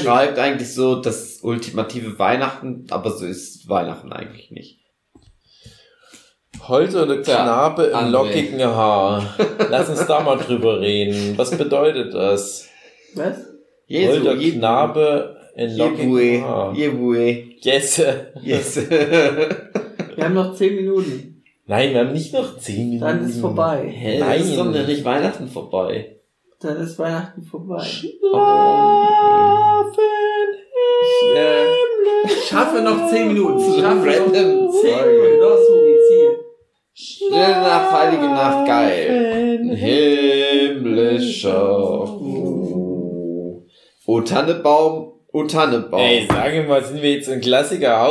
Beschreibt 0.02 0.38
eigentlich 0.38 0.74
so 0.74 0.96
das 1.00 1.38
ultimative 1.42 2.18
Weihnachten, 2.18 2.86
aber 2.90 3.10
so 3.10 3.26
ist 3.26 3.68
Weihnachten 3.68 4.12
eigentlich 4.12 4.50
nicht. 4.50 4.78
Tja, 7.22 7.42
Knabe 7.44 7.84
im 7.84 7.96
André. 7.96 8.10
lockigen 8.10 8.60
Haar. 8.66 9.34
Lass 9.70 9.88
uns 9.88 10.06
da 10.06 10.20
mal 10.20 10.36
drüber 10.36 10.80
reden. 10.80 11.38
Was 11.38 11.56
bedeutet 11.56 12.12
das? 12.12 12.68
Was? 13.14 13.38
Holder 13.90 14.36
Knabe 14.36 15.37
in 15.58 15.70
Jebue. 15.76 16.40
Haar. 16.42 16.72
Jebue. 16.74 17.44
Jesse. 17.60 18.32
Yes. 18.42 18.76
Wir 20.16 20.24
haben 20.24 20.34
noch 20.34 20.54
10 20.54 20.74
Minuten. 20.76 21.42
Nein, 21.66 21.92
wir 21.92 22.00
haben 22.00 22.12
nicht 22.12 22.32
noch 22.32 22.56
10 22.58 22.76
Minuten. 22.76 23.00
Dann 23.00 23.24
ist 23.24 23.40
vorbei. 23.40 23.88
Hä, 23.88 24.18
Nein. 24.18 24.40
Ist 24.40 24.56
doch 24.56 24.64
noch 24.64 24.86
nicht 24.86 25.04
Weihnachten 25.04 25.48
vorbei. 25.48 26.16
Dann 26.60 26.78
ist 26.78 26.98
Weihnachten 26.98 27.42
vorbei. 27.42 27.80
Schlafen 27.84 28.14
Äh, 31.36 31.66
himmlisch 31.66 32.48
schaffe 32.48 32.80
noch 32.82 33.08
10 33.10 33.28
Minuten. 33.28 33.60
Ich 33.60 33.80
schaffe 33.80 34.06
Random 34.08 34.64
noch 34.64 34.72
10 34.80 34.94
Folge. 34.94 35.12
Minuten. 35.12 35.40
Los, 35.40 35.60
Hugi. 35.68 36.24
Stille 36.94 37.50
Nacht, 37.50 37.92
heilige 37.92 38.26
Nacht, 38.26 38.66
geil. 38.66 39.76
Himmlischer. 40.68 42.02
Uh. 42.20 43.62
O 44.06 44.20
Tannebaum, 44.22 45.17
o 45.38 45.44
Tannebaum. 45.44 46.00
Ey, 46.00 46.26
sage 46.28 46.64
mal, 46.64 46.84
sind 46.84 47.00
wir 47.00 47.12
jetzt 47.12 47.28
ein 47.28 47.40
Klassiker 47.40 48.02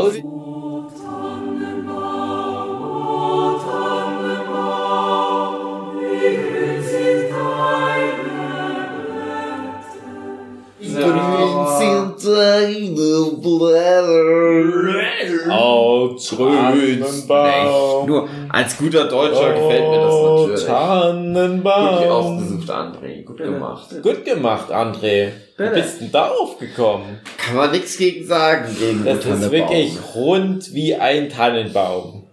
Oh, 15.50 16.16
Tannenbaum. 16.20 18.08
Nur 18.08 18.30
als 18.50 18.78
guter 18.78 19.06
Deutscher 19.06 19.54
gefällt 19.54 19.90
mir 19.90 19.98
das 20.02 20.14
Oh, 20.14 20.38
natürlich. 20.40 20.60
Gut 20.62 20.68
Tannenbaum. 20.68 22.10
ausgesucht, 22.10 22.70
André. 22.70 23.24
Gut 23.24 23.38
gemacht. 23.38 23.88
Gut 24.04 24.26
gemacht, 24.26 24.72
André. 24.72 25.30
Wie 25.58 25.70
bist 25.74 26.02
denn 26.02 26.12
darauf 26.12 26.58
gekommen? 26.60 27.20
Kann 27.38 27.56
man 27.56 27.72
nichts 27.72 27.98
gegen 27.98 28.26
sagen, 28.28 28.76
gegen 28.78 29.04
Das 29.06 29.26
ist 29.26 29.52
wirklich 29.52 29.98
rund 30.14 30.74
wie 30.74 30.96
ein 30.96 31.30
Tannenbaum. 31.30 32.27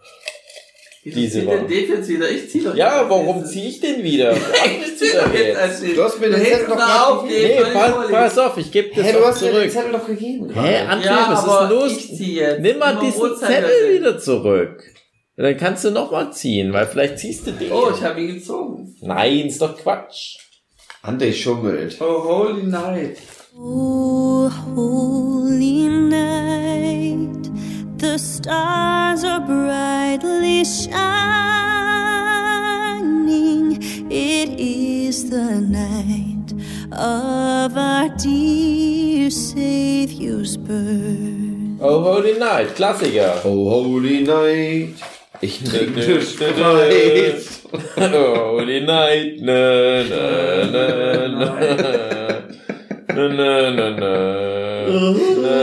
Wieso 1.07 1.17
Diese 1.21 1.39
zieht 1.41 1.47
Woche. 1.49 1.59
Dave 1.59 1.75
jetzt 1.75 2.09
wieder? 2.09 2.31
Ich 2.31 2.51
zieh 2.51 2.65
doch 2.65 2.75
Ja, 2.75 3.05
warum 3.09 3.45
zieh 3.45 3.69
ich 3.69 3.79
den 3.81 4.03
wieder? 4.03 4.33
Ich 4.35 4.97
zieh 4.99 5.13
doch 5.13 5.35
jetzt 5.35 5.59
als 5.59 5.81
Du 5.83 6.03
hast 6.03 6.19
mir 6.19 6.31
den 6.31 6.43
Zettel 6.43 6.67
doch 6.67 6.77
gerade 6.77 7.07
auf, 7.07 7.23
gegeben. 7.29 7.45
Nee, 7.47 7.73
pass, 7.75 8.11
pass 8.11 8.39
auf, 8.39 8.57
ich 8.57 8.73
gebe 8.73 8.89
das 8.97 9.05
Hä, 9.07 9.13
du 9.13 9.25
hast 9.27 9.43
mir 9.43 9.49
den 9.49 9.57
zurück. 9.57 9.71
Zettel 9.71 9.93
doch 9.93 10.07
gegeben. 10.07 10.51
Hä, 10.55 10.77
André, 10.89 11.05
Ja, 11.05 11.27
was 11.31 11.45
ist 11.47 11.61
denn 11.61 11.69
los? 11.79 11.93
ich 11.93 12.17
zieh 12.17 12.35
jetzt. 12.37 12.61
Nimm 12.61 12.79
mal 12.79 12.99
diesen 12.99 13.21
Uhrzeigersinn. 13.21 13.65
Zettel 13.71 13.99
wieder 14.01 14.19
zurück. 14.19 14.83
Dann 15.37 15.57
kannst 15.59 15.85
du 15.85 15.91
noch 15.91 16.11
mal 16.11 16.33
ziehen, 16.33 16.73
weil 16.73 16.87
vielleicht 16.87 17.19
ziehst 17.19 17.47
du 17.47 17.51
den. 17.51 17.71
Oh, 17.71 17.91
ich 17.95 18.03
habe 18.03 18.21
ihn 18.23 18.37
gezogen. 18.37 18.97
Nein, 19.03 19.49
ist 19.49 19.61
doch 19.61 19.77
Quatsch. 19.77 20.37
André 21.03 21.35
schummelt. 21.35 21.99
Oh, 22.01 22.25
holy 22.25 22.63
night. 22.63 23.19
Oh, 23.59 24.49
holy 24.75 25.89
night, 25.89 26.64
the 28.05 28.19
stars 28.19 29.25
are 29.25 29.41
brightly 29.41 30.63
shining. 30.63 31.03
It 34.11 34.51
is 34.61 35.31
the 35.31 35.61
night 35.83 36.53
of 36.93 37.79
our 37.79 38.09
dear 38.11 39.31
Savior's 39.31 40.59
birth. 40.59 41.81
Oh, 41.81 42.03
Holy 42.09 42.39
Night, 42.39 42.69
Klassiker. 42.77 43.41
Oh, 43.45 43.71
holy 43.75 44.21
night. 44.23 44.95
Ich 45.41 45.65
trinke 45.65 46.01
Dö, 46.01 46.07
dö, 46.07 46.21
Sprite. 46.21 47.41
Oh, 48.21 48.35
Holy 48.59 48.81
Night, 48.81 49.41
na, 49.49 49.61
na, 50.13 50.25
na, 50.75 50.85
na. 51.39 51.49
Na, 53.17 53.25
na, 53.39 53.51
na, 53.79 53.87
na. 54.01 54.15
Na, 54.37 54.51
na, 54.51 54.61
na. 54.61 54.75
Oh, 54.89 55.55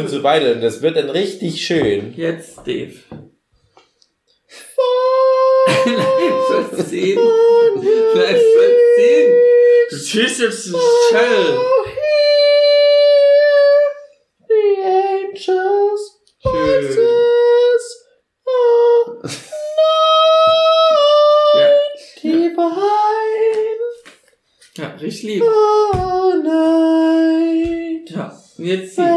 Und 0.00 0.08
so 0.08 0.22
weiter. 0.22 0.52
Und 0.52 0.62
das 0.62 0.80
wird 0.82 0.96
dann 0.96 1.10
richtig 1.10 1.64
schön. 1.64 2.14
Jetzt. 2.16 2.66
Nein, 5.86 6.32
sollst 6.48 6.88
sehen. 6.88 7.18
Nein, 7.18 7.84
sollst 8.14 8.96
sehen. 8.96 9.34
Du 9.90 9.96
tschüss 9.96 10.38
jetzt 10.38 10.66
ein 10.68 10.74
Schell. 11.10 11.58
The 14.48 14.82
angels 14.84 16.20
Schön. 16.42 16.96
Ja. 24.78 24.96
richtig 24.96 25.22
lieb. 25.22 25.42
Oh, 25.42 26.32
night. 26.42 28.08
Ja. 28.10 28.38
Und 28.56 28.64
jetzt 28.64 28.94
zieh. 28.94 29.09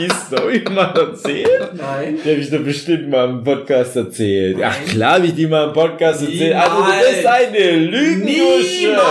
Die 0.00 0.08
Story 0.26 0.62
mal 0.70 0.92
erzählt? 0.96 1.74
Nein. 1.74 2.18
Die 2.24 2.30
habe 2.30 2.40
ich 2.40 2.50
doch 2.50 2.60
bestimmt 2.60 3.08
mal 3.10 3.28
im 3.28 3.44
Podcast 3.44 3.96
erzählt. 3.96 4.58
Ach 4.64 4.76
klar 4.88 5.14
habe 5.14 5.26
ich 5.26 5.34
die 5.34 5.46
mal 5.46 5.68
im 5.68 5.72
Podcast 5.72 6.22
erzählt. 6.22 6.54
Also 6.54 6.76
du 6.76 6.82
Niemals. 6.82 7.08
bist 7.10 7.26
eine 7.26 7.76
Lügendusche. 7.76 8.86
Niemals. 8.88 9.04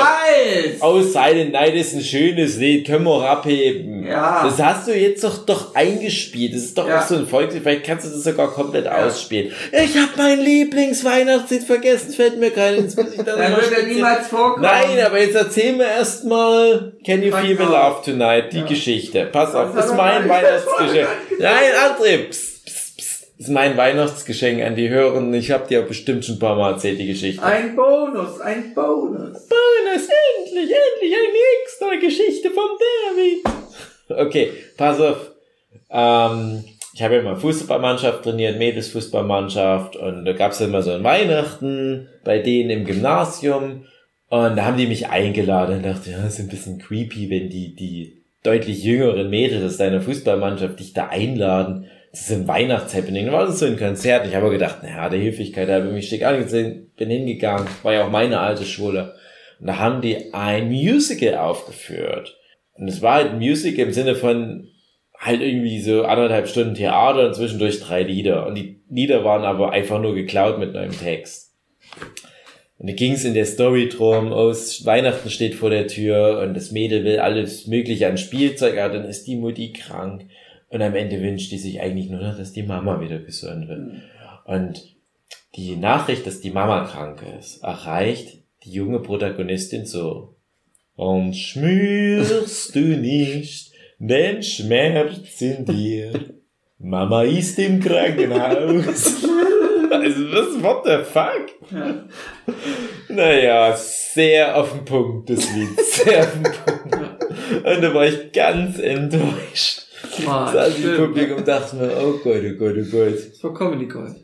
Aus 0.79 1.13
seinen 1.13 1.51
Neid 1.51 1.75
ist 1.75 1.93
ein 1.93 2.01
schönes 2.01 2.57
Lied, 2.57 2.87
können 2.87 3.05
wir 3.05 3.29
abheben. 3.29 4.05
Ja. 4.07 4.43
Das 4.45 4.61
hast 4.61 4.87
du 4.87 4.93
jetzt 4.95 5.23
doch, 5.23 5.45
doch 5.45 5.75
eingespielt. 5.75 6.53
Das 6.53 6.61
ist 6.61 6.77
doch 6.77 6.87
Ja. 6.87 6.99
auch 6.99 7.07
so 7.07 7.15
ein 7.15 7.27
Volkslied. 7.27 7.63
Vielleicht 7.63 7.85
kannst 7.85 8.05
du 8.05 8.09
das 8.11 8.23
sogar 8.23 8.51
komplett 8.51 8.87
ausspielen. 8.87 9.51
Ich 9.71 9.95
habe 9.97 10.09
mein 10.17 10.39
Lieblingsweihnachtslied 10.39 11.63
vergessen. 11.63 12.13
Fällt 12.13 12.39
mir 12.39 12.51
kein 12.51 12.75
ins 12.75 12.95
muss 12.95 13.11
ich 13.13 13.21
dann 13.23 13.37
wird 13.39 13.71
er 13.77 13.83
niemals 13.87 14.27
vorkommen. 14.27 14.63
Nein, 14.63 14.99
aber 15.05 15.19
jetzt 15.21 15.35
erzähl 15.35 15.73
mir 15.73 15.87
erstmal 15.87 16.93
Can 17.05 17.21
You 17.23 17.31
Feel 17.35 17.57
the 17.57 17.63
an. 17.63 17.71
Love 17.71 17.95
Tonight, 18.05 18.53
die 18.53 18.63
Geschichte. 18.63 19.27
Pass 19.31 19.53
auf, 19.55 19.75
das 19.75 19.87
ist 19.87 19.95
mein 19.95 20.27
Weihnachtsgeschenk. 20.29 21.07
Nein, 21.39 21.51
André, 21.87 22.29
psst, 22.29 22.65
psst, 22.65 22.97
psst. 22.97 23.27
Das 23.37 23.47
ist 23.47 23.53
mein 23.53 23.77
Weihnachtsgeschenk 23.77 24.61
an 24.63 24.75
die 24.75 24.89
Hörenden. 24.89 25.33
Ich 25.33 25.51
habe 25.51 25.65
dir 25.67 25.81
bestimmt 25.83 26.25
schon 26.25 26.35
ein 26.35 26.39
paar 26.39 26.55
Mal 26.57 26.73
erzählt, 26.73 26.99
die 26.99 27.07
Geschichte. 27.07 27.41
Ein 27.41 27.73
Bonus, 27.75 28.41
ein 28.41 28.73
Bonus. 28.73 29.47
Bonus, 29.47 29.47
endlich, 30.63 30.73
endlich 30.77 31.13
eine 31.13 31.61
extra 31.63 31.95
Geschichte 31.95 32.49
vom 32.51 32.69
David. 32.79 34.27
Okay, 34.27 34.51
pass 34.77 34.99
auf. 34.99 35.31
Ähm, 35.91 36.63
ich 36.93 37.01
habe 37.01 37.15
ja 37.15 37.21
mal 37.21 37.35
Fußballmannschaft 37.35 38.23
trainiert, 38.23 38.57
Mädelsfußballmannschaft 38.57 39.95
und 39.95 40.25
da 40.25 40.33
gab 40.33 40.51
es 40.51 40.61
immer 40.61 40.81
so 40.81 40.91
ein 40.91 41.03
Weihnachten 41.03 42.09
bei 42.23 42.39
denen 42.39 42.69
im 42.71 42.85
Gymnasium 42.85 43.85
und 44.29 44.55
da 44.55 44.65
haben 44.65 44.77
die 44.77 44.87
mich 44.87 45.09
eingeladen 45.09 45.77
und 45.77 45.85
dachte, 45.85 46.11
ja, 46.11 46.25
ist 46.25 46.39
ein 46.39 46.49
bisschen 46.49 46.77
creepy, 46.77 47.29
wenn 47.29 47.49
die, 47.49 47.75
die 47.75 48.21
deutlich 48.43 48.83
jüngeren 48.83 49.29
Mädels 49.29 49.63
aus 49.63 49.77
deiner 49.77 50.01
Fußballmannschaft 50.01 50.79
dich 50.79 50.93
da 50.93 51.07
einladen. 51.07 51.87
Das 52.11 52.21
ist 52.21 52.31
ein 52.31 52.47
Weihnachtshappening. 52.47 53.27
Da 53.27 53.31
war 53.31 53.45
das 53.45 53.59
so 53.59 53.65
ein 53.65 53.77
Konzert. 53.77 54.27
Ich 54.27 54.35
habe 54.35 54.49
gedacht, 54.49 54.83
naja, 54.83 55.09
der 55.09 55.21
Höflichkeit 55.21 55.69
habe 55.69 55.87
ich 55.87 55.93
mich 55.93 56.09
schick 56.09 56.23
angesehen, 56.23 56.91
bin 56.97 57.09
hingegangen. 57.09 57.67
War 57.83 57.93
ja 57.93 58.05
auch 58.05 58.11
meine 58.11 58.39
alte 58.39 58.65
Schule. 58.65 59.15
Und 59.59 59.67
da 59.67 59.77
haben 59.77 60.01
die 60.01 60.33
ein 60.33 60.69
Musical 60.69 61.35
aufgeführt. 61.35 62.37
Und 62.73 62.87
es 62.87 63.01
war 63.01 63.15
halt 63.15 63.31
ein 63.31 63.39
Musical 63.39 63.85
im 63.85 63.93
Sinne 63.93 64.15
von 64.15 64.69
halt 65.17 65.41
irgendwie 65.41 65.81
so 65.81 66.05
anderthalb 66.05 66.47
Stunden 66.47 66.75
Theater 66.75 67.27
und 67.27 67.35
zwischendurch 67.35 67.81
drei 67.81 68.03
Lieder. 68.03 68.47
Und 68.47 68.55
die 68.55 68.81
Lieder 68.89 69.25
waren 69.25 69.43
aber 69.43 69.71
einfach 69.71 70.01
nur 70.01 70.15
geklaut 70.15 70.59
mit 70.59 70.73
neuem 70.73 70.97
Text. 70.97 71.53
Und 72.77 72.89
da 72.89 72.93
ging 72.93 73.11
es 73.11 73.25
in 73.25 73.33
der 73.33 73.45
Story 73.45 73.89
drum, 73.89 74.31
oh, 74.31 74.53
Weihnachten 74.53 75.29
steht 75.29 75.55
vor 75.55 75.69
der 75.69 75.87
Tür 75.87 76.39
und 76.41 76.53
das 76.53 76.71
Mädel 76.71 77.03
will 77.03 77.19
alles 77.19 77.67
mögliche 77.67 78.07
an 78.07 78.17
Spielzeug, 78.17 78.77
aber 78.77 78.93
dann 78.93 79.05
ist 79.05 79.27
die 79.27 79.35
Mutti 79.35 79.73
krank. 79.73 80.25
Und 80.69 80.81
am 80.81 80.95
Ende 80.95 81.21
wünscht 81.21 81.51
die 81.51 81.57
sich 81.57 81.81
eigentlich 81.81 82.09
nur 82.09 82.21
noch, 82.21 82.37
dass 82.37 82.53
die 82.53 82.63
Mama 82.63 83.01
wieder 83.01 83.19
gesund 83.19 83.67
wird. 83.67 83.81
Und 84.45 84.95
die 85.55 85.75
Nachricht, 85.75 86.25
dass 86.25 86.39
die 86.39 86.51
Mama 86.51 86.85
krank 86.85 87.21
ist, 87.37 87.61
erreicht 87.63 88.38
die 88.63 88.71
junge 88.71 88.99
Protagonistin 88.99 89.85
so. 89.85 90.35
Und 90.95 91.33
schmürst 91.35 92.75
du 92.75 92.79
nicht 92.79 93.71
den 93.99 94.43
Schmerz 94.43 95.41
in 95.41 95.65
dir. 95.65 96.33
Mama 96.77 97.23
ist 97.23 97.59
im 97.59 97.79
Krankenhaus. 97.79 99.25
Also, 99.91 100.31
was, 100.31 100.61
what 100.63 100.85
the 100.85 101.03
fuck? 101.03 101.49
Ja. 101.71 102.05
Naja, 103.09 103.75
sehr 103.75 104.55
auf 104.55 104.71
den 104.71 104.85
Punkt, 104.85 105.31
das 105.31 105.51
Lied. 105.51 105.79
Sehr 105.81 106.19
auf 106.19 106.33
den 106.33 106.43
Punkt. 106.43 107.65
Und 107.65 107.81
da 107.81 107.93
war 107.93 108.05
ich 108.05 108.31
ganz 108.31 108.77
enttäuscht. 108.77 109.87
Mann, 110.25 110.53
Saß 110.53 110.79
im. 110.79 110.95
Publikum 110.95 111.37
und 111.37 111.47
dachte 111.47 111.75
mir, 111.75 111.91
oh 111.97 112.19
Gott, 112.23 112.41
oh 112.45 112.57
Gott, 112.57 112.75
oh 112.77 112.91
Gott. 112.91 113.13
Das 113.31 113.43
war 113.43 113.53
Comedy 113.53 113.87
Gold. 113.87 114.15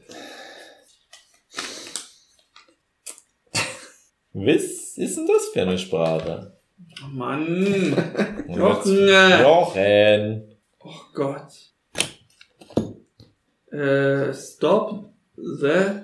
Was 4.37 4.97
ist 4.97 5.15
denn 5.17 5.27
das 5.27 5.47
für 5.53 5.61
eine 5.61 5.77
Sprache? 5.77 6.51
Oh 7.01 7.07
Mann. 7.13 7.95
Jochen. 8.49 9.07
Jochen. 9.41 10.43
Oh 10.83 10.89
Gott. 11.13 11.51
Äh, 13.71 14.33
stop 14.33 15.05
the 15.37 16.01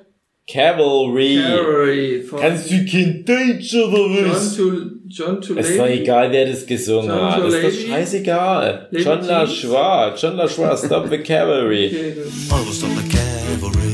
Cavalry. 0.48 1.40
Cavalry 1.42 2.22
von 2.24 2.40
Kannst 2.40 2.72
du 2.72 2.86
kein 2.86 3.26
Deutsch 3.26 3.76
oder 3.76 3.98
John 3.98 4.30
was? 4.32 4.56
to, 4.56 4.72
John 5.08 5.42
to 5.42 5.54
Ist 5.56 5.78
doch 5.78 5.88
egal, 5.88 6.32
wer 6.32 6.46
das 6.48 6.66
gesungen 6.66 7.08
John 7.10 7.32
hat. 7.36 7.44
Ist 7.46 7.64
doch 7.64 7.88
scheißegal. 7.90 8.88
Lady 8.92 9.04
John? 9.04 9.26
LaChois. 9.26 10.16
John 10.22 10.36
LaChois, 10.38 10.86
Stop 10.86 11.10
the 11.10 11.18
Cavalry. 11.20 11.88
Okay, 11.88 12.16
das- 12.16 13.91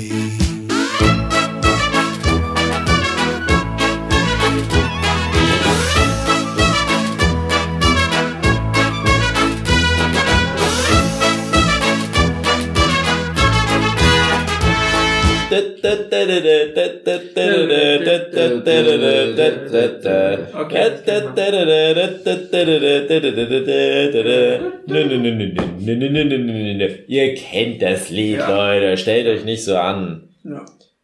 Ihr 27.07 27.35
kennt 27.35 27.81
das 27.81 28.09
Lied. 28.09 28.39
Leute. 28.39 28.97
Stellt 28.97 29.27
euch 29.27 29.45
nicht 29.45 29.63
so 29.63 29.75
an. 29.75 30.29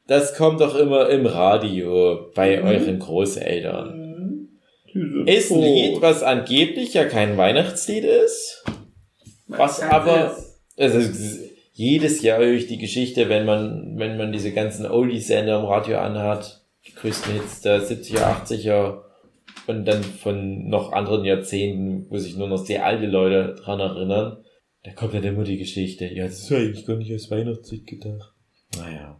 Das 0.07 0.35
kommt 0.35 0.61
doch 0.61 0.75
immer 0.75 1.09
im 1.09 1.25
Radio 1.25 2.31
bei 2.35 2.61
euren 2.61 2.99
Großeltern. 2.99 4.49
Ist 5.25 5.51
ein 5.51 5.61
Lied, 5.61 6.01
was 6.01 6.21
angeblich 6.23 6.93
ja 6.93 7.05
kein 7.05 7.37
Weihnachtslied 7.37 8.03
ist. 8.03 8.63
Was 9.47 9.81
aber, 9.81 10.35
ist. 10.37 10.59
also 10.77 10.99
jedes 11.73 12.21
Jahr 12.21 12.39
höre 12.39 12.53
ich 12.53 12.67
die 12.67 12.77
Geschichte, 12.77 13.29
wenn 13.29 13.45
man, 13.45 13.97
wenn 13.97 14.17
man 14.17 14.31
diese 14.31 14.51
ganzen 14.51 14.85
Oldie-Sender 14.85 15.59
im 15.59 15.65
Radio 15.65 15.97
anhat, 15.97 16.63
die 16.87 16.93
größten 16.93 17.33
Hits 17.33 17.61
der 17.61 17.81
70er, 17.81 18.45
80er 18.45 19.01
und 19.65 19.85
dann 19.85 20.03
von 20.03 20.69
noch 20.69 20.91
anderen 20.91 21.25
Jahrzehnten, 21.25 22.05
wo 22.09 22.17
sich 22.17 22.37
nur 22.37 22.47
noch 22.47 22.63
sehr 22.63 22.85
alte 22.85 23.07
Leute 23.07 23.55
dran 23.55 23.79
erinnern, 23.79 24.37
da 24.83 24.91
kommt 24.91 25.15
dann 25.15 25.23
immer 25.23 25.43
die 25.43 25.57
Geschichte, 25.57 26.05
ja, 26.05 26.25
das 26.25 26.43
ist 26.43 26.51
eigentlich 26.51 26.85
gar 26.85 26.97
nicht 26.97 27.11
als 27.11 27.31
Weihnachtslied 27.31 27.87
gedacht. 27.87 28.33
Naja. 28.77 29.17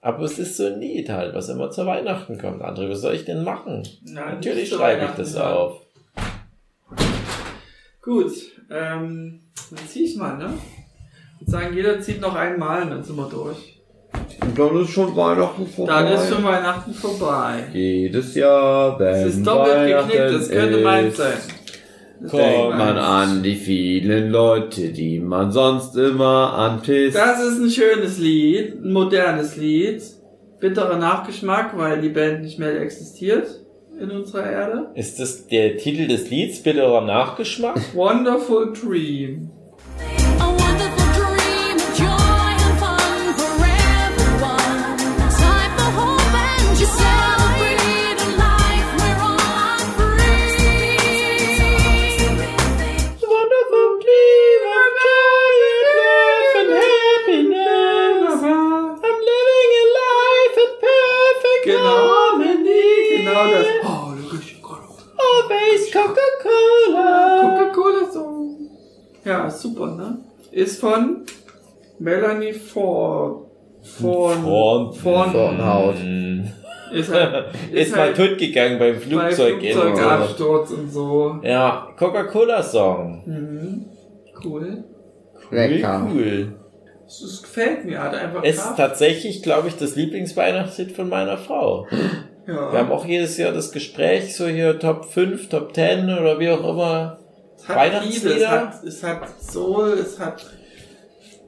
Aber 0.00 0.24
es 0.24 0.38
ist 0.38 0.58
so 0.58 0.66
ein 0.66 0.80
Lied 0.80 1.08
halt, 1.08 1.34
was 1.34 1.48
immer 1.48 1.70
zu 1.70 1.86
Weihnachten 1.86 2.38
kommt. 2.38 2.62
André, 2.62 2.90
was 2.90 3.00
soll 3.00 3.14
ich 3.14 3.24
denn 3.24 3.42
machen? 3.42 3.82
Nein, 4.02 4.34
Natürlich 4.34 4.68
schreibe 4.68 5.06
ich 5.06 5.12
das 5.12 5.34
ja. 5.34 5.52
auf. 5.52 5.80
Gut, 8.02 8.32
ähm, 8.70 9.40
dann 9.70 9.88
zieh 9.88 10.04
ich 10.04 10.16
mal, 10.16 10.36
ne? 10.36 10.52
Ich 11.46 11.52
würde 11.52 11.64
sagen, 11.64 11.76
jeder 11.76 12.00
zieht 12.00 12.20
noch 12.20 12.34
einmal 12.34 12.82
und 12.82 12.90
dann 12.90 13.02
sind 13.02 13.16
wir 13.16 13.28
durch. 13.28 13.82
Und 14.40 14.58
dann 14.58 14.80
ist 14.80 14.90
schon 14.90 15.14
Weihnachten 15.14 15.66
vorbei. 15.66 15.92
Dann 15.92 16.12
ist 16.12 16.28
schon 16.28 16.44
Weihnachten 16.44 16.94
vorbei. 16.94 17.64
Jedes 17.72 18.34
Jahr, 18.34 18.98
wenn 18.98 19.14
Es 19.14 19.34
ist 19.34 19.46
doppelt 19.46 19.86
geknickt, 19.86 20.14
Weihnachten 20.14 20.38
das 20.38 20.48
könnte 20.48 20.76
ist, 20.76 20.84
meins 20.84 21.16
sein. 21.16 21.32
Das 22.20 22.30
Komm, 22.30 22.40
denkt 22.40 22.56
Denkt 22.56 22.78
man 22.78 22.98
an 22.98 23.42
die 23.42 23.56
vielen 23.56 24.30
Leute, 24.30 24.88
die 24.90 25.20
man 25.20 25.52
sonst 25.52 25.96
immer 25.96 26.54
anpisst. 26.54 27.16
Das 27.16 27.42
ist 27.42 27.58
ein 27.58 27.70
schönes 27.70 28.18
Lied, 28.18 28.82
ein 28.82 28.92
modernes 28.92 29.56
Lied. 29.56 30.02
Bitterer 30.60 30.96
Nachgeschmack, 30.96 31.76
weil 31.76 32.00
die 32.00 32.08
Band 32.08 32.42
nicht 32.42 32.58
mehr 32.58 32.80
existiert 32.80 33.46
in 34.00 34.10
unserer 34.10 34.50
Erde. 34.50 34.86
Ist 34.94 35.20
das 35.20 35.46
der 35.46 35.76
Titel 35.76 36.08
des 36.08 36.30
Lieds, 36.30 36.62
bitterer 36.62 37.02
Nachgeschmack? 37.02 37.78
Wonderful 37.94 38.72
Dream. 38.72 39.50
Ja, 69.24 69.50
super, 69.50 69.94
ne? 69.94 70.18
Ist 70.52 70.80
von 70.80 71.22
Melanie 71.98 72.52
Ford. 72.52 73.46
Von, 73.82 74.42
Vorn- 74.42 74.92
von, 74.94 75.30
Vornhaut. 75.30 75.96
Hm. 75.98 76.44
ist 76.92 77.12
halt, 77.12 77.46
Ist, 77.72 77.90
mal 77.92 78.00
halt 78.00 78.16
tot 78.16 78.38
gegangen 78.38 78.78
beim 78.78 78.94
bei 78.94 79.00
Flugzeug. 79.00 79.60
Flugzeugabsturz 79.60 80.70
und 80.70 80.90
so. 80.90 81.38
Ja, 81.42 81.88
Coca-Cola-Song. 81.98 83.22
Mhm. 83.26 83.84
Cool. 84.42 84.84
Lecker. 85.50 86.08
Cool. 86.12 86.54
Das, 87.04 87.20
das 87.20 87.42
gefällt 87.42 87.84
mir, 87.84 88.02
hat 88.02 88.14
einfach 88.14 88.42
Ist 88.42 88.62
Kraft. 88.62 88.76
tatsächlich, 88.78 89.42
glaube 89.42 89.68
ich, 89.68 89.76
das 89.76 89.94
Lieblingsweihnachtslied 89.96 90.92
von 90.92 91.08
meiner 91.10 91.36
Frau. 91.36 91.86
Ja. 92.46 92.72
Wir 92.72 92.78
haben 92.78 92.90
auch 92.92 93.04
jedes 93.04 93.36
Jahr 93.36 93.52
das 93.52 93.72
Gespräch, 93.72 94.34
so 94.36 94.46
hier 94.46 94.78
Top 94.78 95.04
5, 95.04 95.48
Top 95.50 95.74
10 95.74 96.04
oder 96.18 96.38
wie 96.38 96.48
auch 96.50 96.66
immer. 96.66 97.18
Es 97.64 97.68
hat 97.68 97.76
Weihnachtslieder? 97.76 98.28
Liebe, 98.28 98.40
es 98.40 98.48
hat, 98.48 98.84
es 98.84 99.02
hat 99.02 99.42
Soul, 99.42 99.92
es 99.98 100.18
hat 100.18 100.44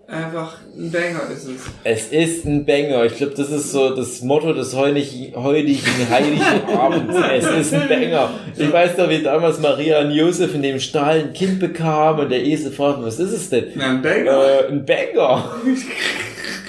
einfach 0.08 0.58
ein 0.76 0.90
Banger 0.90 1.22
ist 1.32 1.48
es. 1.48 1.62
Es 1.84 2.08
ist 2.12 2.44
ein 2.44 2.64
Banger. 2.64 3.04
Ich 3.04 3.16
glaube, 3.16 3.34
das 3.34 3.50
ist 3.50 3.72
so 3.72 3.94
das 3.94 4.22
Motto 4.22 4.52
des 4.52 4.74
heutigen, 4.74 5.34
heutigen 5.34 6.08
heiligen 6.08 6.42
Abends. 6.78 7.16
Es 7.32 7.44
ist 7.44 7.74
ein 7.74 7.88
Banger. 7.88 8.30
Ich 8.56 8.72
weiß 8.72 8.96
noch, 8.98 9.08
wie 9.08 9.22
damals 9.22 9.60
Maria 9.60 10.00
und 10.00 10.12
Josef 10.12 10.54
in 10.54 10.62
dem 10.62 10.78
Stall 10.78 11.20
ein 11.20 11.32
Kind 11.32 11.58
bekamen 11.58 12.20
und 12.20 12.30
der 12.30 12.44
Esel 12.44 12.72
fragte, 12.72 13.04
was 13.04 13.18
ist 13.18 13.32
es 13.32 13.50
denn? 13.50 13.72
Na, 13.74 13.90
ein 13.90 14.02
Banger. 14.02 14.44
Äh, 14.44 14.68
ein 14.68 14.84
Banger. 14.84 15.50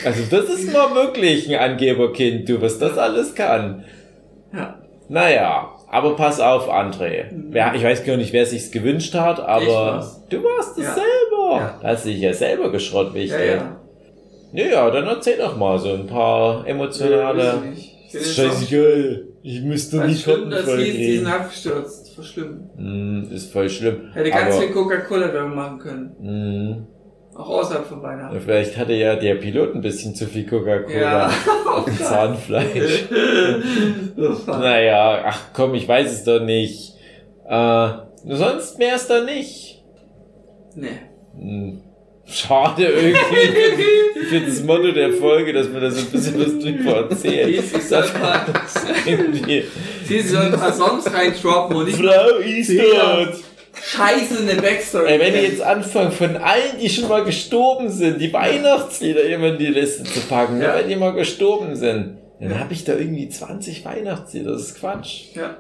Also 0.04 0.24
das 0.30 0.50
ist 0.50 0.74
mal 0.74 0.94
wirklich 0.96 1.48
ein 1.54 1.72
Angeberkind, 1.72 2.50
du, 2.50 2.62
was 2.62 2.80
das 2.80 2.98
alles 2.98 3.36
kann. 3.36 3.84
Ja. 4.54 4.80
Naja, 5.10 5.77
aber 5.90 6.16
pass 6.16 6.40
auf, 6.40 6.70
André. 6.70 7.26
Ja, 7.54 7.74
ich 7.76 7.84
weiß 7.84 8.04
gar 8.06 8.18
nicht, 8.18 8.34
wer 8.34 8.46
sich's 8.46 8.72
gewünscht 8.72 9.14
hat, 9.14 9.40
aber 9.40 9.66
war's. 9.68 10.22
du 10.30 10.44
warst 10.44 10.78
es 10.78 10.84
Ja. 10.86 10.94
selber. 10.94 11.56
Ja. 11.58 11.80
Hast 11.84 12.06
dich 12.06 12.20
ja 12.20 12.34
selber 12.34 12.72
geschrott, 12.72 13.14
wie 13.14 13.20
ich 13.24 13.32
Ja, 13.32 13.38
denke. 13.38 13.56
ja. 13.56 13.74
Ja, 14.54 14.66
ja, 14.68 14.92
dann 14.92 15.06
erzähl 15.08 15.38
doch 15.38 15.58
mal 15.58 15.78
so 15.78 15.94
ein 15.94 16.08
paar 16.08 16.66
emotionale. 16.68 17.54
es 18.12 18.36
scheißegal. 18.36 19.24
Ich 19.44 19.62
müsste 19.62 19.98
nicht 20.06 20.24
schlimm, 20.24 20.50
dass 20.50 20.64
voll 20.64 20.78
die, 20.78 20.92
die 20.92 21.16
sind 21.18 21.26
kriegen. 21.26 21.28
abgestürzt. 21.28 22.16
Voll 22.16 22.24
schlimm. 22.26 22.60
Hm, 22.76 23.28
ist 23.32 23.52
voll 23.54 23.70
schlimm. 23.70 24.10
Hätte 24.14 24.30
ganz 24.30 24.56
aber, 24.56 24.62
viel 24.64 24.72
Coca-Cola-Werbung 24.74 25.56
machen 25.56 25.80
können. 25.80 26.16
hm, 26.22 26.88
Auch 27.38 27.50
außerhalb 27.50 27.86
von 27.86 28.02
Weihnachten. 28.02 28.42
vielleicht 28.42 28.76
hatte 28.78 28.94
ja 28.94 29.16
der 29.16 29.36
Pilot 29.36 29.76
ein 29.76 29.82
bisschen 29.82 30.16
zu 30.16 30.26
viel 30.26 30.46
Coca-Cola 30.48 31.00
Ja. 31.00 31.32
auf 31.72 31.86
dem 31.86 31.98
Zahnfleisch. 31.98 33.06
Naja, 34.48 35.24
ach 35.28 35.40
komm, 35.54 35.76
ich 35.76 35.88
weiß 35.88 36.12
es 36.12 36.24
doch 36.24 36.40
nicht. 36.40 36.94
Äh, 37.48 37.88
sonst 38.28 38.80
mehr 38.80 38.96
ist 38.96 39.08
da 39.10 39.24
nicht. 39.24 39.84
nee. 40.76 40.88
Hm, 41.40 41.82
Schade 42.30 42.84
irgendwie 42.88 43.16
für 44.30 44.42
das 44.42 44.62
Motto 44.64 44.92
der 44.92 45.14
Folge, 45.14 45.54
dass 45.54 45.70
man 45.70 45.82
da 45.82 45.90
so 45.92 46.02
ein 46.02 46.08
bisschen 46.12 46.40
was 46.40 46.60
drüber 46.62 47.10
erzählt. 47.10 47.48
Die 47.48 47.60
sich 47.62 47.88
soll 47.88 48.04
mal, 48.20 48.42
Irgendwie, 49.06 49.64
die 50.10 50.20
soll 50.22 50.42
ein 50.48 50.52
paar 50.52 50.74
Songs 50.74 51.06
reindroppen 51.14 51.78
und 51.78 51.86
nicht 51.86 51.98
Frau 52.00 53.24
tot. 53.24 53.36
Scheiße 53.84 54.40
in 54.42 54.48
der 54.48 54.56
Backstory. 54.62 55.08
Ey, 55.12 55.20
wenn 55.20 55.34
ihr 55.34 55.44
jetzt 55.44 55.62
anfangt, 55.62 56.14
von 56.14 56.36
allen, 56.38 56.78
die 56.82 56.90
schon 56.90 57.08
mal 57.08 57.24
gestorben 57.24 57.90
sind, 57.90 58.20
die 58.20 58.32
Weihnachtslieder 58.34 59.24
immer 59.24 59.48
in 59.48 59.58
die 59.58 59.68
Liste 59.68 60.04
zu 60.04 60.20
packen, 60.22 60.62
Ja. 60.62 60.68
nur 60.74 60.78
wenn 60.82 60.90
die 60.90 60.96
mal 60.96 61.14
gestorben 61.14 61.76
sind. 61.76 62.18
Dann 62.40 62.60
habe 62.60 62.74
ich 62.74 62.84
da 62.84 62.94
irgendwie 62.96 63.30
20 63.30 63.84
Weihnachtslieder. 63.86 64.52
Das 64.52 64.62
ist 64.62 64.80
Quatsch. 64.80 65.36
Ja. 65.36 65.58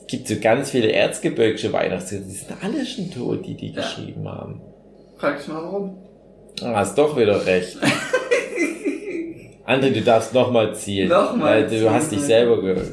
Es 0.00 0.06
gibt 0.06 0.28
so 0.28 0.34
ganz 0.40 0.70
viele 0.70 0.92
erzgebirgische 0.92 1.72
Weihnachtslieder. 1.72 2.24
Die 2.24 2.30
sind 2.30 2.50
alle 2.62 2.84
schon 2.86 3.10
tot, 3.10 3.46
die 3.46 3.54
die 3.54 3.68
Ja. 3.72 3.80
geschrieben 3.82 4.28
haben. 4.28 4.60
Frag 5.16 5.40
ich 5.40 5.48
mal 5.48 5.62
warum. 5.62 5.96
Ah, 6.62 6.74
hast 6.76 6.96
doch 6.98 7.16
wieder 7.16 7.44
recht. 7.46 7.76
André, 9.66 9.90
du 9.90 10.00
darfst 10.02 10.34
nochmal 10.34 10.74
zielen. 10.74 11.08
Nochmal 11.08 11.54
Weil 11.54 11.62
du 11.64 11.70
zielen, 11.70 11.90
hast 11.90 12.10
dich 12.12 12.20
ja. 12.20 12.26
selber 12.26 12.60
ge 12.60 12.74
mal. 12.74 12.84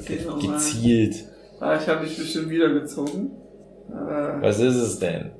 gezielt. 0.53 1.15
Ah, 1.59 1.77
ich 1.81 1.87
habe 1.87 2.03
mich 2.05 2.15
bestimmt 2.17 2.49
wieder 2.49 2.69
gezogen. 2.69 3.31
Äh, 3.89 4.41
Was 4.41 4.59
ist 4.59 4.75
es 4.75 4.99
denn? 4.99 5.31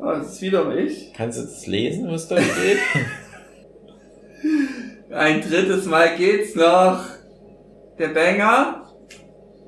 oh, 0.00 0.10
es 0.20 0.32
ist 0.32 0.42
wieder 0.42 0.74
ich. 0.76 1.12
Kannst 1.16 1.38
du 1.38 1.42
das 1.42 1.66
lesen, 1.66 2.10
was 2.10 2.28
da 2.28 2.36
steht? 2.40 2.78
Ein 5.10 5.40
drittes 5.40 5.86
Mal 5.86 6.16
geht's 6.16 6.54
noch. 6.54 7.00
Der 7.98 8.08
Banger 8.08 8.82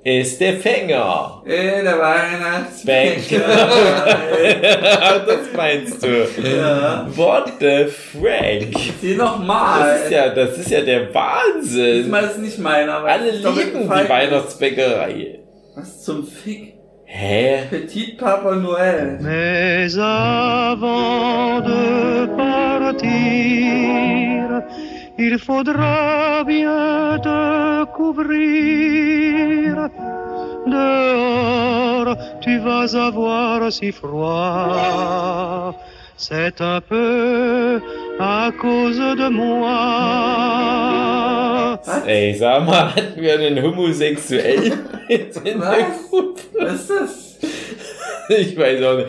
ist 0.02 0.40
der 0.40 0.54
Fänger. 0.58 1.42
in 1.44 1.84
der 1.84 1.98
Weihnachtsbänger. 1.98 3.16
das 5.26 5.52
meinst 5.56 6.02
du? 6.02 6.28
ja. 6.42 7.06
What 7.16 7.52
the 7.60 7.86
Frank? 7.86 8.76
Sieh 9.00 9.14
nochmal. 9.16 9.92
Das 9.94 10.04
ist 10.04 10.10
ja, 10.12 10.28
das 10.34 10.58
ist 10.58 10.70
ja 10.70 10.80
der 10.82 11.12
Wahnsinn. 11.14 12.02
Diesmal 12.02 12.24
ist 12.24 12.38
nicht 12.38 12.58
meiner, 12.58 13.04
Alle 13.04 13.30
lieben 13.32 13.82
die. 13.82 13.88
Weihnachtsbäckerei. 14.08 15.40
Was 15.74 16.02
zum 16.04 16.24
Fick? 16.26 16.74
Hä? 17.06 17.66
Petit 17.70 18.16
Papa 18.18 18.56
Noël. 18.56 19.18
Mais 19.20 19.98
avant 19.98 21.60
de 21.60 22.26
partir, 22.36 23.06
il 25.18 25.38
faudra 25.38 26.44
bien 26.44 27.18
te 27.22 27.84
couvrir. 27.96 29.88
Dehors, 30.66 32.16
tu 32.40 32.58
vas 32.58 32.94
avoir 32.96 33.72
si 33.72 33.92
froid. 33.92 35.74
C'est 36.18 36.60
un 36.60 36.80
peu 36.80 37.80
à 38.18 38.50
cause 38.58 38.96
de 38.98 39.28
moi. 39.28 39.68
Ey, 42.06 42.34
sag 42.34 42.64
mal, 42.66 42.94
hatten 42.94 43.20
wir 43.20 43.34
einen 43.38 43.62
Homosexuellen 43.62 44.72
jetzt 45.08 45.36
in 45.46 45.60
der 45.60 45.68
Was? 45.70 46.08
Gruppe? 46.08 46.40
Was 46.58 46.80
ist 46.80 46.90
das? 46.90 47.36
Ich 48.38 48.56
weiß 48.56 48.82
auch 48.82 48.96
nicht. 48.98 49.08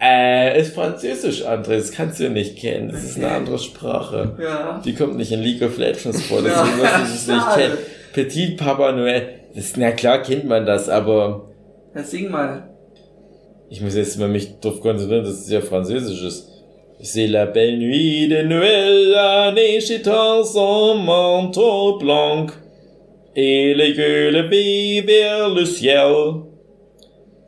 Äh, 0.00 0.60
ist 0.60 0.74
Französisch, 0.74 1.44
André, 1.46 1.76
das 1.76 1.92
kannst 1.92 2.18
du 2.18 2.28
nicht 2.28 2.58
kennen. 2.58 2.90
Das 2.90 3.04
ist 3.04 3.16
eine 3.18 3.30
andere 3.30 3.58
Sprache. 3.60 4.36
Ja. 4.42 4.80
Die 4.84 4.94
kommt 4.96 5.16
nicht 5.16 5.30
in 5.30 5.40
League 5.40 5.62
of 5.62 5.78
Legends 5.78 6.22
vor, 6.24 6.42
deswegen 6.42 6.82
Ja, 6.82 6.98
muss 6.98 7.08
ich 7.08 7.14
es 7.14 7.28
nicht 7.28 7.54
kennen. 7.54 7.78
Petit 8.12 8.56
Papa 8.56 8.90
Noël, 8.90 9.22
das 9.54 9.66
ist, 9.66 9.76
na 9.76 9.92
klar 9.92 10.18
kennt 10.22 10.44
man 10.46 10.66
das, 10.66 10.88
aber 10.88 11.48
Ja, 11.94 12.02
sing 12.02 12.30
mal. 12.32 12.68
Ich 13.72 13.80
muss 13.80 13.96
jetzt 13.96 14.18
mal 14.18 14.28
mich 14.28 14.60
darauf 14.60 14.80
konzentrieren, 14.80 15.24
dass 15.24 15.40
es 15.40 15.50
ja 15.50 15.62
Französisch 15.62 16.22
ist. 16.22 16.48
C'est 17.00 17.26
la 17.26 17.46
belle 17.46 17.78
nuit 17.78 18.28
de 18.28 18.42
Noël, 18.42 19.08
la 19.12 19.50
neige 19.50 19.90
étend 19.90 20.44
son 20.44 20.98
manteau 20.98 21.98
blanc, 21.98 22.48
et 23.34 23.72
les 23.74 23.94
gueules 23.94 24.46
vers 25.06 25.48
le 25.48 25.64
ciel. 25.64 26.42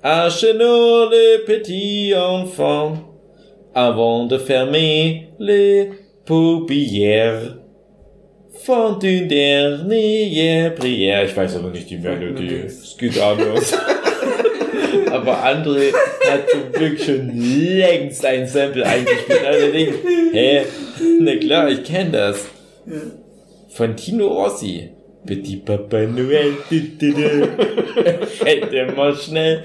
Achenons 0.02 1.10
le 1.10 1.44
petit 1.44 2.14
enfant, 2.16 2.96
avant 3.74 4.24
de 4.24 4.38
fermer 4.38 5.28
les 5.38 5.90
paupières. 6.24 7.58
Font 8.64 8.98
une 8.98 9.28
dernière 9.28 10.74
prière. 10.74 11.26
Ich 11.26 11.36
weiß 11.36 11.56
aber 11.56 11.68
nicht 11.68 11.90
die 11.90 11.98
Melodie. 11.98 12.62
Es 12.64 12.96
geht 12.96 13.20
anders. 13.20 13.74
aber 15.26 15.42
André 15.42 15.92
hat 16.28 16.50
zum 16.50 16.70
Glück 16.72 17.00
schon 17.00 17.30
längst 17.34 18.24
ein 18.26 18.46
Sample 18.46 18.84
eingespielt. 18.84 19.44
Also 19.46 19.72
denkt, 19.72 19.98
hä? 20.32 20.62
Na 21.20 21.36
klar, 21.36 21.70
ich 21.70 21.84
kenne 21.84 22.10
das. 22.10 22.44
Von 23.70 23.96
Tino 23.96 24.26
Rossi. 24.28 24.90
Petit 25.26 25.64
Papa 25.64 25.96
Noël. 25.96 26.52
Hätte 28.44 28.92
mal 28.94 29.16
schnell. 29.16 29.64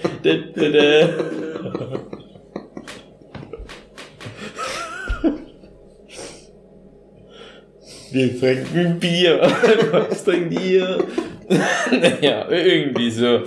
Wir 8.12 8.40
trinken 8.40 9.00
Bier. 9.00 9.42
Was 9.92 10.24
trinkt 10.24 10.60
ihr? 10.62 11.04
naja, 11.92 12.48
irgendwie 12.50 13.12
so. 13.12 13.42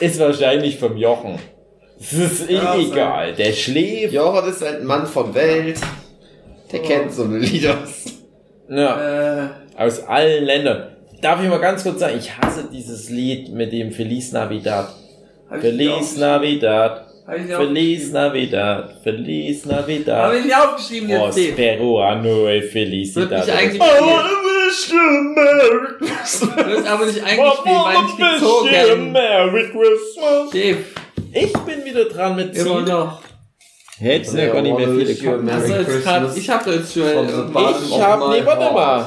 Ist 0.00 0.18
wahrscheinlich 0.20 0.78
vom 0.78 0.96
Jochen. 0.96 1.38
Es 1.98 2.12
ist 2.12 2.50
eh 2.50 2.54
Ja, 2.54 2.76
egal. 2.76 3.32
Der 3.34 3.52
schläft. 3.52 4.12
Jochen 4.12 4.48
ist 4.50 4.62
ein 4.62 4.84
Mann 4.84 5.06
von 5.06 5.34
Welt. 5.34 5.80
Der 6.72 6.80
kennt 6.80 7.12
so 7.12 7.24
eine 7.24 7.38
Lieder. 7.38 7.78
Ja. 8.68 9.44
Äh, 9.44 9.48
Aus 9.76 10.00
allen 10.00 10.44
Ländern. 10.44 10.96
Darf 11.22 11.42
ich 11.42 11.48
mal 11.48 11.60
ganz 11.60 11.82
kurz 11.82 12.00
sagen, 12.00 12.18
ich 12.18 12.36
hasse 12.36 12.68
dieses 12.70 13.08
Lied 13.08 13.48
mit 13.52 13.72
dem 13.72 13.92
Feliz 13.92 14.32
Navidad. 14.32 14.88
Feliz. 15.60 16.16
Navidad. 16.16 17.06
Feliz. 17.26 18.12
Navidad. 18.12 18.96
Feliz 19.02 19.64
Navidad. 19.64 20.34
ich 20.36 20.44
nicht 20.44 20.56
aufgeschrieben 20.56 21.08
jetzt. 21.08 21.20
Prospero 21.20 22.02
anno 22.02 22.48
e 22.48 22.60
Wird 22.60 22.72
felicidad. 22.72 23.48
eigentlich 23.48 23.80
Oh, 23.80 24.45
gespielt. 24.66 26.66
Wird 26.66 26.86
aber 26.86 27.06
nicht 27.06 27.22
eingespielt, 27.22 27.66
weil 27.66 28.02
nicht 28.04 28.18
gezogen. 28.18 29.12
Merry 29.12 29.70
Christmas. 29.70 30.48
Steve, 30.50 30.78
Ich 31.32 31.52
bin 31.52 31.84
wieder 31.84 32.04
dran 32.06 32.36
mit 32.36 32.56
immer 32.56 32.84
Ziel. 32.84 32.92
noch. 32.94 33.22
Hättest 33.98 34.34
du 34.34 34.38
ja 34.42 34.52
gar 34.52 34.62
nicht 34.62 34.76
mehr 34.76 34.88
viele 34.88 35.14
kommen. 35.16 35.50
Hast 35.52 35.64
du 35.66 35.70
Merry 35.70 35.82
jetzt 35.84 36.02
grad, 36.04 36.20
Christmas. 36.22 36.36
ich 36.36 36.50
hab 36.50 36.66
jetzt 36.66 36.92
schon 36.92 37.02
Ich 37.88 38.00
hab, 38.00 38.28
nee, 38.30 38.42
warte 38.44 38.74
mal. 38.74 39.06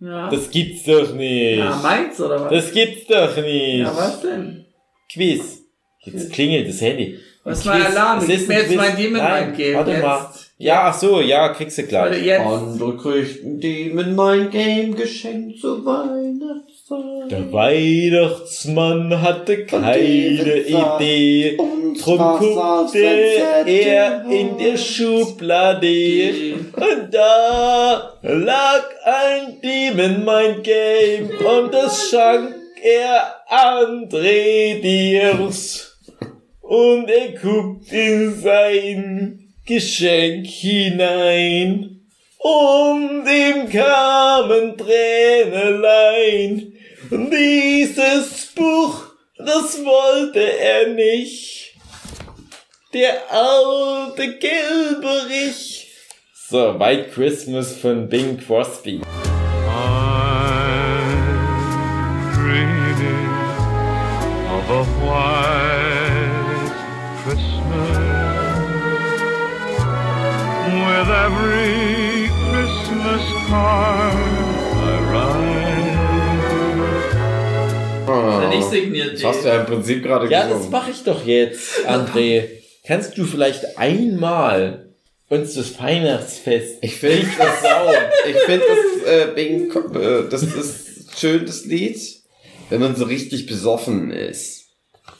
Ja. 0.00 0.28
Das 0.30 0.50
gibt's 0.50 0.84
doch 0.84 1.12
nicht. 1.14 1.58
ja, 1.58 1.76
meins 1.82 2.20
oder 2.20 2.40
was? 2.44 2.50
Das 2.50 2.72
gibt's 2.72 3.06
doch 3.06 3.36
nicht. 3.36 3.78
ja, 3.80 3.92
was 3.96 4.20
denn? 4.20 4.64
Quiz. 5.12 5.58
Jetzt 6.04 6.32
klingelt 6.32 6.68
das 6.68 6.80
Handy. 6.80 7.16
Was 7.44 7.60
ist 7.60 7.68
Ein 7.68 7.78
mein 7.78 7.86
Quiz. 7.86 7.96
Alarm? 7.96 8.24
Ich 8.24 8.30
ist 8.34 8.48
mir 8.48 8.60
jetzt 8.62 8.74
mein 8.74 8.96
Demon 8.96 9.18
Nein, 9.20 9.32
eingeben. 9.44 9.76
Warte 9.78 9.90
jetzt. 9.92 10.02
mal. 10.02 10.30
Ja, 10.62 10.84
ach 10.84 10.94
so, 10.94 11.20
ja, 11.20 11.48
kriegst 11.48 11.76
du 11.78 11.82
gleich. 11.82 12.24
jetzt. 12.24 12.46
Andere 12.46 12.96
kriegt 12.96 13.42
ein 13.44 13.58
Demon 13.58 14.14
mein 14.14 14.48
Game 14.48 14.94
geschenkt 14.94 15.58
zur 15.60 15.84
Weihnachtszeit. 15.84 17.32
Der 17.32 17.52
Weihnachtsmann 17.52 19.20
hatte 19.20 19.66
keine 19.66 19.98
Idee. 19.98 21.56
Drum 22.00 22.38
guckte 22.38 23.04
er 23.66 24.24
in 24.30 24.56
der 24.56 24.76
Schublade. 24.76 26.54
Und 26.76 27.12
da 27.12 28.12
lag 28.22 28.84
ein 29.04 29.60
Demon 29.64 30.24
mein 30.24 30.62
Game 30.62 31.28
und 31.40 31.74
das 31.74 32.08
schank 32.08 32.54
er 32.80 33.34
André 33.50 34.80
Diers. 34.80 35.98
Und 36.60 37.10
er 37.10 37.32
guckt 37.32 37.92
in 37.92 38.40
sein 38.40 39.41
Geschenk 39.66 40.46
hinein. 40.46 42.00
Und 42.38 43.26
ihm 43.28 43.68
kamen 43.70 44.76
Tränelein. 44.76 46.72
Dieses 47.10 48.46
Buch, 48.54 49.04
das 49.38 49.84
wollte 49.84 50.40
er 50.40 50.88
nicht. 50.88 51.74
Der 52.92 53.32
alte 53.32 54.38
Gilberich. 54.38 55.88
So, 56.48 56.78
White 56.78 57.10
Christmas 57.10 57.76
von 57.76 58.08
Bing 58.08 58.38
Crosby. 58.38 59.00
I'm 59.74 60.11
nicht 78.48 78.68
signiert, 78.70 79.14
Das 79.14 79.24
hast 79.24 79.44
du 79.44 79.48
ja 79.48 79.60
im 79.60 79.66
Prinzip 79.66 80.02
gerade 80.02 80.30
Ja, 80.30 80.42
das 80.42 80.48
gesungen. 80.52 80.70
mache 80.70 80.90
ich 80.90 81.02
doch 81.04 81.24
jetzt, 81.24 81.86
André. 81.86 82.44
Kannst 82.86 83.16
du 83.16 83.24
vielleicht 83.24 83.78
einmal 83.78 84.88
uns 85.28 85.54
das 85.54 85.78
Weihnachtsfest 85.80 86.78
Ich 86.82 86.96
finde 86.96 87.18
nicht 87.18 87.28
versauen? 87.34 87.94
ich 88.28 88.36
finde 88.38 88.64
das, 88.66 89.12
äh, 89.12 89.26
Bing, 89.34 89.72
das 90.30 90.42
ist 90.42 91.18
schön, 91.18 91.46
das 91.46 91.64
Lied, 91.64 91.98
wenn 92.70 92.80
man 92.80 92.96
so 92.96 93.04
richtig 93.04 93.46
besoffen 93.46 94.10
ist. 94.10 94.60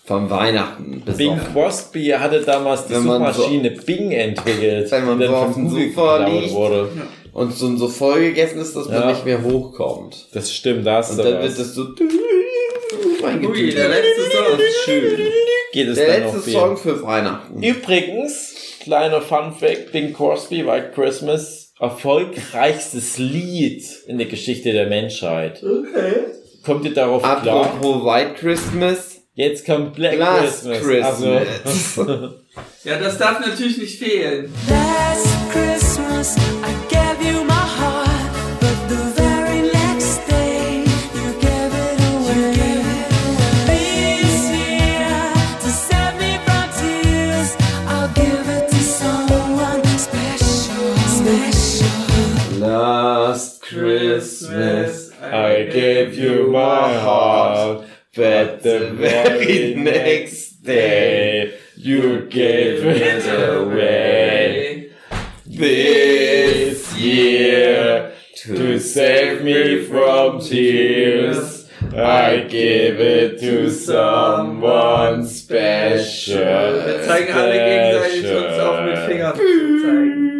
Vom 0.04 0.28
Weihnachten 0.30 1.02
Bing 1.16 1.36
besoffen. 1.36 1.52
Crosby 1.52 2.06
hatte 2.08 2.40
damals 2.40 2.86
die 2.86 2.94
Suchmaschine 2.94 3.70
Bing 3.70 4.10
entwickelt, 4.10 4.90
Wenn 4.90 5.06
man 5.06 5.18
die 5.20 5.26
so 5.26 5.32
dann 5.32 5.40
auf 5.48 5.54
dem 5.54 5.70
Sofa 5.70 6.26
liegt. 6.26 6.52
wurde. 6.52 6.88
Und 7.32 7.56
so, 7.56 7.74
so 7.76 7.88
voll 7.88 8.20
gegessen 8.20 8.60
ist, 8.60 8.74
dass 8.76 8.86
man 8.88 9.00
Ja. 9.00 9.10
nicht 9.12 9.24
mehr 9.24 9.42
hochkommt. 9.42 10.28
Das 10.32 10.52
stimmt, 10.52 10.86
da 10.86 10.96
hast 10.98 11.12
Und 11.12 11.18
dann 11.18 11.42
wird 11.42 11.58
das 11.58 11.74
so 11.74 11.86
Ui, 13.24 13.70
der 13.74 13.88
letzte 13.88 14.22
Song. 14.30 14.44
Das 14.52 14.60
ist 14.60 14.84
schön. 14.84 15.18
Geht 15.72 15.88
es 15.88 15.94
Der 15.96 16.20
dann 16.20 16.34
letzte. 16.34 16.50
Song 16.50 16.76
für 16.76 17.02
Weihnachten. 17.02 17.62
Übrigens, 17.62 18.54
kleiner 18.80 19.20
Fun 19.22 19.54
Fact, 19.58 19.92
Bing 19.92 20.12
Crosby, 20.12 20.66
White 20.66 20.90
Christmas, 20.94 21.72
erfolgreichstes 21.80 23.18
Lied 23.18 23.82
in 24.06 24.18
der 24.18 24.26
Geschichte 24.26 24.72
der 24.72 24.86
Menschheit. 24.86 25.62
Okay. 25.62 26.14
Kommt 26.64 26.84
ihr 26.84 26.94
darauf 26.94 27.22
klar? 27.22 27.66
Apropos 27.66 28.04
White 28.04 28.34
Christmas, 28.38 29.08
Jetzt 29.34 29.64
kommt 29.64 29.94
Black 29.94 30.18
Last 30.18 30.64
Christmas. 30.66 31.04
Also, 31.04 31.40
Christmas. 31.64 32.32
Ja, 32.84 32.98
das 32.98 33.16
darf 33.16 33.40
natürlich 33.40 33.78
nicht 33.78 33.98
fehlen. 33.98 34.52
Last 34.68 35.26
Christmas 35.50 36.36
I 36.36 36.92
gave 36.94 37.11
Christmas 53.72 55.12
I 55.22 55.64
gave 55.64 56.14
you 56.14 56.50
my 56.50 56.94
heart, 56.94 57.86
but 58.14 58.62
the 58.62 58.90
very 58.90 59.74
next 59.74 60.62
day 60.62 61.58
you 61.76 62.26
gave 62.28 62.84
it 62.84 63.56
away. 63.56 64.92
This 65.46 66.96
year, 66.98 68.12
to 68.44 68.78
save 68.78 69.44
me 69.44 69.84
from 69.84 70.40
tears, 70.40 71.68
I 71.94 72.46
give 72.48 73.00
it 73.00 73.40
to 73.40 73.70
someone 73.70 75.26
special. 75.26 76.84
Wir 76.84 77.02
zeigen 77.04 77.32
alle 77.32 77.52
gegenseitig 77.52 78.30
uns 78.36 78.58
auch 78.58 78.84
mit 78.84 78.98
Fingern 78.98 79.36
zu 79.36 79.82
zeigen. 79.82 80.31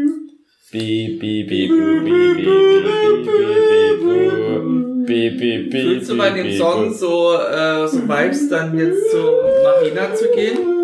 Fühlst 5.71 6.11
du 6.11 6.17
bei 6.17 6.31
dem 6.31 6.57
Song 6.57 6.95
so, 6.95 7.35
äh, 7.35 7.87
so 7.87 7.99
Vibes 8.09 8.49
dann 8.49 8.79
jetzt 8.79 9.11
zu 9.11 9.19
Marina 9.63 10.15
zu 10.15 10.31
gehen? 10.35 10.82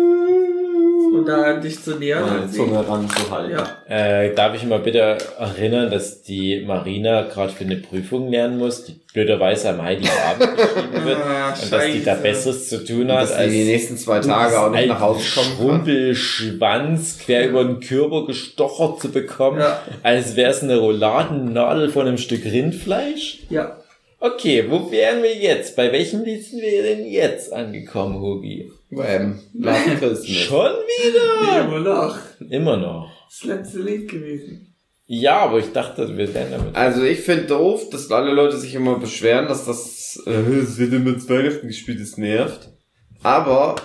Da 1.29 1.53
dich 1.53 1.83
zu 1.83 1.95
nähern 1.97 2.23
meine 2.25 2.41
an? 2.43 2.51
Zunge 2.51 2.87
ranzuhalten. 2.87 3.51
Ja. 3.51 3.67
Äh, 4.23 4.33
darf 4.35 4.55
ich 4.55 4.63
mal 4.65 4.79
bitte 4.79 5.17
erinnern, 5.37 5.91
dass 5.91 6.21
die 6.23 6.63
Marina 6.65 7.23
gerade 7.23 7.51
für 7.53 7.63
eine 7.63 7.77
Prüfung 7.77 8.29
lernen 8.31 8.57
muss, 8.57 8.85
die 8.85 8.99
blöderweise 9.13 9.69
am 9.69 9.81
Heiligen 9.81 10.09
Abend 10.09 10.57
geschrieben 10.57 11.05
wird 11.05 11.17
Ah, 11.17 11.53
und 11.61 11.71
dass 11.71 11.85
die 11.85 12.03
da. 12.03 12.13
Besseres 12.15 12.69
zu 12.69 12.83
tun 12.83 13.11
hat, 13.11 13.29
Dass 13.29 13.37
die 13.43 13.49
die 13.49 13.65
nächsten 13.65 13.97
zwei 13.97 14.19
Tage 14.19 14.59
auch 14.59 14.71
nicht 14.71 14.87
nach 14.87 14.99
Hause 14.99 15.21
kommen 15.35 15.47
kann. 15.57 15.57
Schrumpelschwanz 15.57 17.19
quer 17.19 17.49
über 17.49 17.63
den 17.63 17.79
Körper 17.79 18.25
gestochert 18.25 18.99
zu 19.01 19.11
bekommen, 19.11 19.59
Ja. 19.59 19.81
als 20.03 20.35
wäre 20.35 20.51
es 20.51 20.63
eine 20.63 20.77
Rolladennadel 20.77 21.89
von 21.89 22.07
einem 22.07 22.17
Stück 22.17 22.45
Rindfleisch. 22.45 23.39
Ja. 23.49 23.77
Okay, 24.21 24.65
wo 24.69 24.91
wären 24.91 25.23
wir 25.23 25.33
jetzt? 25.33 25.77
Bei 25.77 25.91
welchem 25.93 26.23
Lied 26.23 26.43
sind 26.43 26.61
wir 26.61 26.83
denn 26.83 27.05
jetzt 27.05 27.53
angekommen, 27.53 28.19
Hugi? 28.19 28.69
Beim 28.91 29.39
Last 29.53 29.85
Christmas. 29.85 30.27
Schon 30.27 30.71
wieder? 30.71 31.65
Immer 31.65 31.79
noch. 31.79 32.17
Immer 32.49 32.77
noch. 32.77 33.11
Das 33.29 33.43
letzte 33.45 33.79
Lied 33.79 34.09
gewesen. 34.09 34.75
Ja, 35.05 35.39
aber 35.39 35.59
ich 35.59 35.71
dachte, 35.71 36.17
wir 36.17 36.33
wären 36.33 36.51
damit. 36.51 36.75
Also 36.75 37.03
ich 37.03 37.21
finde 37.21 37.45
doof, 37.45 37.89
dass 37.89 38.11
alle 38.11 38.33
Leute 38.33 38.57
sich 38.57 38.75
immer 38.75 38.99
beschweren, 38.99 39.47
dass 39.47 39.65
das, 39.65 40.21
äh, 40.27 40.31
es 40.63 40.77
wird 40.77 40.93
immer 40.93 41.17
zu 41.17 41.29
Weihnachten 41.29 41.67
gespielt, 41.67 42.01
das 42.01 42.17
nervt. 42.17 42.69
Aber 43.23 43.75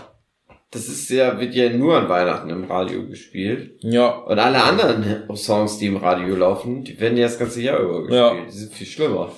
das 0.73 0.89
ist 0.89 1.09
ja, 1.11 1.39
wird 1.39 1.55
ja 1.55 1.71
nur 1.71 1.97
an 1.97 2.09
Weihnachten 2.09 2.51
im 2.51 2.65
Radio 2.65 3.07
gespielt. 3.07 3.79
Ja, 3.83 4.09
Und 4.09 4.39
alle 4.41 4.63
anderen 4.63 5.23
Songs, 5.37 5.79
die 5.79 5.87
im 5.87 5.97
Radio 5.97 6.35
laufen, 6.35 6.83
die 6.83 6.99
werden 6.99 7.17
ja 7.17 7.27
das 7.27 7.39
ganze 7.39 7.63
Jahr 7.63 7.79
über 7.79 8.01
gespielt. 8.01 8.19
Ja. 8.21 8.45
Die 8.45 8.51
sind 8.51 8.75
viel 8.75 8.87
schlimmer. 8.87 9.33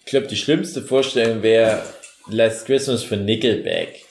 Ich 0.00 0.06
glaube, 0.06 0.26
die 0.26 0.36
schlimmste 0.36 0.82
Vorstellung 0.82 1.42
wäre 1.42 1.82
Last 2.28 2.66
Christmas 2.66 3.02
von 3.02 3.24
Nickelback. 3.24 4.04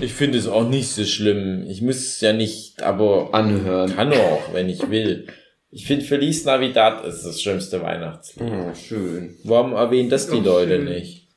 Ich 0.00 0.12
finde 0.14 0.38
es 0.38 0.48
auch 0.48 0.68
nicht 0.68 0.88
so 0.90 1.04
schlimm. 1.04 1.64
Ich 1.68 1.80
muss 1.80 1.96
es 1.96 2.20
ja 2.20 2.32
nicht, 2.32 2.82
aber 2.82 3.30
Anhören. 3.32 3.94
kann 3.94 4.12
auch, 4.12 4.52
wenn 4.52 4.68
ich 4.68 4.90
will. 4.90 5.26
Ich 5.70 5.86
finde 5.86 6.04
Feliz 6.04 6.44
Navidad 6.44 7.04
ist 7.06 7.22
das 7.24 7.40
schlimmste 7.40 7.80
Weihnachtslied. 7.82 8.50
Oh, 8.52 8.74
schön. 8.74 9.36
Warum 9.44 9.72
erwähnen 9.72 10.10
das 10.10 10.28
die 10.28 10.40
Leute 10.40 10.76
schön. 10.76 10.84
nicht? 10.86 11.28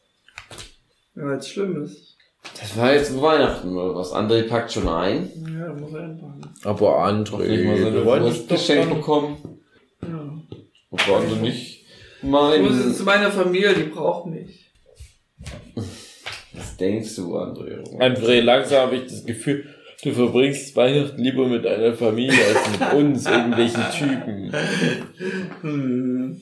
Ja, 1.16 1.26
weil 1.28 1.38
es 1.38 1.48
schlimm 1.48 1.84
ist. 1.84 2.16
Das 2.60 2.76
war 2.78 2.94
jetzt 2.94 3.20
Weihnachten 3.22 3.76
oder 3.76 3.96
was? 3.96 4.12
André 4.12 4.44
packt 4.48 4.74
schon 4.74 4.88
ein. 4.90 5.30
Ja, 5.60 5.72
muss 5.74 5.94
er 5.94 6.02
einpacken. 6.04 6.42
Aber 6.64 7.12
nicht 7.14 7.30
André, 7.32 7.48
wir 7.94 8.06
wollen 8.06 8.26
dich 8.26 8.42
doch 8.48 8.56
geschenkt 8.56 8.86
dann- 8.92 8.96
bekommen. 8.98 9.55
Und 10.96 11.10
war 11.10 11.20
also 11.20 11.36
nicht 11.36 11.84
Ich 12.22 12.24
muss 12.24 12.54
jetzt 12.54 12.62
mein... 12.62 12.94
zu 12.94 13.04
meiner 13.04 13.32
Familie, 13.32 13.74
die 13.74 13.84
braucht 13.84 14.28
mich. 14.28 14.72
Was 16.54 16.78
denkst 16.78 17.16
du, 17.18 17.36
André? 17.36 17.84
André, 18.00 18.40
langsam 18.40 18.88
habe 18.88 18.96
ich 18.96 19.04
das 19.04 19.26
Gefühl, 19.26 19.68
du 20.04 20.14
verbringst 20.14 20.74
Weihnachten 20.78 21.22
lieber 21.22 21.48
mit 21.48 21.66
deiner 21.66 21.94
Familie 21.94 22.40
als 22.46 22.70
mit 22.72 22.94
uns, 22.94 23.26
irgendwelchen 23.26 23.84
Typen. 23.92 24.56
Hm. 25.62 26.42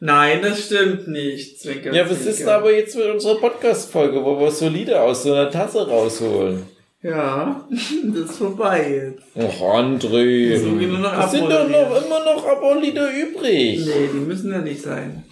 Nein, 0.00 0.42
das 0.42 0.66
stimmt 0.66 1.08
nicht. 1.08 1.60
Zwinker, 1.60 1.94
Ja, 1.94 2.08
was 2.10 2.26
ist 2.26 2.40
denn 2.40 2.48
aber 2.48 2.74
jetzt 2.74 2.94
mit 2.94 3.06
unserer 3.06 3.40
Podcast-Folge, 3.40 4.22
wo 4.22 4.38
wir 4.38 4.50
Solide 4.50 5.00
aus 5.00 5.22
so 5.22 5.32
einer 5.32 5.50
Tasse 5.50 5.88
rausholen? 5.88 6.73
Ja, 7.04 7.68
das 8.14 8.30
ist 8.30 8.38
vorbei 8.38 9.12
jetzt. 9.12 9.36
Och, 9.36 9.60
André. 9.76 10.56
So 10.58 10.78
Es 10.78 11.30
sind 11.32 11.50
doch 11.50 11.68
noch 11.68 12.02
immer 12.02 12.24
noch 12.24 12.46
Abo-Lieder 12.46 13.10
übrig. 13.12 13.84
Nee, 13.84 14.08
die 14.10 14.20
müssen 14.20 14.50
ja 14.50 14.62
nicht 14.62 14.80
sein. 14.80 15.22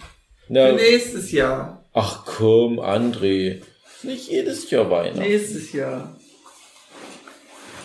Na, 0.49 0.67
Für 0.67 0.75
nächstes 0.75 1.31
Jahr. 1.31 1.83
ach 1.93 2.25
komm, 2.25 2.79
André. 2.79 3.61
Nicht 4.03 4.29
jedes 4.29 4.69
Jahr 4.69 4.91
Weihnachten. 4.91 5.19
Nächstes 5.19 5.73
Jahr. 5.73 6.15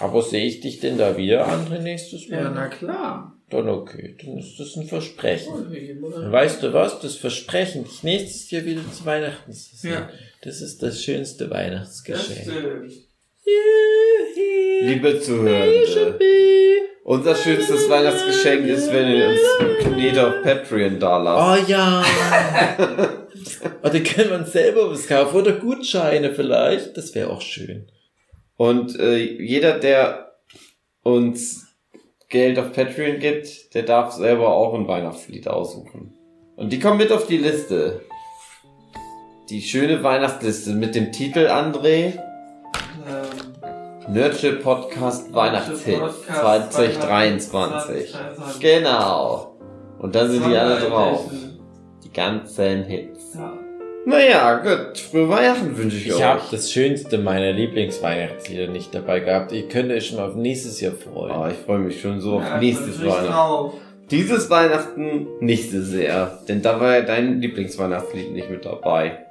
Aber 0.00 0.20
sehe 0.22 0.44
ich 0.44 0.60
dich 0.60 0.80
denn 0.80 0.98
da 0.98 1.16
wieder, 1.16 1.48
André, 1.48 1.78
nächstes 1.80 2.28
Mal? 2.28 2.42
Ja, 2.42 2.50
na 2.50 2.68
klar. 2.68 3.34
Dann 3.48 3.70
okay, 3.70 4.16
dann 4.22 4.36
ist 4.36 4.60
das 4.60 4.76
ein 4.76 4.86
Versprechen. 4.86 5.72
Ja. 5.72 6.30
Weißt 6.30 6.62
du 6.62 6.74
was? 6.74 7.00
Das 7.00 7.16
Versprechen, 7.16 7.84
dich 7.84 8.02
nächstes 8.02 8.50
Jahr 8.50 8.66
wieder 8.66 8.82
zu 8.92 9.06
Weihnachten 9.06 9.50
zu 9.50 9.76
sehen. 9.76 9.92
Ja. 9.94 10.10
Das 10.42 10.60
ist 10.60 10.82
das 10.82 11.02
schönste 11.02 11.44
Das 11.44 11.54
Weihnachtsgeschenk. 11.54 12.42
stimmt. 12.42 13.07
Liebe 14.80 15.20
Zuhörende, 15.20 16.18
unser 17.04 17.34
schönstes 17.34 17.88
Weihnachtsgeschenk 17.90 18.66
ist, 18.66 18.92
wenn 18.92 19.10
ihr 19.10 19.28
uns 19.28 19.40
Knete 19.80 20.26
auf 20.26 20.42
Patreon 20.42 20.98
da 21.00 21.18
lasst. 21.18 21.66
Oh 21.66 21.70
ja. 21.70 22.04
Oder 23.82 24.00
können 24.00 24.30
wir 24.30 24.38
uns 24.38 24.52
selber 24.52 24.90
was 24.90 25.06
kaufen 25.06 25.36
oder 25.36 25.52
Gutscheine 25.52 26.32
vielleicht? 26.32 26.96
Das 26.96 27.14
wäre 27.14 27.30
auch 27.30 27.40
schön. 27.40 27.90
Und 28.56 28.98
äh, 28.98 29.16
jeder, 29.16 29.78
der 29.78 30.32
uns 31.02 31.66
Geld 32.28 32.58
auf 32.58 32.72
Patreon 32.72 33.18
gibt, 33.18 33.74
der 33.74 33.82
darf 33.84 34.12
selber 34.12 34.48
auch 34.48 34.74
ein 34.74 34.86
Weihnachtslied 34.86 35.48
aussuchen. 35.48 36.14
Und 36.56 36.72
die 36.72 36.78
kommen 36.78 36.98
mit 36.98 37.12
auf 37.12 37.26
die 37.26 37.38
Liste. 37.38 38.02
Die 39.48 39.62
schöne 39.62 40.02
Weihnachtsliste 40.02 40.72
mit 40.72 40.94
dem 40.94 41.10
Titel 41.12 41.46
André 41.46 42.18
Ähm, 43.08 43.17
Nerdship 44.10 44.62
Podcast 44.62 45.32
Weihnachtshit 45.34 45.98
Podcast 46.00 46.72
2023. 46.72 48.10
2023. 48.12 48.60
Genau. 48.60 49.54
Und 49.98 50.14
da 50.14 50.26
sind 50.26 50.46
die 50.46 50.56
alle 50.56 50.80
drauf. 50.80 51.24
Die 52.04 52.12
ganzen 52.12 52.84
Hits. 52.84 53.36
Naja, 54.06 54.56
gut. 54.58 54.96
Frohe 54.98 55.28
Weihnachten 55.28 55.76
wünsche 55.76 55.96
ich, 55.98 56.06
Ich 56.06 56.14
euch. 56.14 56.22
habe 56.24 56.40
das 56.50 56.72
schönste 56.72 57.18
meiner 57.18 57.52
Lieblingsweihnachtslieder 57.52 58.68
nicht 58.68 58.94
dabei 58.94 59.20
gehabt. 59.20 59.52
Ihr 59.52 59.68
könnt 59.68 59.90
euch 59.92 60.06
schon 60.06 60.20
auf 60.20 60.34
nächstes 60.34 60.80
Jahr 60.80 60.92
freuen. 60.94 61.32
Oh, 61.36 61.46
ich 61.50 61.58
freue 61.58 61.80
mich 61.80 62.00
schon 62.00 62.20
so 62.20 62.36
auf 62.36 62.44
Ja, 62.44 62.58
nächstes 62.58 62.86
natürlich 62.96 63.12
Weihnachten. 63.12 63.32
drauf. 63.32 63.74
Dieses 64.10 64.48
Weihnachten 64.48 65.26
nicht 65.40 65.70
so 65.70 65.82
sehr, 65.82 66.38
denn 66.48 66.62
da 66.62 66.80
war 66.80 66.94
ja 66.96 67.02
dein 67.02 67.42
Lieblingsweihnachtslied 67.42 68.32
nicht 68.32 68.48
mit 68.48 68.64
dabei. 68.64 69.26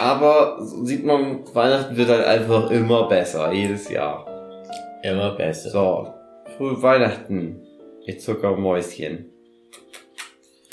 Aber 0.00 0.58
so 0.60 0.84
sieht 0.84 1.04
man, 1.04 1.42
Weihnachten 1.52 1.96
wird 1.96 2.08
halt 2.08 2.24
einfach 2.24 2.70
immer 2.70 3.08
besser, 3.08 3.52
jedes 3.52 3.90
Jahr. 3.90 4.24
Immer 5.02 5.32
besser. 5.32 5.70
So, 5.70 6.14
frohe 6.56 6.80
Weihnachten, 6.82 7.60
ihr 8.06 8.18
Zuckermäuschen. 8.18 9.30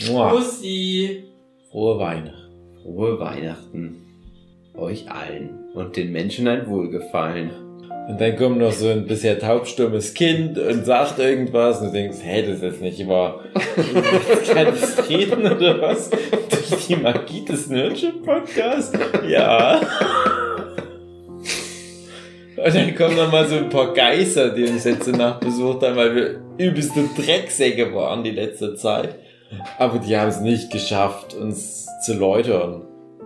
Mua. 0.07 0.29
Pussy. 0.29 1.23
Frohe 1.71 1.99
Weihnachten. 1.99 2.75
Frohe 2.81 3.19
Weihnachten. 3.19 4.01
Euch 4.75 5.09
allen 5.09 5.71
und 5.73 5.95
den 5.95 6.11
Menschen 6.11 6.47
ein 6.47 6.67
Wohlgefallen. 6.67 7.64
Und 8.07 8.22
dann 8.22 8.36
kommt 8.36 8.60
noch 8.60 8.72
so 8.72 8.88
ein 8.90 9.07
bisher 9.07 9.40
taubstummes 9.40 10.14
Kind 10.14 10.60
und 10.60 10.86
sagt 10.86 11.18
irgendwas 11.18 11.82
und 11.82 11.88
du 11.88 11.94
denkst, 11.94 12.18
hey, 12.22 12.45
das 12.45 12.57
ist 12.57 12.64
jetzt 12.64 12.82
nicht 12.82 13.07
wahr. 13.07 13.44
Kann 14.53 14.68
das 14.68 15.10
reden 15.10 15.52
oder 15.52 15.82
was? 15.82 16.11
Durch 16.11 16.88
die 16.88 16.95
Magie 16.98 17.44
des 17.45 17.68
Nerdship-Podcasts? 17.68 18.98
Ja. 19.27 19.82
Und 22.57 22.76
dann 22.76 22.95
kommen 22.95 23.15
noch 23.15 23.32
mal 23.32 23.48
so 23.48 23.56
ein 23.56 23.69
paar 23.69 23.94
Geister, 23.94 24.49
die 24.49 24.65
uns 24.65 24.86
letzte 24.86 25.11
Nacht 25.11 25.40
besucht 25.40 25.84
haben, 25.84 25.95
weil 25.95 26.15
wir 26.15 26.40
übelste 26.57 27.10
Drecksäcke 27.18 27.94
waren 27.94 28.23
die 28.23 28.32
letzte 28.32 28.76
Zeit. 28.76 29.15
Aber 29.80 29.99
die 29.99 30.15
haben 30.15 30.30
es 30.30 30.40
nicht 30.41 30.72
geschafft, 30.72 31.34
uns 31.34 31.88
zu 32.06 32.14
läutern. 32.14 32.84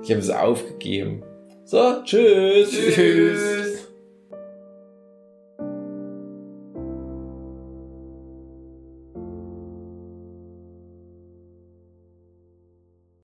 Die 0.08 0.14
haben 0.14 0.20
es 0.20 0.30
aufgegeben. 0.30 1.24
So, 1.66 2.02
tschüss. 2.04 2.72
Tschüss. 2.72 3.69